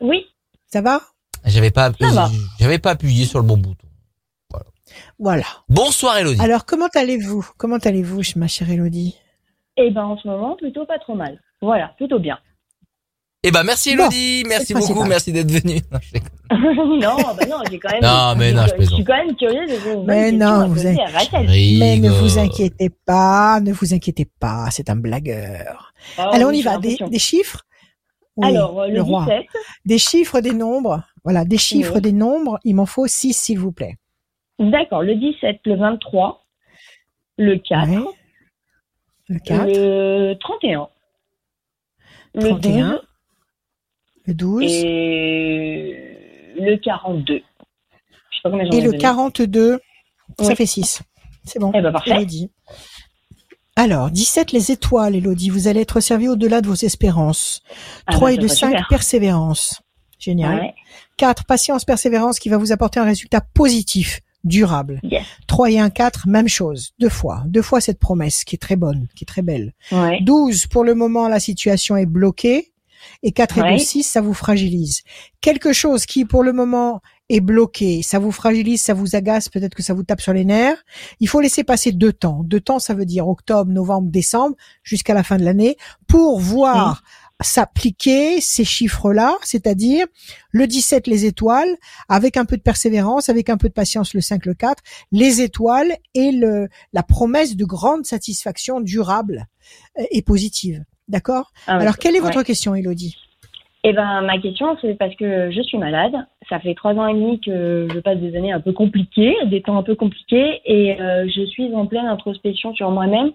[0.00, 0.26] Oui,
[0.72, 1.00] ça va?
[1.46, 2.30] J'avais pas, Ça va.
[2.58, 3.83] j'avais pas appuyé sur le bon bouton.
[5.18, 5.44] Voilà.
[5.68, 6.40] Bonsoir Elodie.
[6.40, 7.48] Alors, comment allez-vous?
[7.56, 9.16] Comment allez-vous, ma chère Elodie?
[9.76, 11.40] Et ben en ce moment, plutôt pas trop mal.
[11.62, 12.38] Voilà, plutôt bien.
[13.46, 15.08] Eh ben merci Bon, Elodie, merci beaucoup, principal.
[15.08, 15.80] merci d'être venue.
[17.00, 18.02] Non, bah non, j'ai quand même.
[18.02, 18.94] Non, mais non, je je plaisante.
[18.96, 20.02] suis quand même curieuse de vous.
[20.04, 25.92] Mais non, vous Mais ne vous inquiétez pas, ne vous inquiétez pas, c'est un blagueur.
[26.16, 26.78] Allez, on y va.
[26.78, 27.62] Des, des chiffres?
[28.36, 29.24] Oui, Alors, euh, le, roi?
[29.26, 29.44] 17,
[29.84, 31.02] Des chiffres, des nombres.
[31.22, 32.00] Voilà, des chiffres, Oui.
[32.00, 32.58] des nombres.
[32.64, 33.96] Il m'en faut six, s'il vous plaît.
[34.58, 36.44] D'accord, le 17, le 23,
[37.38, 38.04] le 4, Ouais.
[39.28, 40.88] Le 4, le 31,
[42.34, 43.00] le 31, 12
[44.26, 46.00] le 12 et,
[46.56, 47.34] et le 42.
[47.36, 47.42] Je sais
[48.42, 48.98] pas combien ai le donné.
[48.98, 49.78] 42.
[50.40, 50.56] Ça Oui.
[50.56, 51.02] fait 6.
[51.44, 51.72] C'est bon.
[51.74, 52.26] Eh ben parfait.
[53.76, 55.50] Alors, 17, les étoiles, Elodie.
[55.50, 57.62] Vous allez être servi au-delà de vos espérances.
[58.06, 58.88] Ah 3 bah, et ça 2, serait 5, super.
[58.88, 59.82] persévérance.
[60.18, 60.60] Génial.
[60.60, 60.74] Ouais.
[61.16, 64.20] 4, patience, persévérance qui va vous apporter un résultat positif.
[64.44, 65.00] Durable.
[65.02, 65.24] Yes.
[65.46, 66.92] 3 et 1, 4, même chose.
[66.98, 67.42] Deux fois.
[67.46, 69.72] Deux fois cette promesse qui est très bonne, qui est très belle.
[69.90, 70.20] Ouais.
[70.22, 72.70] 12, pour le moment, la situation est bloquée.
[73.22, 73.76] Et 4 et Ouais.
[73.76, 75.02] 2, 6, ça vous fragilise.
[75.40, 77.00] Quelque chose qui, pour le moment,
[77.30, 80.44] est bloqué, ça vous fragilise, ça vous agace, peut-être que ça vous tape sur les
[80.44, 80.82] nerfs.
[81.20, 82.42] Il faut laisser passer deux temps.
[82.44, 85.76] Deux temps, ça veut dire octobre, novembre, décembre, jusqu'à la fin de l'année,
[86.06, 87.02] pour voir
[87.42, 90.06] s'appliquer ces chiffres-là, c'est-à-dire
[90.50, 91.76] le 17 les étoiles,
[92.08, 94.82] avec un peu de persévérance, avec un peu de patience le 5, le 4,
[95.12, 99.46] les étoiles et le, la promesse de grande satisfaction durable
[100.10, 100.84] et positive.
[101.08, 101.50] D'accord?
[101.66, 101.82] Ah ouais.
[101.82, 103.16] Alors, quelle est votre question, Elodie?
[103.86, 106.14] Eh ben, ma question, c'est parce que je suis malade.
[106.48, 109.60] Ça fait trois ans et demi que je passe des années un peu compliquées, des
[109.60, 113.32] temps un peu compliqués, et euh, je suis en pleine introspection sur moi-même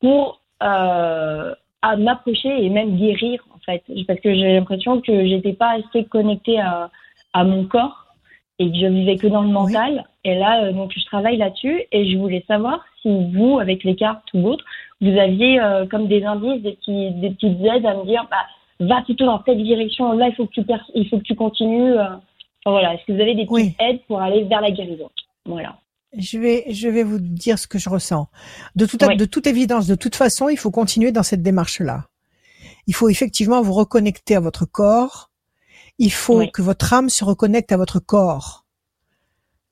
[0.00, 1.54] pour euh,
[1.90, 3.82] à m'approcher et même guérir, en fait.
[4.06, 6.90] Parce que j'ai l'impression que j'étais pas assez connectée à,
[7.32, 8.06] à mon corps
[8.58, 10.04] et que je vivais que dans le mental.
[10.24, 13.94] Et là, euh, donc, je travaille là-dessus, et je voulais savoir si vous, avec les
[13.96, 14.64] cartes ou autres,
[15.00, 18.46] vous aviez euh, comme des indices, des, petits, des petites aides à me dire, bah,
[18.80, 20.12] va plutôt dans cette direction.
[20.12, 20.64] Là, il faut que tu
[20.94, 21.92] il faut que tu continues.
[21.92, 22.04] euh.
[22.64, 22.94] Enfin, voilà.
[22.94, 23.76] Est-ce que vous avez des petites Oui.
[23.78, 25.10] aides pour aller vers la guérison?
[25.44, 25.76] Voilà.
[26.16, 28.28] Je vais, je vais vous dire ce que je ressens.
[28.74, 29.16] De Oui.
[29.16, 32.08] de toute évidence, de toute façon, il faut continuer dans cette démarche-là.
[32.86, 35.30] Il faut effectivement vous reconnecter à votre corps.
[35.98, 36.52] Il faut Oui.
[36.52, 38.64] que votre âme se reconnecte à votre corps.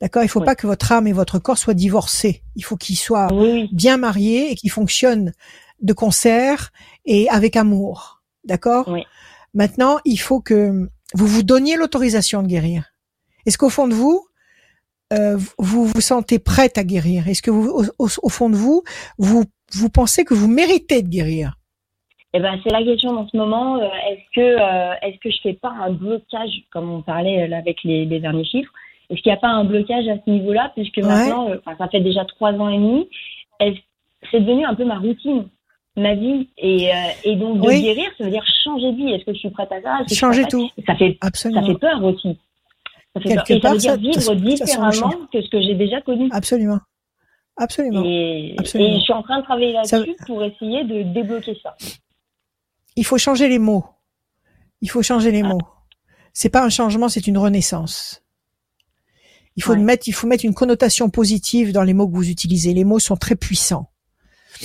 [0.01, 0.23] D'accord?
[0.23, 0.47] Il faut Oui.
[0.47, 2.43] pas que votre âme et votre corps soient divorcés.
[2.57, 3.29] Il faut qu'ils soient
[3.73, 5.33] bien mariés et qu'ils fonctionnent
[5.81, 6.73] de concert
[7.05, 8.23] et avec amour.
[8.45, 8.89] D'accord?
[8.89, 9.05] Oui.
[9.55, 12.93] Maintenant, il faut que vous vous donniez l'autorisation de guérir.
[13.47, 14.27] Est-ce qu'au fond de vous,
[15.19, 18.83] euh, vous vous sentez prête à guérir Est-ce que vous, au, fond de vous,
[19.19, 21.55] vous vous pensez que vous méritez de guérir?
[22.33, 23.77] Eh ben, c'est la question dans ce moment.
[23.79, 27.47] euh, est-ce que, euh, est-ce que je fais pas un blocage, comme on parlait euh,
[27.49, 28.73] là, avec les, les derniers chiffres?
[29.11, 31.05] Est-ce qu'il n'y a pas un blocage à ce niveau-là, puisque Ouais.
[31.05, 33.09] maintenant, ça fait déjà trois ans et demi,
[33.61, 33.79] est-ce-
[34.31, 35.47] c'est devenu un peu ma routine,
[35.97, 37.83] ma vie, et, euh, et donc de Oui.
[37.83, 39.13] guérir, ça veut dire changer de vie.
[39.13, 39.99] Est-ce que je suis prête à ça?
[40.13, 42.37] Changer tout, Ça fait, ça absolument, fait peur aussi.
[43.23, 43.45] Quelque peur.
[43.49, 46.29] Et ça part, veut dire vivre différemment que ce que j'ai déjà connu.
[46.33, 46.81] absolument,
[47.57, 48.03] absolument.
[48.05, 48.91] Et, Absolument.
[48.91, 51.77] et je suis en train de travailler Ça- là-dessus pour essayer de débloquer ça.
[52.97, 53.85] Il faut changer les mots.
[54.81, 55.49] Il faut changer les Ah.
[55.49, 55.61] mots.
[56.33, 58.23] C'est pas un changement, c'est une renaissance.
[59.57, 59.79] Il faut Ouais.
[59.79, 62.75] mettre, il faut mettre une connotation positive dans les mots que vous utilisez.
[62.75, 63.89] Les mots sont très puissants.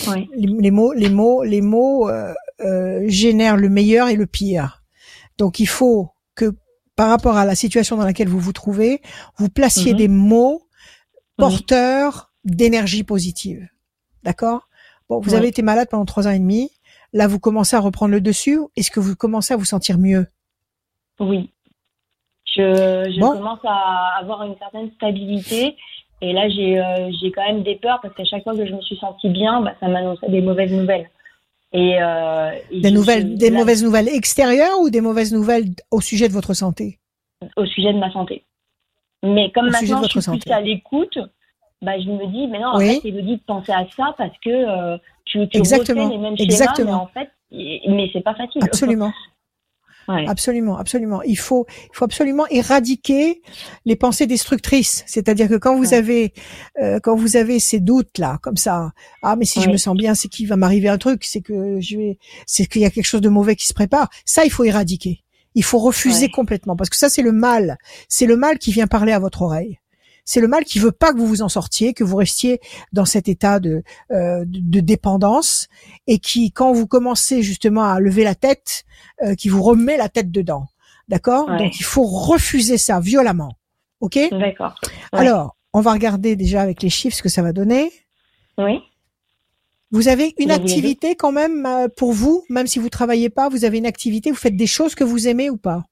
[0.08, 0.28] Ouais.
[0.36, 4.84] Les, les mots, les mots, les mots euh, euh, génèrent le meilleur et le pire.
[5.38, 6.56] Donc il faut que,
[7.00, 9.02] par rapport à la situation dans laquelle vous vous trouvez,
[9.38, 9.98] vous placiez Mhm.
[9.98, 10.66] des mots Oui.
[11.38, 13.66] porteurs d'énergie positive.
[14.24, 14.68] D'accord?
[15.08, 15.38] Bon, vous Ouais.
[15.38, 16.72] avez été malade pendant trois ans et demi.
[17.14, 18.60] Là, vous commencez à reprendre le dessus.
[18.76, 20.28] Est-ce que vous commencez à vous sentir mieux?
[21.22, 21.52] Oui.
[22.54, 23.32] Je, je Bon.
[23.32, 25.78] commence à avoir une certaine stabilité.
[26.22, 28.74] Et là, j'ai euh, j'ai quand même des peurs parce qu'à chaque fois que je
[28.74, 31.10] me suis sentie bien, bah, ça m'annonçait des mauvaises nouvelles.
[31.72, 35.34] Et, euh, et Des je- nouvelles, je- des là, mauvaises nouvelles extérieures ou des mauvaises
[35.34, 36.98] nouvelles au sujet de votre santé?
[37.58, 38.44] Au sujet de ma santé.
[39.24, 40.52] Mais comme Au maintenant je suis plus santé.
[40.52, 41.18] à l'écoute,
[41.82, 42.98] bah, je me dis, mais non, Oui.
[42.98, 46.10] en fait, Elodie, de penser à ça parce que euh, tu, tu Exactement.
[46.10, 46.88] les mêmes schémas, Exactement.
[46.92, 48.62] mais en fait, mais c'est pas facile.
[48.64, 49.12] Absolument.
[50.10, 50.26] Ouais.
[50.28, 51.22] Absolument, absolument.
[51.22, 53.42] Il faut, il faut absolument éradiquer
[53.86, 55.04] les pensées destructrices.
[55.06, 55.94] C'est-à-dire que quand vous Ouais.
[55.94, 56.34] avez,
[56.82, 58.92] euh, quand vous avez ces doutes là, comme ça,
[59.22, 61.80] ah mais si je me sens bien, c'est qu'il va m'arriver un truc, c'est que
[61.80, 62.18] je vais,
[62.48, 64.10] c'est qu'il y a quelque chose de mauvais qui se prépare.
[64.26, 65.24] Ça, il faut éradiquer.
[65.56, 67.78] Il faut refuser complètement parce que ça, c'est le mal.
[68.08, 69.80] C'est le mal qui vient parler à votre oreille.
[70.30, 72.60] C'est le mal qui veut pas que vous vous en sortiez, que vous restiez
[72.94, 73.82] dans cet état de,
[74.12, 75.70] euh, de, dépendance
[76.06, 78.86] et qui, quand vous commencez justement à lever la tête,
[79.24, 80.68] euh, qui vous remet la tête dedans.
[81.08, 81.50] D'accord?
[81.50, 81.58] Ouais.
[81.58, 83.54] Donc il faut refuser ça violemment.
[84.02, 84.20] OK?
[84.30, 84.76] D'accord.
[85.14, 85.20] Ouais.
[85.20, 87.92] Alors, on va regarder déjà avec les chiffres ce que ça va donner.
[88.60, 88.84] Oui.
[89.90, 93.50] Vous avez une Vous activité quand même euh, pour vous, même si vous travaillez pas,
[93.50, 95.86] vous avez une activité, vous faites des choses que vous aimez ou pas?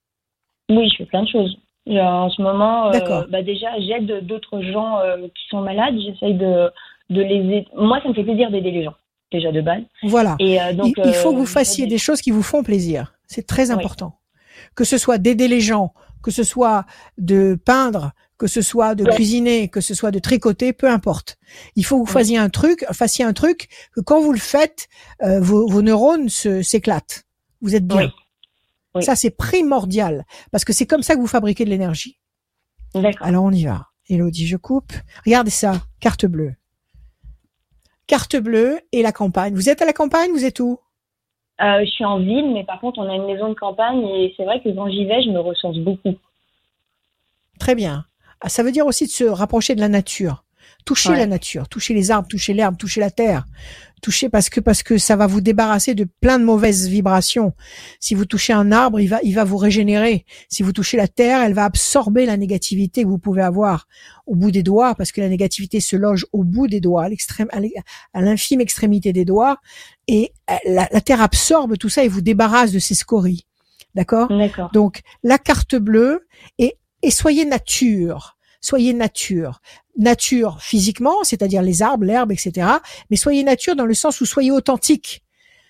[0.70, 1.58] Oui, je fais plein de choses.
[1.90, 5.96] En ce moment, euh, bah déjà, j'aide d'autres gens euh, qui sont malades.
[6.00, 6.70] J'essaye de,
[7.10, 7.68] de les aider.
[7.76, 8.96] Moi, ça me fait plaisir d'aider les gens,
[9.32, 9.84] déjà de base.
[10.04, 10.36] Voilà.
[10.40, 13.14] Et euh, donc, il, il faut que vous fassiez des choses qui vous font plaisir.
[13.28, 13.76] C'est très Oui.
[13.78, 14.20] important.
[14.76, 15.94] Que ce soit d'aider les gens,
[16.24, 16.86] que ce soit
[17.18, 19.16] de peindre, que ce soit de Ouais.
[19.16, 21.38] cuisiner, que ce soit de tricoter, peu importe.
[21.76, 24.88] Il faut que vous fassiez un truc, fassiez un truc que quand vous le faites,
[25.22, 27.24] vos, vos neurones s'éclatent.
[27.62, 27.98] Vous êtes bien.
[28.06, 28.10] Oui.
[28.98, 29.04] Oui.
[29.04, 32.20] Ça, c'est primordial parce que c'est comme ça que vous fabriquez de l'énergie.
[32.94, 33.26] D'accord.
[33.28, 33.88] Alors on y va.
[34.10, 34.94] Elodie, je coupe.
[35.26, 36.54] Regardez ça, carte bleue.
[38.08, 39.54] Carte bleue et la campagne.
[39.54, 40.80] Vous êtes à la campagne, vous êtes où?
[41.60, 44.34] Euh, je suis en ville, mais par contre, on a une maison de campagne et
[44.38, 46.14] c'est vrai que quand j'y vais, je me ressource beaucoup.
[47.60, 48.06] Très bien.
[48.40, 50.44] Ah, Ça veut dire aussi de se rapprocher de la nature.
[50.86, 51.18] Toucher Ouais.
[51.18, 53.44] la nature, toucher les arbres, toucher l'herbe, toucher la terre.
[54.02, 57.54] Toucher parce que parce que ça va vous débarrasser de plein de mauvaises vibrations.
[58.00, 60.26] Si vous touchez un arbre, il va il va vous régénérer.
[60.50, 63.88] Si vous touchez la terre, elle va absorber la négativité que vous pouvez avoir
[64.28, 67.10] au bout des doigts parce que la négativité se loge au bout des doigts, à
[67.10, 67.48] l'extrême
[68.14, 69.58] à l'infime extrémité des doigts
[70.08, 73.46] et euh, la, la terre absorbe tout ça et vous débarrasse de ces scories.
[73.96, 74.28] D'accord?
[74.28, 74.70] D'accord.
[74.74, 76.28] donc la carte bleue
[76.60, 78.37] et, et soyez nature.
[78.62, 79.62] Soyez nature.
[79.98, 82.68] Nature physiquement, c'est-à-dire les arbres, l'herbe, etc.
[83.10, 85.24] Mais soyez nature dans le sens où soyez authentique.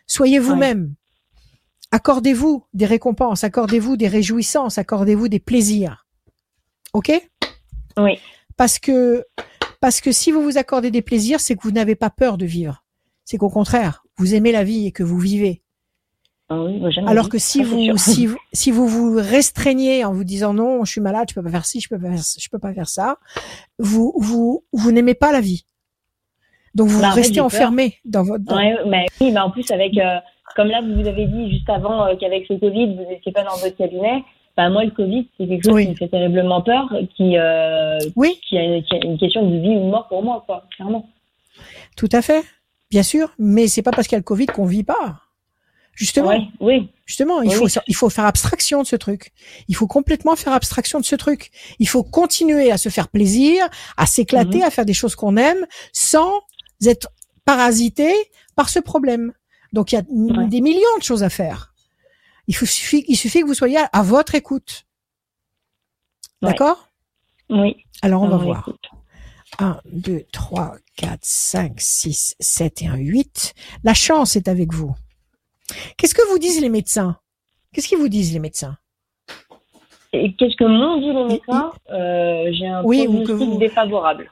[0.06, 0.94] Soyez vous-même.
[1.92, 6.06] Accordez-vous des récompenses, accordez-vous des réjouissances, accordez-vous des plaisirs.
[6.94, 7.12] OK?
[7.98, 8.20] Oui.
[8.58, 9.26] Parce que
[9.80, 12.46] parce que si vous vous accordez des plaisirs, c'est que vous n'avez pas peur de
[12.46, 12.84] vivre.
[13.26, 15.62] C'est qu'au contraire, vous aimez la vie et que vous vivez.
[16.50, 18.00] Ah oui, moi, jamais Alors que si vous, sûr.
[18.00, 21.44] si vous, si vous vous restreignez en vous disant non, je suis malade, je peux
[21.44, 23.18] pas faire ci, je peux pas faire, je peux pas faire ça,
[23.80, 25.66] vous, vous, vous n'aimez pas la vie.
[26.74, 28.44] Donc vous Bah, restez enfermé dans votre.
[28.46, 30.20] dans- Ouais, mais oui, mais en plus avec, euh,
[30.56, 33.44] comme là vous vous avez dit juste avant euh, qu'avec le Covid vous n'étiez pas
[33.44, 34.24] dans votre cabinet.
[34.56, 35.86] Bah moi le Covid c'est quelque chose Oui.
[35.86, 39.58] qui me fait terriblement peur, qui euh, Oui, qui, a, qui a une question de
[39.58, 41.10] vie ou de mort pour moi quoi, clairement.
[41.98, 42.44] tout à fait,
[42.90, 43.34] bien sûr.
[43.38, 45.20] Mais c'est pas parce qu'il y a le Covid qu'on vit pas.
[46.00, 49.32] Justement, Ouais, oui, justement, il Oui, faut, il faut faire abstraction de ce truc.
[49.68, 51.50] Il faut complètement faire abstraction de ce truc.
[51.80, 53.68] Il faut continuer à se faire plaisir,
[53.98, 54.64] à s'éclater, Mhm.
[54.64, 56.42] à faire des choses qu'on aime, sans
[56.86, 57.08] être
[57.46, 58.14] parasité
[58.56, 59.34] par ce problème.
[59.74, 60.46] Donc il y a Ouais.
[60.46, 61.74] des millions de choses à faire.
[62.48, 64.86] Il, faut, suffit, il suffit que vous soyez à, à votre écoute.
[66.44, 66.50] Ouais.
[66.50, 66.90] D'accord?
[67.50, 67.76] Oui.
[68.04, 68.60] Alors on va voir.
[68.60, 68.86] écoute.
[69.58, 73.56] 1, 2, 3, 4, 5, 6, 7 et un 8.
[73.84, 74.94] La chance est avec vous.
[75.98, 77.18] Qu'est-ce que vous disent les médecins?
[77.74, 78.78] Qu'est-ce qu'ils vous disent les médecins?
[80.12, 81.72] Qu'est-ce que m'ont dit les médecins?
[81.92, 84.32] euh, J'ai un Oui, pronostic vous- défavorable.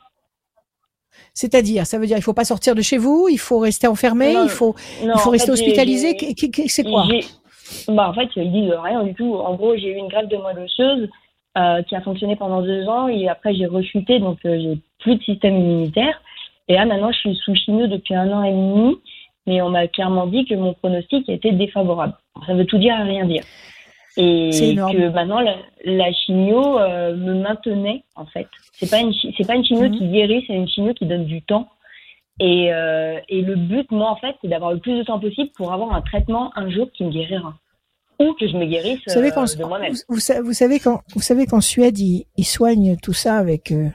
[1.34, 4.34] C'est-à-dire, ça veut dire il faut pas sortir de chez vous, il faut rester enfermé,
[4.34, 6.18] Non, il faut, Non, il faut en rester fait, hospitalisé.
[6.68, 7.06] C'est quoi?
[7.90, 9.36] Bah, en fait, ils disent rien du tout.
[9.36, 11.10] En gros, j'ai eu une greffe de moelle osseuse
[11.58, 15.16] euh, qui a fonctionné pendant deux ans et après j'ai rechuté, donc euh, j'ai plus
[15.16, 16.22] de système immunitaire.
[16.68, 18.98] Et là, maintenant, je suis sous chimio depuis un an et demi,
[19.48, 22.14] mais on m'a clairement dit que mon pronostic était défavorable.
[22.48, 23.44] Ça veut tout dire et rien dire.
[24.18, 28.48] Et que maintenant, la, la chimio euh, me maintenait, en fait.
[28.74, 29.98] C'est pas une, chi- c'est pas une chimio Mhm.
[29.98, 31.68] qui guérit, c'est une chimio qui donne du temps.
[32.40, 35.50] Et, euh, et le but, moi, en fait, c'est d'avoir le plus de temps possible
[35.56, 37.54] pour avoir un traitement un jour qui me guérira.
[38.20, 39.92] Ou que je me guérisse Vous savez euh, de moi-même.
[39.92, 43.36] vous, vous sa- vous savez qu'en vous savez qu'en Suède ils, ils soignent tout ça
[43.38, 43.90] avec euh,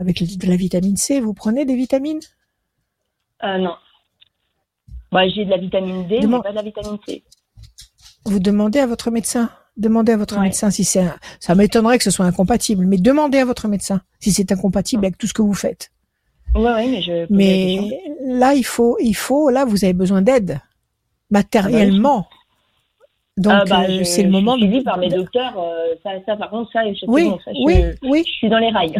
[0.00, 1.20] avec de la vitamine C.
[1.20, 2.18] Vous prenez des vitamines?
[3.42, 3.76] Non.
[5.12, 7.22] Bah, j'ai de la vitamine D, Demande- mais pas de la vitamine C.
[8.24, 9.50] Vous demandez à votre médecin.
[9.76, 10.42] Demandez à votre Ouais.
[10.42, 11.00] médecin si c'est.
[11.00, 15.04] un- Ça m'étonnerait que ce soit incompatible, mais demandez à votre médecin si c'est incompatible
[15.04, 15.90] avec tout ce que vous faites.
[16.54, 17.26] Ouais, ouais, mais je.
[17.30, 17.78] Mais
[18.26, 20.60] là, il faut, il faut, là, vous avez besoin d'aide
[21.30, 22.26] matériellement.
[23.36, 24.54] Donc, Ah, bah, euh, je- c'est le moment.
[24.56, 25.54] Je suis suivie par mes docteurs.
[25.58, 28.32] euh, ça, ça, par contre, ça, je, c'est Oui, bon, ça, je, oui, oui, je
[28.32, 28.96] suis dans les rails.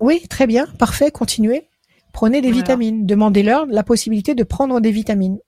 [0.00, 1.10] oui, très bien, parfait.
[1.12, 1.68] Continuez.
[2.16, 2.62] Prenez des Voilà.
[2.62, 3.04] vitamines.
[3.04, 5.38] Demandez-leur la possibilité de prendre des vitamines.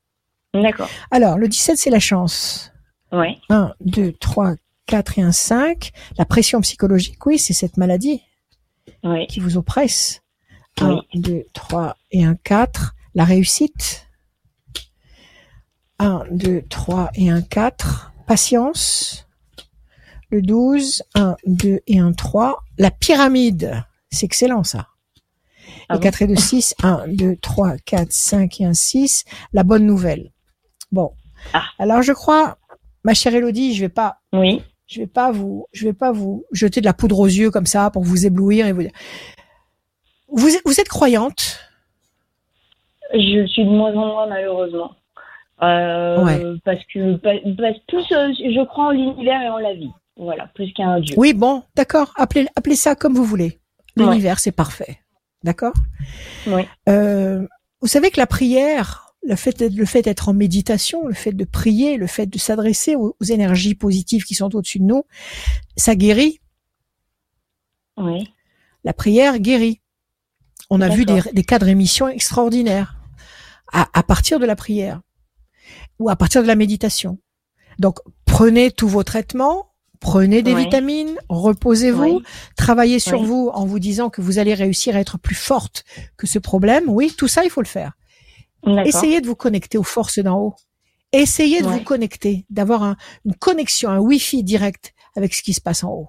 [0.52, 0.90] D'accord.
[1.10, 2.72] Alors, le 17, c'est la chance.
[3.10, 3.38] Ouais.
[3.48, 4.54] 1, 2, 3,
[4.84, 5.92] 4 et un 5.
[6.18, 8.20] La pression psychologique, oui, c'est cette maladie
[9.02, 9.26] Ouais.
[9.30, 10.20] qui vous oppresse.
[10.82, 10.98] Oui.
[11.14, 12.94] 1, 2, 3 et un 4.
[13.14, 14.06] La réussite.
[15.98, 18.12] 1, 2, 3 et un 4.
[18.26, 19.26] Patience.
[20.30, 22.62] Le 12, 1, 2 et un 3.
[22.76, 23.82] La pyramide.
[24.10, 24.88] C'est excellent, ça.
[25.88, 26.74] Ah bon 4 et 2, 6.
[26.82, 29.24] 1, 2, 3, 4, 5 et un 6.
[29.52, 30.30] La bonne nouvelle.
[30.92, 31.12] Bon.
[31.54, 31.64] Ah.
[31.78, 32.58] Alors, je crois,
[33.04, 34.62] ma chère Elodie, je vais pas Oui.
[34.86, 37.66] je vais pas vous, je vais pas vous jeter de la poudre aux yeux comme
[37.66, 38.90] ça pour vous éblouir et vous dire.
[40.30, 41.58] Vous, êtes- vous êtes croyante?
[43.14, 44.92] Je suis de moins en moins, malheureusement.
[45.62, 46.40] Euh, Ouais.
[46.64, 49.90] Parce que, parce plus euh, je crois en l'univers et en la vie.
[50.16, 51.14] Voilà, plus qu'à un Dieu.
[51.18, 52.12] Oui, bon, d'accord.
[52.16, 53.58] Appelez, appelez ça comme vous voulez.
[53.96, 54.98] L'univers, c'est parfait.
[55.44, 55.74] D'accord?
[56.46, 56.62] Oui.
[56.88, 57.46] Euh,
[57.80, 61.32] Vous savez que la prière, le fait, d'être- le fait d'être en méditation, le fait
[61.32, 65.04] de prier, le fait de s'adresser aux, aux énergies positives qui sont au-dessus de nous,
[65.76, 66.40] ça guérit.
[67.96, 68.32] Oui.
[68.84, 69.80] La prière guérit.
[70.70, 72.96] On a vu des, cas de rémission extraordinaires
[73.72, 75.00] à, à partir de la prière
[75.98, 77.18] ou à partir de la méditation.
[77.78, 79.67] Donc, prenez tous vos traitements,
[80.00, 82.22] prenez des vitamines, reposez-vous,
[82.56, 85.84] travaillez sur vous en vous disant que vous allez réussir à être plus forte
[86.16, 86.84] que ce problème.
[86.88, 87.92] Oui, tout ça, il faut le faire.
[88.84, 90.54] Essayez de vous connecter aux forces d'en haut.
[91.12, 95.60] Essayez de vous connecter, d'avoir un- une connexion, un Wi-Fi direct avec ce qui se
[95.60, 96.08] passe en haut.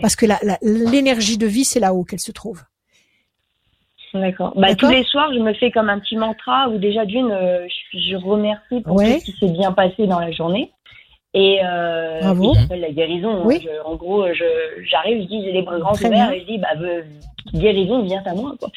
[0.00, 0.26] Parce que
[0.62, 2.62] l'énergie de vie, c'est là-haut qu'elle se trouve.
[4.14, 4.52] D'accord.
[4.56, 7.66] Bah, tous les soirs, je me fais comme un petit mantra où déjà d'une, euh,
[7.94, 10.70] je, remercie pour tout ce qui s'est bien passé dans la journée.
[11.34, 13.44] Et, euh, j'appelle la guérison.
[13.44, 13.66] Oui.
[13.84, 16.68] en gros, j'arrive, je, dis j'ai les bras grands ouverts et je dis bah
[17.54, 18.70] guérison vient à moi quoi.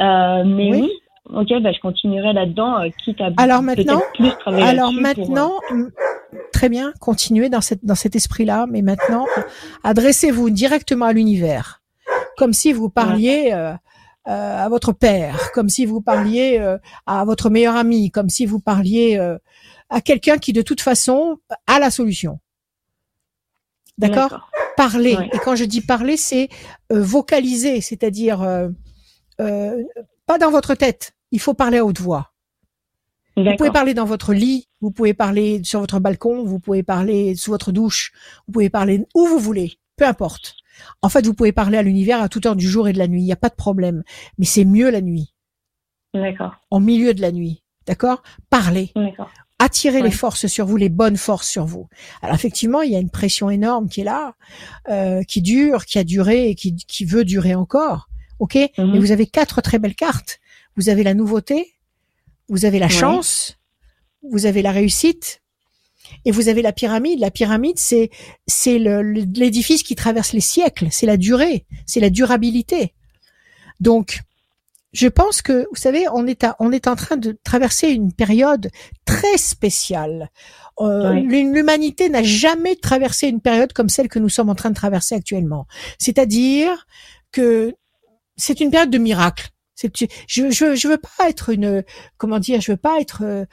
[0.00, 0.90] Euh, mais oui.
[1.34, 5.52] Ok, bah, je continuerai là-dedans, euh, quitte à alors maintenant, plus travailler Alors euh, maintenant,
[6.52, 9.26] très bien, continuez dans cette dans cet esprit-là, mais maintenant,
[9.84, 11.82] adressez-vous directement à l'univers,
[12.36, 13.50] comme si vous parliez.
[13.52, 13.74] Euh,
[14.26, 16.76] euh, à votre père, comme si vous parliez euh,
[17.06, 19.38] à votre meilleur ami, comme si vous parliez euh,
[19.90, 22.40] à quelqu'un qui de toute façon a la solution.
[23.96, 24.50] D'accord?
[24.76, 25.16] Parler.
[25.32, 26.48] Et quand je dis parler, c'est
[26.90, 28.46] vocaliser, c'est-à-dire
[29.36, 31.14] pas dans votre tête.
[31.30, 32.32] Il faut parler à haute voix.
[33.36, 37.36] Vous pouvez parler dans votre lit, vous pouvez parler sur votre balcon, vous pouvez parler
[37.36, 38.12] sous votre douche,
[38.46, 40.54] vous pouvez parler où vous voulez, peu importe.
[41.02, 43.06] En fait, vous pouvez parler à l'univers à toute heure du jour et de la
[43.06, 44.02] nuit, il n'y a pas de problème.
[44.38, 45.34] Mais c'est mieux la nuit.
[46.14, 46.56] D'accord.
[46.70, 47.62] En milieu de la nuit.
[47.86, 48.22] D'accord?
[48.50, 48.92] Parlez.
[49.60, 51.88] Attirez les forces sur vous, les bonnes forces sur vous.
[52.22, 54.34] Alors effectivement, il y a une pression énorme qui est là,
[54.88, 58.08] euh, qui dure, qui a duré et qui, qui veut durer encore.
[58.38, 58.54] Ok?
[58.54, 58.92] Mhm.
[58.92, 60.38] Mais vous avez quatre très belles cartes.
[60.76, 61.74] Vous avez la nouveauté,
[62.48, 63.58] vous avez la chance,
[64.22, 65.42] vous avez la réussite,
[66.24, 67.20] et vous avez la pyramide.
[67.20, 68.10] La pyramide, c'est
[68.46, 70.88] c'est l'édifice qui traverse les siècles.
[70.90, 72.94] C'est la durée, c'est la durabilité.
[73.80, 74.20] Donc,
[74.92, 78.70] je pense que vous savez, on est on est en train de traverser une période
[79.04, 80.30] très spéciale.
[80.80, 84.74] Euh, L'humanité n'a jamais traversé une période comme celle que nous sommes en train de
[84.74, 85.66] traverser actuellement.
[85.98, 86.86] C'est-à-dire
[87.32, 87.74] que
[88.36, 89.48] c'est une période de miracle.
[89.80, 90.06] Je,
[90.50, 91.84] je je veux pas être une
[92.16, 93.44] comment dire je veux pas être euh,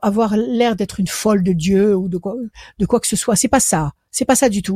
[0.00, 2.36] avoir l'air d'être une folle de Dieu ou de quoi
[2.78, 4.74] de quoi que ce soit c'est pas ça c'est pas ça du tout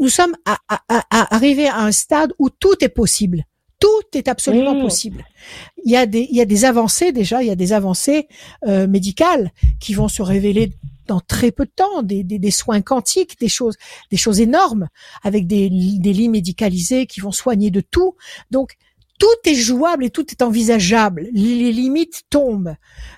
[0.00, 3.44] nous sommes à, à, arrivés à un stade où tout est possible
[3.82, 5.24] tout est absolument possible.
[5.84, 8.28] Il y a des il y a des avancées déjà, il y a des avancées
[8.68, 9.50] euh, médicales
[9.80, 10.72] qui vont se révéler
[11.08, 13.76] dans très peu de temps, des, des, des, soins quantiques, des choses,
[14.12, 14.88] des choses énormes,
[15.24, 18.14] avec des, des lits médicalisés qui vont soigner de tout.
[18.52, 18.76] Donc,
[19.18, 21.26] tout est jouable et tout est envisageable.
[21.32, 22.76] Les limites tombent.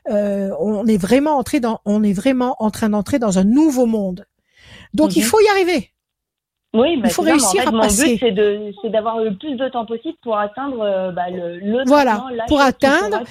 [0.09, 3.85] Euh, on est vraiment entré dans, on est vraiment en train d'entrer dans un nouveau
[3.85, 4.25] monde.
[4.95, 5.29] Donc il mhm.
[5.29, 5.94] faut y arriver.
[6.75, 8.17] Oui, bah, il faut réussir à mon passer.
[8.17, 12.27] but, c'est d'avoir le plus de temps possible pour atteindre euh, bah, le, le voilà,
[12.49, 13.23] pour atteindre,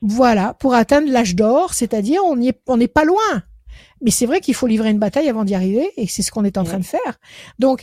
[0.00, 3.42] voilà, pour atteindre l'âge d'or, c'est-à-dire on est, on n'est pas loin.
[4.00, 6.44] Mais c'est vrai qu'il faut livrer une bataille avant d'y arriver, et c'est ce qu'on
[6.44, 7.18] est en train de faire.
[7.58, 7.82] Donc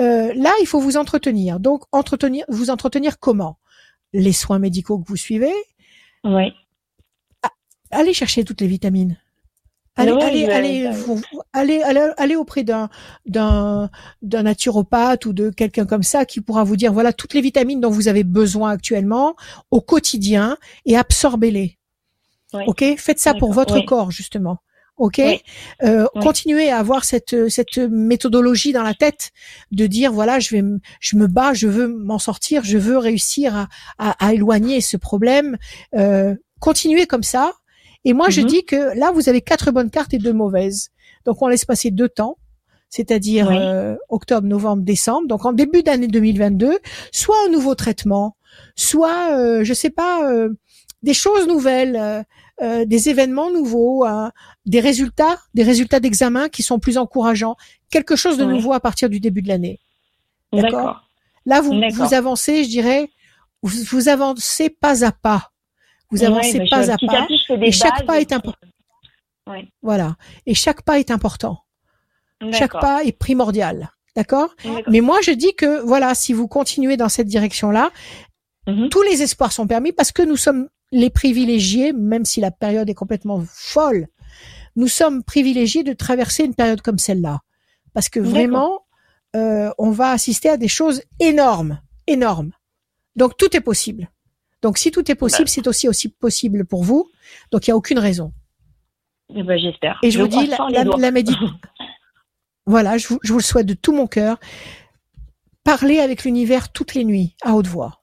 [0.00, 1.60] euh, là, il faut vous entretenir.
[1.60, 3.58] Donc entretenir, vous entretenir comment?
[4.12, 5.54] Les soins médicaux que vous suivez?
[6.24, 6.52] Oui.
[7.44, 7.50] Ah,
[7.92, 9.18] allez chercher toutes les vitamines.
[9.94, 10.86] Allez, allez, allez,
[11.52, 12.88] allez, allez, allez, auprès d'un,
[13.26, 13.90] d'un,
[14.22, 17.80] d'un naturopathe ou de quelqu'un comme ça qui pourra vous dire voilà toutes les vitamines
[17.80, 19.36] dont vous avez besoin actuellement
[19.70, 20.56] au quotidien
[20.86, 21.78] et absorbez-les.
[22.66, 24.58] Ok, faites ça pour votre corps justement.
[24.98, 25.18] Ok?
[25.82, 29.30] Euh, Continuez à avoir cette cette méthodologie dans la tête
[29.72, 30.62] de dire voilà je vais
[31.00, 34.96] je me bats je veux m'en sortir je veux réussir à, à, à éloigner ce
[34.96, 35.56] problème.
[35.96, 37.52] Euh, continuez comme ça
[38.04, 38.46] et moi je mhm.
[38.46, 40.90] dis que là vous avez quatre bonnes cartes et deux mauvaises
[41.24, 42.38] donc on laisse passer deux temps
[42.88, 46.78] c'est-à-dire euh, octobre novembre décembre donc en début d'année 2022
[47.10, 48.36] soit un nouveau traitement
[48.76, 50.50] soit euh, je sais pas euh,
[51.02, 52.22] des choses nouvelles euh,
[52.62, 54.28] euh, des événements nouveaux, euh,
[54.66, 57.56] des résultats, des résultats d'examen qui sont plus encourageants,
[57.90, 59.80] quelque chose de nouveau à partir du début de l'année.
[60.52, 61.02] D'accord?
[61.44, 63.10] Là, vous, vous avancez, je dirais,
[63.62, 65.50] vous, avancez pas à pas.
[66.12, 67.26] Vous avancez pas à pas.
[67.60, 68.68] et chaque pas est important.
[69.82, 70.16] Voilà.
[70.46, 71.58] Et chaque pas est important.
[72.52, 73.90] Chaque pas est primordial.
[74.14, 74.54] D'accord?
[74.88, 77.90] Mais moi, je dis que, voilà, si vous continuez dans cette direction-là,
[78.66, 78.90] mhm.
[78.90, 82.90] tous les espoirs sont permis parce que nous sommes les privilégiés, même si la période
[82.90, 84.08] est complètement folle,
[84.76, 87.40] nous sommes privilégiés de traverser une période comme celle-là.
[87.94, 88.84] Parce que vraiment,
[89.34, 92.52] euh, on va assister à des choses énormes, énormes.
[93.16, 94.10] Donc tout est possible.
[94.62, 97.10] Donc si tout est possible, c'est aussi aussi possible pour vous.
[97.50, 98.32] Donc il n'y a aucune raison.
[99.34, 99.98] Eh ben, j'espère.
[100.02, 101.50] Et je, vous dis, la, la, méditation.
[102.66, 104.38] voilà, je vous, je vous le souhaite de tout mon cœur.
[105.64, 108.02] Parlez avec l'univers toutes les nuits, à haute voix.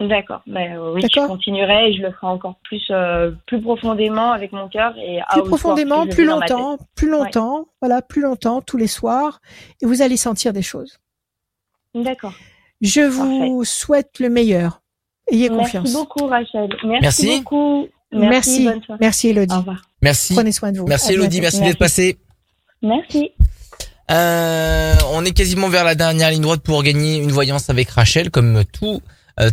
[0.00, 0.42] D'accord.
[0.46, 4.68] Ben, oui, je continuerai et je le ferai encore plus, euh, plus profondément avec mon
[4.68, 9.40] cœur et plus profondément, plus longtemps, plus longtemps, voilà, plus longtemps, tous les soirs,
[9.82, 11.00] et vous allez sentir des choses.
[11.94, 12.32] D'accord.
[12.80, 14.82] Je vous souhaite le meilleur.
[15.30, 15.84] Ayez confiance.
[15.84, 16.68] Merci beaucoup, Rachel.
[16.84, 17.88] Merci, beaucoup.
[18.12, 18.64] Merci.
[18.64, 19.54] Merci, merci Elodie.
[20.00, 20.34] Merci.
[20.34, 20.86] Prenez soin de vous.
[20.86, 22.18] Merci Elodie, merci d'être passée.
[22.82, 23.32] Merci.
[24.10, 28.30] Euh, on est quasiment vers la dernière ligne droite pour gagner une voyance avec Rachel,
[28.30, 29.02] comme toutes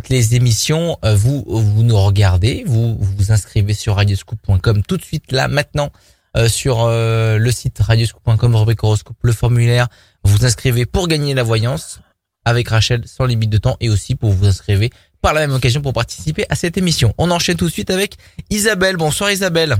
[0.08, 0.96] les émissions.
[1.04, 5.48] euh, Vous vous nous regardez, vous vous, vous inscrivez sur radioscoop.com tout de suite là
[5.48, 5.90] maintenant
[6.36, 9.88] euh, sur euh, le site radioscoop.com rubrique horoscope le formulaire.
[10.24, 12.00] Vous vous inscrivez pour gagner la voyance
[12.46, 14.80] avec Rachel sans limite de temps et aussi pour vous inscrire
[15.26, 17.12] par la même occasion pour participer à cette émission.
[17.18, 18.14] On enchaîne tout de suite avec
[18.48, 18.96] Isabelle.
[18.96, 19.74] Bonsoir Isabelle.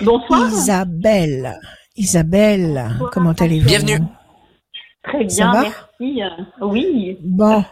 [0.00, 0.48] Bonsoir.
[0.48, 1.56] Isabelle.
[1.94, 3.68] Isabelle, Bonsoir, comment allez-vous?
[3.68, 4.00] Bienvenue.
[5.04, 6.20] Très bien, merci.
[6.60, 7.16] Oui.
[7.22, 7.64] Bon.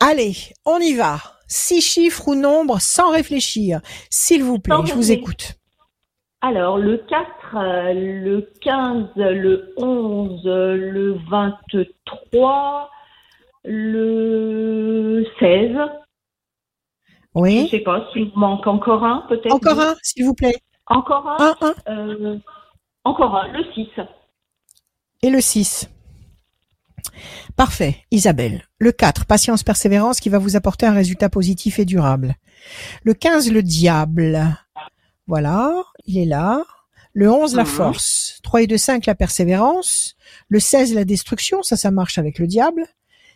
[0.00, 1.18] Allez, on y va.
[1.46, 3.82] Six chiffres ou nombres sans réfléchir.
[4.08, 5.58] S'il vous plaît, Sans je vous écoute.
[6.40, 12.88] Alors, le 4, euh, le 15, le 11, euh, le 23,
[13.64, 15.72] le 16.
[17.34, 17.68] Je Oui.
[17.70, 19.52] sais pas s'il me manque encore un, peut-être.
[19.54, 20.56] Encore un, s'il vous plaît.
[20.86, 21.36] Encore un.
[21.38, 21.74] Un, un.
[21.92, 22.38] euh,
[23.04, 23.88] encore un, le 6.
[25.22, 25.88] Et le 6.
[27.56, 27.96] Parfait.
[28.10, 28.64] Isabelle.
[28.78, 32.34] Le 4, patience, persévérance qui va vous apporter un résultat positif et durable.
[33.04, 34.56] Le 15, le diable.
[35.26, 35.72] Voilà,
[36.04, 36.62] il est là.
[37.14, 37.68] Le 11, la Mhm.
[37.68, 38.40] force.
[38.42, 40.16] 3 et 2, 5, la persévérance.
[40.48, 41.62] Le 16, la destruction.
[41.62, 42.86] Ça, ça marche avec le diable.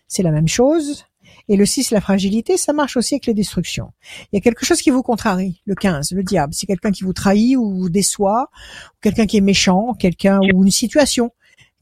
[0.09, 1.05] C'est la même chose.
[1.49, 3.93] Et le 6, la fragilité, ça marche aussi avec les destructions.
[4.33, 5.63] Il y a quelque chose qui vous contrarie.
[5.65, 6.53] Le 15, le diable.
[6.55, 8.49] C'est quelqu'un qui vous trahit ou vous déçoit,
[8.95, 11.31] ou quelqu'un qui est méchant, quelqu'un ou une situation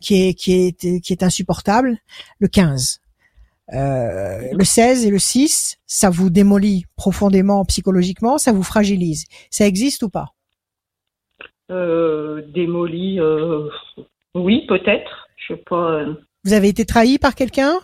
[0.01, 1.97] qui est qui est qui est insupportable.
[2.39, 3.01] Le 15.
[3.73, 9.25] Euh, le 16 et le 6, ça vous démolit profondément psychologiquement, ça vous fragilise.
[9.51, 10.35] Ça existe ou pas?
[11.71, 13.69] Euh, démoli, euh,
[14.35, 15.29] oui, peut-être.
[15.37, 15.93] Je sais pas.
[15.93, 16.15] euh,
[16.45, 17.81] Vous avez été trahi par quelqu'un?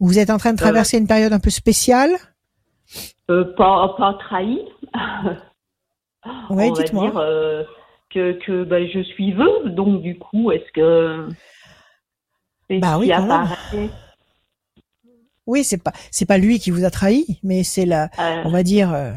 [0.00, 2.10] Vous êtes en train de traverser une période un peu spéciale
[3.30, 4.60] euh, pas, pas trahi.
[6.50, 7.10] Va dites-moi.
[7.10, 7.62] dire euh,
[8.10, 11.28] que, que ben, je suis veuve, donc du coup, est-ce que.
[12.80, 13.10] Bah oui,
[15.46, 18.50] Oui, c'est pas c'est pas lui qui vous a trahi, mais c'est la euh, on
[18.50, 19.12] va dire euh,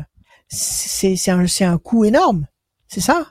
[0.47, 2.47] c'est c'est un c'est un coup énorme.
[2.87, 3.27] C'est ça?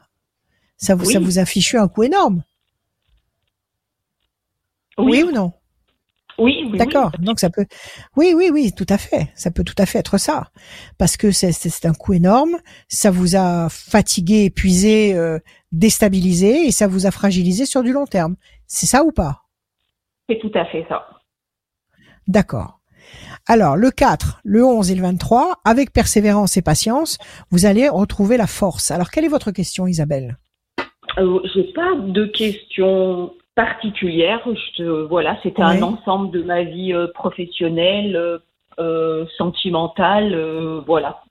[0.76, 1.24] Ça vous ça Oui.
[1.24, 2.42] vous a fichu un coup énorme?
[4.98, 5.52] oui, Oui, ou non?
[6.40, 7.12] Oui, oui, D'accord.
[7.18, 7.66] Donc ça peut,
[8.16, 9.28] oui, oui, oui, tout à fait.
[9.34, 10.50] Ça peut tout à fait être ça,
[10.98, 12.56] parce que c'est un coup énorme.
[12.88, 15.38] Ça vous a fatigué, épuisé, euh,
[15.72, 18.36] déstabilisé, et ça vous a fragilisé sur du long terme.
[18.66, 19.42] C'est ça ou pas?
[20.28, 21.06] C'est tout à fait ça.
[22.26, 22.80] D'accord.
[23.46, 27.18] Alors le 4, le 11 et le 23, avec persévérance et patience,
[27.50, 28.90] vous allez retrouver la force.
[28.90, 30.38] Alors quelle est votre question, Isabelle?
[31.18, 33.32] Euh, J'ai pas de questions
[33.64, 35.76] Je te- voilà, c'était Oui.
[35.78, 38.38] un ensemble de ma vie euh, professionnelle, euh,
[38.78, 40.34] euh, sentimentale.
[40.34, 41.22] euh, voilà,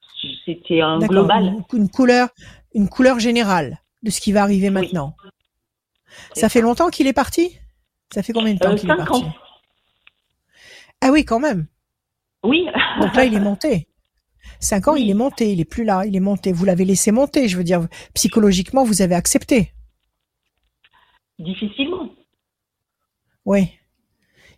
[0.46, 1.44] c'était un global.
[1.74, 2.30] Une, une couleur,
[2.74, 5.16] une couleur générale de ce qui va arriver maintenant.
[6.34, 7.58] Ça fait longtemps qu'il est parti?
[8.12, 9.24] Ça fait combien de temps Euh, qu'il est parti?
[9.24, 9.34] ans.
[11.02, 11.68] Ah oui, quand même.
[12.44, 12.66] Oui.
[13.02, 13.88] Donc là, il est monté.
[14.60, 15.04] Cinq ans, Oui.
[15.04, 16.52] il est monté, il est plus là, il est monté.
[16.52, 19.72] Vous l'avez laissé monter, je veux dire, psychologiquement, vous avez accepté.
[21.38, 21.99] Difficilement.
[23.50, 23.72] Oui.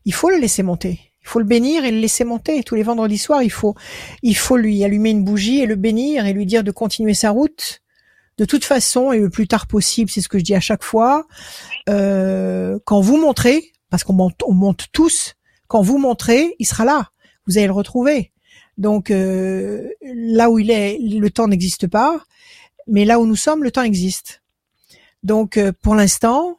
[0.03, 0.99] Il faut le laisser monter.
[1.21, 2.61] Il faut le bénir et le laisser monter.
[2.61, 3.73] Tous les vendredis soirs, il faut,
[4.21, 7.29] il faut lui allumer une bougie et le bénir et lui dire de continuer sa
[7.29, 7.81] route.
[8.37, 10.83] De toute façon, et le plus tard possible, c'est ce que je dis à chaque
[10.83, 11.25] fois,
[11.87, 15.35] euh, quand vous montrez, parce qu'on monte, on monte tous,
[15.69, 17.11] quand vous montrez, il sera là.
[17.47, 18.33] Vous allez le retrouver.
[18.77, 22.21] Donc euh, là où il est, le temps n'existe pas,
[22.87, 24.43] mais là où nous sommes, le temps existe.
[25.23, 26.57] Donc euh, pour l'instant,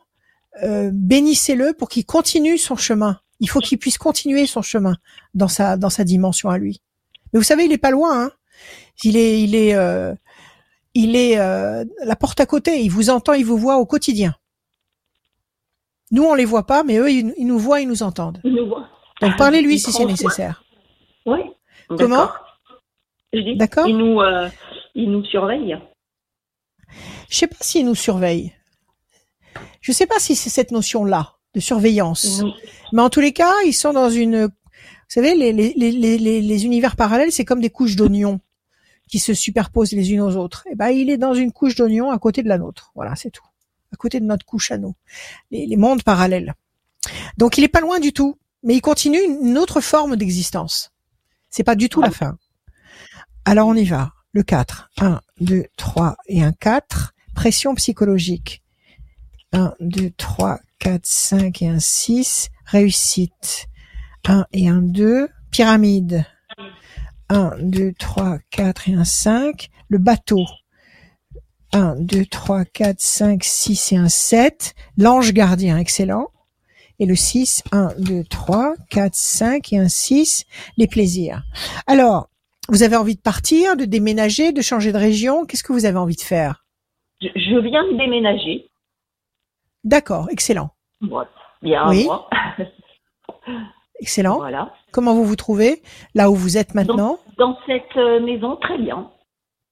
[0.63, 3.19] euh, bénissez-le pour qu'il continue son chemin.
[3.41, 4.97] Il faut qu'il puisse continuer son chemin
[5.35, 6.81] dans sa dans sa dimension à lui.
[7.33, 8.25] Mais vous savez, il est pas loin.
[8.25, 8.33] Hein
[9.05, 10.15] il est il est euh,
[10.95, 12.83] il est euh, la porte à côté.
[12.83, 14.35] Il vous entend, il vous voit au quotidien.
[16.11, 18.39] Nous, on les voit pas, mais eux, ils, ils nous voient, ils nous entendent.
[18.45, 18.87] Il nous voit.
[19.23, 20.63] Donc parlez-lui si c'est nécessaire.
[21.25, 21.41] Oui.
[21.89, 22.09] Comment?
[22.09, 22.47] D'accord.
[23.33, 23.89] Je dis, D'accord.
[23.89, 24.49] Il nous, euh,
[24.95, 25.79] il nous surveille.
[27.31, 28.53] Je sais pas s'ils nous surveillent.
[29.81, 32.41] Je sais pas si c'est cette notion-là de surveillance.
[32.43, 32.53] Oui.
[32.93, 34.47] Mais en tous les cas, ils sont dans une.
[34.47, 38.41] Vous savez, les, les, les, les, les univers parallèles, c'est comme des couches d'oignons
[39.09, 40.67] qui se superposent les unes aux autres.
[40.71, 42.93] Et ben, il est dans une couche d'oignons à côté de la nôtre.
[42.95, 43.45] Voilà, c'est tout.
[43.93, 44.95] À côté de notre couche à nous.
[45.51, 46.55] Les, les mondes parallèles.
[47.37, 48.39] Donc, il est pas loin du tout.
[48.63, 50.93] Mais il continue une autre forme d'existence.
[51.51, 52.39] C'est pas du tout la fin.
[53.45, 54.13] Alors, on y va.
[54.33, 54.91] Le 4.
[54.99, 57.13] 1, 2, 3 et un 4.
[57.35, 58.62] Pression psychologique.
[59.53, 62.49] 1, 2, 3, 4, 5 et un 6.
[62.67, 63.67] Réussite.
[64.27, 65.29] 1 et un 2.
[65.51, 66.25] Pyramide.
[67.29, 69.69] 1, 2, 3, 4 et un 5.
[69.89, 70.45] Le bateau.
[71.73, 74.75] 1, 2, 3, 4, 5, 6 et un 7.
[74.97, 76.29] L'ange gardien, excellent.
[76.99, 77.63] et le 6.
[77.73, 80.45] 1, 2, 3, 4, 5 et un 6.
[80.77, 81.43] Les plaisirs.
[81.87, 82.29] Alors,
[82.69, 85.45] vous avez envie de partir, de déménager, de changer de région?
[85.45, 86.65] Qu'est-ce que vous avez envie de faire?
[87.21, 88.69] Je, je viens de déménager.
[89.85, 90.71] D'accord, excellent.
[91.03, 92.09] Un Oui.
[94.01, 94.37] Excellent.
[94.37, 94.73] Voilà.
[94.91, 95.81] Comment vous vous trouvez
[96.15, 97.19] là où vous êtes maintenant?
[97.39, 99.11] Dans cette euh, maison, très bien.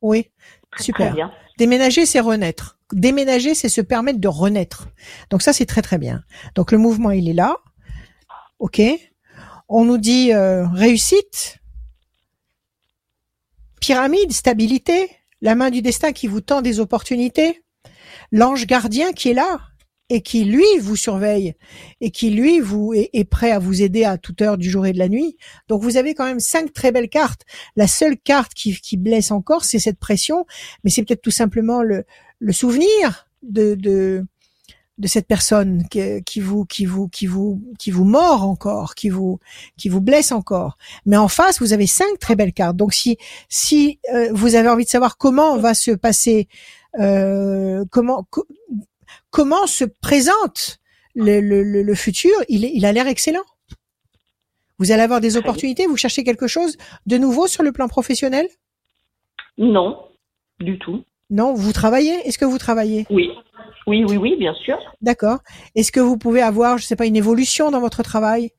[0.02, 0.28] Oui,
[0.70, 1.06] Très, Super.
[1.08, 1.32] Très bien.
[1.58, 2.78] déménager, c'est renaître.
[2.92, 4.86] Déménager, c'est se permettre de renaître.
[5.30, 6.22] Donc ça, c'est très très bien.
[6.54, 7.56] Donc le mouvement, il est là.
[8.60, 8.80] Ok.
[9.68, 11.58] On nous dit euh, réussite,
[13.80, 15.10] pyramide, stabilité,
[15.40, 17.64] la main du destin qui vous tend des opportunités,
[18.32, 19.60] l'ange gardien qui est là
[20.10, 21.54] et qui lui vous surveille
[22.02, 24.84] et qui lui vous est, est prêt à vous aider à toute heure du jour
[24.84, 25.38] et de la nuit.
[25.68, 27.42] Donc vous avez quand même cinq très belles cartes.
[27.76, 30.44] La seule carte qui, qui blesse encore, c'est cette pression,
[30.84, 32.04] mais c'est peut-être tout simplement le,
[32.40, 34.26] le souvenir de, de
[34.98, 39.08] de cette personne qui, qui vous qui vous qui vous qui vous mord encore, qui
[39.08, 39.38] vous
[39.78, 40.76] qui vous blesse encore.
[41.06, 42.76] Mais en face, vous avez cinq très belles cartes.
[42.76, 43.16] Donc si
[43.48, 46.48] si euh, vous avez envie de savoir comment va se passer
[46.98, 48.46] euh, comment co-
[49.30, 50.78] comment se présente
[51.14, 53.44] le, le, le, le futur, il, a l'air excellent.
[54.78, 56.76] Vous allez avoir des opportunités, vous cherchez quelque chose
[57.06, 58.48] de nouveau sur le plan professionnel?
[59.58, 59.98] Non,
[60.58, 61.04] du tout.
[61.28, 62.14] Non, vous travaillez?
[62.26, 63.06] Est-ce que vous travaillez?
[63.10, 63.30] Oui.
[63.86, 64.78] Oui, oui, oui, bien sûr.
[65.00, 65.38] D'accord.
[65.74, 68.50] Est-ce que vous pouvez avoir, je sais pas, une évolution dans votre travail?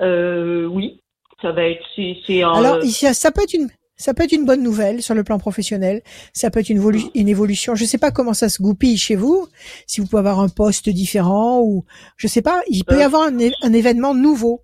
[0.00, 1.02] Euh, oui.
[1.40, 1.84] Ça va être.
[1.94, 2.52] C'est, c'est un.
[2.52, 6.02] Alors, ça peut être une, ça peut être une bonne nouvelle sur le plan professionnel.
[6.32, 6.80] Ça peut être une,
[7.14, 7.74] une évolution.
[7.74, 9.46] Je sais pas comment ça se goupille chez vous.
[9.86, 11.84] Si vous pouvez avoir un poste différent ou,
[12.16, 13.06] je sais pas, il peut y Euh.
[13.06, 14.62] avoir un, événement nouveau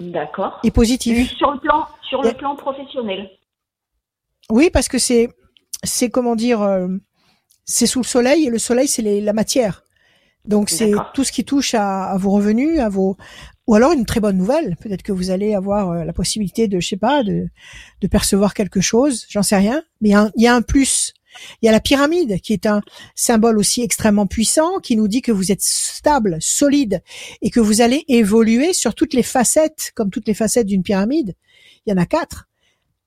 [0.00, 0.60] D'accord.
[0.64, 1.30] et positif.
[1.36, 3.30] Sur le plan, sur le Et- plan professionnel.
[4.50, 5.28] Oui, parce que c'est,
[5.84, 6.88] c'est comment dire, euh,
[7.64, 9.82] c'est sous le soleil et le soleil c'est la matière.
[10.44, 13.16] Donc c'est tout ce qui touche à, à vos revenus, à vos,
[13.66, 14.76] ou alors une très bonne nouvelle.
[14.80, 17.48] Peut-être que vous allez avoir euh, la possibilité de, je sais pas, de,
[18.10, 19.26] percevoir quelque chose.
[19.28, 19.82] J'en sais rien.
[20.00, 21.14] Mais il y, a un, il y a un plus.
[21.60, 22.80] Il y a la pyramide qui est un
[23.14, 27.02] symbole aussi extrêmement puissant qui nous dit que vous êtes stable, solide
[27.42, 31.34] et que vous allez évoluer sur toutes les facettes, comme toutes les facettes d'une pyramide.
[31.86, 32.48] Il y en a quatre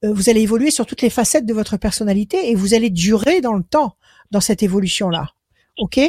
[0.03, 3.41] euh, vous allez évoluer sur toutes les facettes de votre personnalité et vous allez durer
[3.41, 3.95] dans le temps
[4.31, 5.31] dans cette évolution-là.
[5.77, 5.99] OK?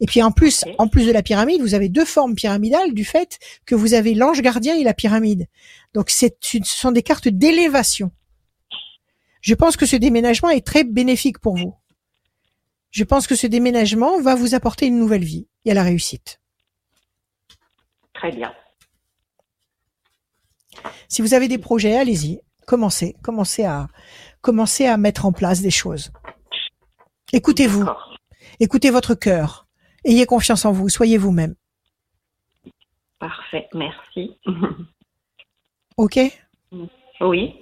[0.00, 3.04] Et puis en plus, en plus de la pyramide, vous avez deux formes pyramidales du
[3.04, 5.46] fait que vous avez l'ange gardien et la pyramide.
[5.94, 8.10] Donc c'est ce sont des cartes d'élévation.
[9.42, 11.74] Je pense que ce déménagement est très bénéfique pour vous.
[12.90, 16.40] Je pense que ce déménagement va vous apporter une nouvelle vie et à la réussite.
[18.14, 18.52] Très bien.
[21.08, 23.88] Si vous avez des projets, allez-y, commencez, commencez à
[24.40, 26.10] commencez à mettre en place des choses.
[27.32, 27.86] Écoutez-vous,
[28.58, 29.66] écoutez votre cœur.
[30.04, 31.54] Ayez confiance en vous, soyez vous-même.
[33.18, 33.68] Parfait.
[33.74, 34.36] Merci.
[35.96, 36.18] OK?
[37.20, 37.54] Oui.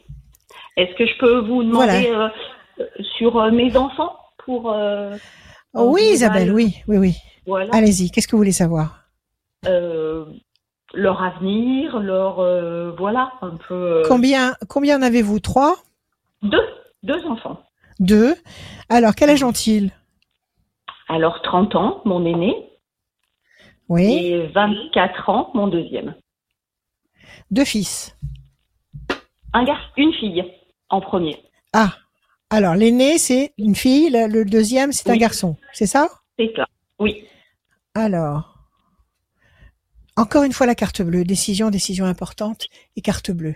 [0.77, 2.29] Est-ce que je peux vous demander euh,
[2.79, 2.87] euh,
[3.17, 4.71] sur euh, mes enfants pour.
[4.71, 5.17] euh,
[5.75, 7.17] en Oui, Isabelle, oui, oui, oui.
[7.47, 7.75] Voilà.
[7.75, 9.05] Allez-y, qu'est-ce que vous voulez savoir?
[10.95, 12.37] Leur avenir, leur.
[12.97, 14.03] voilà, un peu.
[14.07, 15.41] Combien combien en avez-vous?
[15.41, 15.77] Trois?
[16.43, 16.63] Deux.
[17.03, 17.61] Deux enfants.
[18.01, 18.35] Deux
[18.89, 19.93] Alors, quel âge ont-ils?
[21.09, 22.55] Alors 30 ans, mon aîné,
[23.89, 26.15] Oui, et 24 ans, mon deuxième.
[27.51, 28.17] deux fils.
[29.55, 30.45] Un gars, une fille
[30.91, 31.43] en premier.
[31.73, 31.95] Ah,
[32.51, 36.09] alors l'aîné, c'est une fille, le, deuxième, c'est un garçon, c'est ça?
[36.39, 36.67] C'est ça.
[36.99, 37.25] Oui.
[37.95, 38.59] Alors,
[40.17, 42.67] encore une fois la carte bleue, décision, décision importante
[42.97, 43.55] et carte bleue.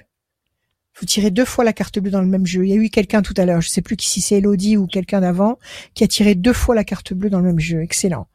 [0.99, 2.65] Vous tirez deux fois la carte bleue dans le même jeu.
[2.65, 4.77] Il y a eu quelqu'un tout à l'heure, je sais plus qui si c'est Elodie
[4.77, 5.59] ou quelqu'un d'avant,
[5.95, 7.81] qui a tiré deux fois la carte bleue dans le même jeu.
[7.83, 8.27] Excellent.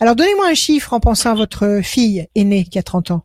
[0.00, 3.22] Alors donnez-moi un chiffre en pensant à votre fille aînée qui a 30 ans.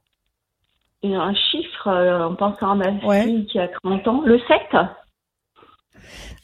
[1.03, 3.23] Et un chiffre euh, en pensant à ma Ouais.
[3.23, 4.21] fille qui a 30 ans.
[4.25, 4.47] Le 7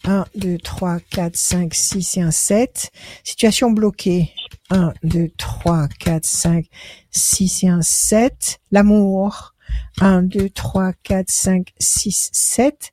[0.05, 2.91] 1, 2, 3, 4, 5, 6 et un 7.
[3.23, 4.31] Situation bloquée.
[4.69, 6.65] 1, 2, 3, 4, 5,
[7.11, 8.59] 6 et un 7.
[8.71, 9.53] L'amour.
[10.01, 12.91] 1, 2, 3, 4, 5, 6, 7.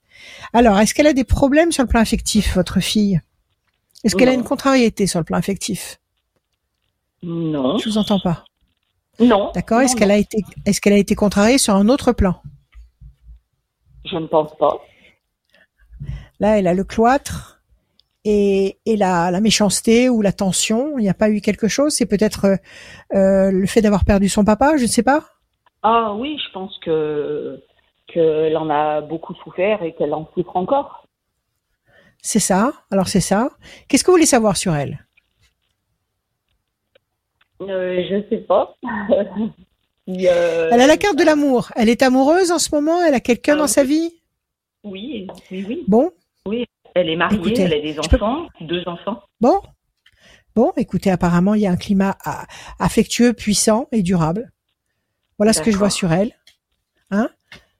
[0.53, 3.21] Alors, est-ce qu'elle a des problèmes sur le plan affectif, votre fille?
[4.05, 5.99] Est-ce qu'elle a une contrariété sur le plan affectif?
[7.23, 7.79] Non.
[7.79, 8.45] Je vous entends pas.
[9.19, 9.51] Non.
[9.55, 12.37] D'accord Est-ce qu'elle a été est-ce qu'elle a été contrariée sur un autre plan?
[14.05, 14.83] Je ne pense pas.
[16.41, 17.63] Là, elle a le cloître
[18.25, 20.99] et, et la, la méchanceté ou la tension.
[20.99, 21.95] Il n'y a pas eu quelque chose?
[21.95, 22.57] C'est peut-être euh,
[23.15, 25.25] euh, le fait d'avoir perdu son papa, je ne sais pas.
[25.87, 27.63] Ah oui, je pense que
[28.07, 31.07] qu'elle en a beaucoup souffert et qu'elle en souffre encore.
[32.23, 32.73] C'est ça.
[32.91, 33.51] Alors c'est ça.
[33.87, 35.07] Qu'est-ce que vous voulez savoir sur elle?
[37.61, 38.75] Euh, je sais pas.
[40.07, 41.71] elle a la carte de l'amour.
[41.77, 43.03] Elle est amoureuse en ce moment?
[43.03, 44.11] Elle a quelqu'un dans sa vie?
[44.85, 45.85] Oui, oui, oui.
[45.87, 46.13] Bon.
[46.47, 47.61] Oui, elle est mariée.
[47.61, 49.23] elle a des enfants, deux enfants.
[49.39, 49.61] Bon.
[50.55, 52.17] Bon, écoutez, apparemment, il y a un climat
[52.79, 54.51] affectueux, puissant et durable.
[55.39, 56.33] Voilà ce que je vois sur elle.
[57.11, 57.29] Hein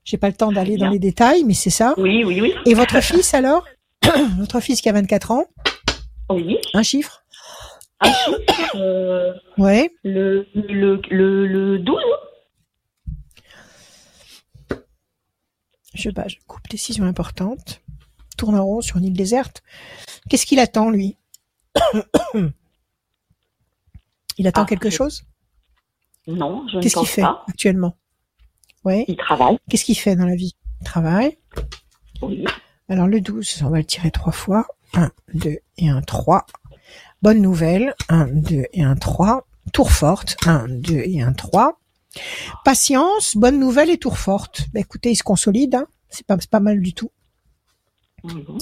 [0.05, 1.95] J'ai pas le temps d'aller dans les détails, mais c'est ça.
[1.97, 2.55] Oui, oui, oui.
[2.67, 3.65] Et votre fils alors?
[4.39, 5.47] Votre fils qui a 24 ans?
[6.29, 6.59] Oui.
[6.75, 7.25] Un chiffre?
[8.01, 9.91] Un chiffre euh, Ouais.
[10.03, 11.97] Le, le, le, le 12
[15.95, 17.81] Je, bah, je coupe décision importante.
[18.37, 19.63] Tourne en rond sur une île déserte.
[20.29, 21.17] Qu'est-ce qu'il attend, lui?
[24.37, 25.25] Il attend ah, quelque chose?
[26.27, 27.97] Non, je ne Qu'est-ce qu'il fait actuellement?
[28.85, 29.05] Ouais.
[29.09, 29.59] Il travaille.
[29.69, 30.55] Qu'est-ce qu'il fait dans la vie?
[30.81, 31.39] Il travaille.
[32.23, 32.45] Oui.
[32.89, 34.67] Alors le 12, on va le tirer trois fois.
[34.95, 36.47] 1, 2 et 1, 3.
[37.23, 37.95] Bonne nouvelle.
[38.09, 39.47] 1, 2 et 1, 3.
[39.73, 40.37] Tour forte.
[40.47, 41.81] 1, 2 et 1, 3.
[42.65, 44.67] Patience, bonne nouvelle et tour forte.
[44.73, 45.75] Bah, écoutez, il se consolide.
[45.75, 45.87] Hein.
[46.11, 47.11] C'est pas, pas mal du tout.
[48.23, 48.59] Mhm.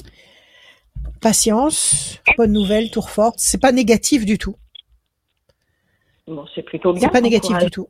[1.20, 3.36] Patience, bonne nouvelle, tour forte.
[3.38, 4.56] C'est pas négatif du tout.
[6.32, 7.02] Bon, c'est plutôt bien.
[7.02, 7.88] C'est pas négatif du tout.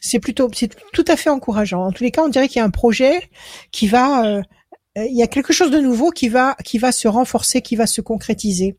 [0.00, 1.86] C'est plutôt, c'est tout à fait encourageant.
[1.86, 3.30] En tous les cas, on dirait qu'il y a un projet
[3.70, 4.42] qui va, euh,
[4.98, 7.76] euh, il y a quelque chose de nouveau qui va, qui va se renforcer, qui
[7.76, 8.76] va se concrétiser.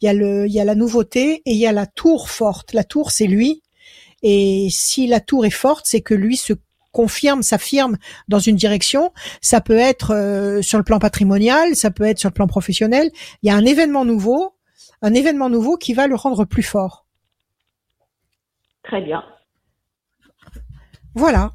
[0.00, 2.28] Il y a le, il y a la nouveauté et il y a la tour
[2.28, 2.72] forte.
[2.72, 3.62] La tour, c'est lui.
[4.22, 6.54] Et si la tour est forte, c'est que lui se
[6.92, 7.96] confirme, s'affirme
[8.28, 9.12] dans une direction.
[9.40, 13.10] Ça peut être euh, sur le plan patrimonial, ça peut être sur le plan professionnel.
[13.42, 14.54] Il y a un événement nouveau,
[15.00, 17.01] un événement nouveau qui va le rendre plus fort.
[18.84, 19.22] Très bien.
[21.14, 21.52] Voilà.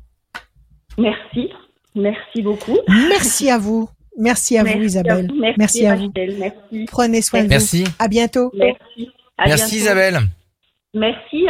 [0.98, 1.50] Merci.
[1.96, 2.78] Merci beaucoup.
[2.88, 3.90] Merci à vous.
[4.18, 5.30] Merci à vous, Isabelle.
[5.58, 6.12] Merci, à vous.
[6.16, 6.86] Merci.
[6.88, 7.84] Prenez soin de Merci.
[7.84, 7.92] vous.
[8.00, 8.52] À bientôt.
[8.56, 9.10] Merci.
[9.46, 10.22] Merci Isabelle.
[10.94, 11.46] Merci.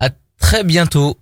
[0.00, 1.16] À très bientôt.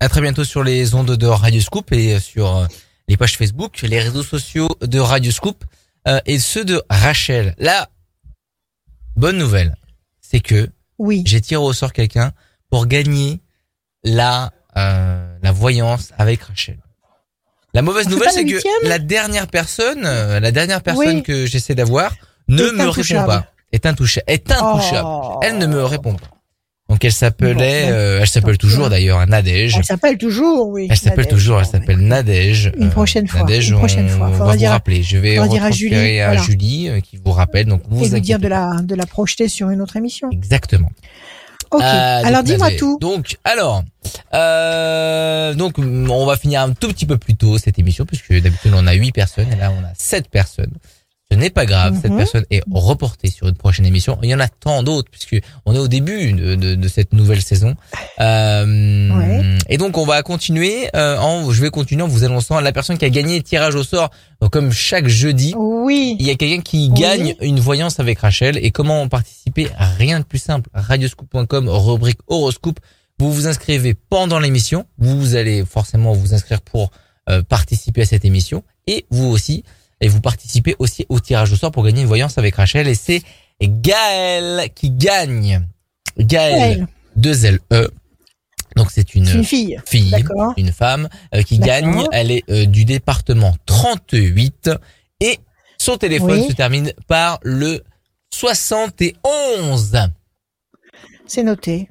[0.00, 2.66] À très bientôt sur les ondes de Radio Scoop et sur euh,
[3.08, 5.64] les pages Facebook, les réseaux sociaux de Radio Scoop
[6.06, 7.54] euh, et ceux de Rachel.
[7.58, 7.88] La
[9.16, 9.76] bonne nouvelle,
[10.20, 11.22] c'est que oui.
[11.26, 12.32] j'ai tiré au sort quelqu'un
[12.70, 13.40] pour gagner
[14.04, 16.78] la euh, la voyance avec Rachel.
[17.74, 22.14] La mauvaise nouvelle, c'est que la dernière personne, euh, la dernière personne que j'essaie d'avoir
[22.48, 23.46] ne me répond pas.
[23.72, 24.24] Est intouchable.
[24.26, 25.06] Est intouchable.
[25.06, 25.40] Oh.
[25.42, 26.30] Elle ne me répond pas.
[26.88, 29.76] Donc elle s'appelait, euh, elle s'appelle toujours d'ailleurs Nadège.
[29.76, 30.86] Elle s'appelle toujours, oui.
[30.90, 32.72] Elle s'appelle toujours, elle s'appelle Nadège.
[32.78, 33.40] Une prochaine fois.
[33.40, 34.28] Nadège, une prochaine fois.
[34.28, 35.02] On va vous rappeler.
[35.02, 37.66] Je vais retransférer à Julie, qui vous rappelle.
[37.66, 40.30] Donc vous Et vous dire de la de la projeter sur une autre émission.
[40.30, 40.90] Exactement.
[41.70, 41.82] Ok.
[41.82, 42.98] Euh, alors dis-moi tout.
[43.00, 43.82] Donc alors,
[44.34, 48.72] euh, donc on va finir un tout petit peu plus tôt cette émission puisque d'habitude
[48.74, 50.72] on a huit personnes et là on a sept personnes.
[51.30, 52.16] Ce n'est pas grave, cette mhm.
[52.16, 54.18] personne est reportée sur une prochaine émission.
[54.22, 57.12] Il y en a tant d'autres puisque on est au début de, de, de cette
[57.12, 57.76] nouvelle saison.
[58.18, 60.88] Euh, Et donc on va continuer.
[60.96, 63.74] Euh, en, je vais continuer en vous annonçant la personne qui a gagné le tirage
[63.74, 64.08] au sort.
[64.40, 66.16] Donc comme chaque jeudi, oui.
[66.18, 68.56] il y a quelqu'un qui gagne une voyance avec Rachel.
[68.62, 69.68] Et comment participer?
[69.76, 70.70] Rien de plus simple.
[70.72, 72.80] Radioscoop.com, rubrique horoscope.
[73.18, 74.86] Vous vous inscrivez pendant l'émission.
[74.96, 76.90] Vous allez forcément vous inscrire pour
[77.28, 78.64] euh, participer à cette émission.
[78.86, 79.62] Et vous aussi
[80.00, 82.88] et vous participez aussi au tirage au sort pour gagner une voyance avec Rachel.
[82.88, 83.22] Et c'est
[83.60, 85.66] Gaëlle qui gagne.
[86.18, 86.86] Gaëlle,
[87.18, 87.88] 2LE.
[88.76, 90.14] Donc c'est une, une, fille, fille
[90.56, 92.04] une femme euh, qui gagne.
[92.12, 94.70] Elle est euh, du département 38
[95.20, 95.40] et
[95.78, 97.82] son téléphone se termine par le
[98.30, 99.98] 71.
[101.26, 101.90] C'est noté.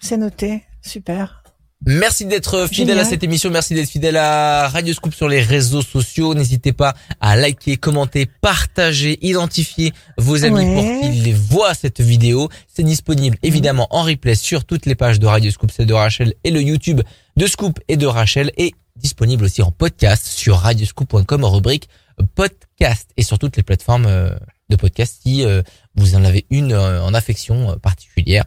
[0.00, 0.64] C'est noté.
[0.82, 1.42] Super.
[1.88, 5.82] Merci d'être fidèle à cette émission, merci d'être fidèle à Radio Scoop sur les réseaux
[5.82, 6.34] sociaux.
[6.34, 12.48] N'hésitez pas à liker, commenter, partager, identifier vos amis pour qu'ils voient cette vidéo.
[12.66, 16.34] C'est disponible évidemment en replay sur toutes les pages de Radio Scoop, celle de Rachel
[16.42, 17.02] et le YouTube
[17.36, 21.88] de Scoop et de Rachel et disponible aussi en podcast sur radioscoop.com en rubrique
[22.34, 24.30] podcast et sur toutes les plateformes euh,
[24.70, 25.62] de podcast si euh,
[25.94, 28.44] vous en avez une euh, en affection particulière.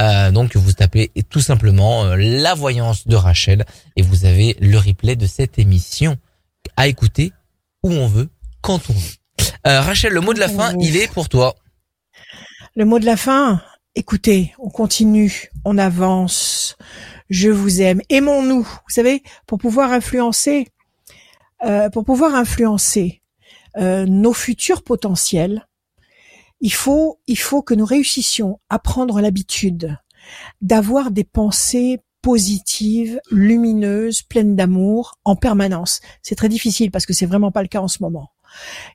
[0.00, 3.64] Euh, donc vous tapez tout simplement euh, la voyance de Rachel
[3.96, 6.16] et vous avez le replay de cette émission
[6.76, 7.32] à écouter
[7.82, 8.30] où on veut,
[8.62, 9.16] quand on veut.
[9.66, 11.54] Euh, Rachel, le mot de la fin, il est pour toi.
[12.74, 13.60] Le mot de la fin,
[13.94, 16.76] écoutez, on continue, on avance.
[17.28, 18.62] Je vous aime, aimons-nous.
[18.62, 20.68] Vous savez, pour pouvoir influencer,
[21.92, 23.22] pour pouvoir influencer
[23.76, 25.66] nos futurs potentiels,
[26.62, 29.98] il faut, il faut que nous réussissions à prendre l'habitude
[30.62, 36.00] d'avoir des pensées positives, lumineuses, pleines d'amour en permanence.
[36.22, 38.30] C'est très difficile parce que c'est vraiment pas le cas en ce moment.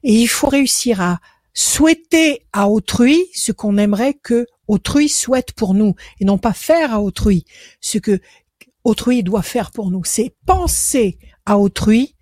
[0.04, 1.20] Et il faut réussir à
[1.54, 6.94] souhaiter à autrui ce qu'on aimerait que autrui souhaite pour nous et non pas faire
[6.94, 7.44] à autrui
[7.82, 8.22] ce que
[8.86, 10.06] autrui doit faire pour nous.
[10.06, 12.16] C'est penser à autrui,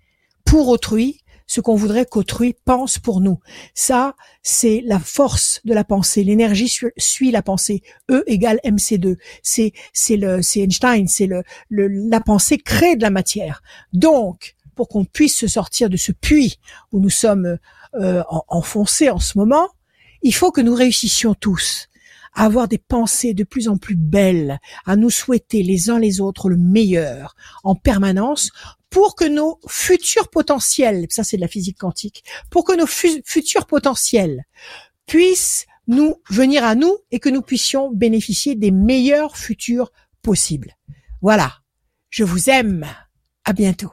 [0.44, 3.38] pour autrui, ce qu'on voudrait qu'autrui pense pour nous.
[3.74, 6.24] Ça, c'est la force de la pensée.
[6.24, 7.82] L'énergie suit la pensée.
[8.10, 9.16] E égale MC2.
[9.42, 11.06] C'est, c'est le, c'est Einstein.
[11.08, 13.62] C'est le, le, la pensée crée de la matière.
[13.92, 16.58] Donc, pour qu'on puisse se sortir de ce puits
[16.92, 17.58] où nous sommes
[17.94, 19.68] euh, enfoncés en ce moment,
[20.22, 21.88] il faut que nous réussissions tous
[22.34, 26.20] à avoir des pensées de plus en plus belles, à nous souhaiter les uns les
[26.20, 28.50] autres le meilleur en permanence
[28.96, 33.66] pour que nos futurs potentiels, ça c'est de la physique quantique, pour que nos futurs
[33.66, 34.44] potentiels
[35.04, 39.92] puissent nous venir à nous et que nous puissions bénéficier des meilleurs futurs
[40.22, 40.78] possibles.
[41.20, 41.52] Voilà.
[42.08, 42.86] Je vous aime.
[43.44, 43.92] À bientôt.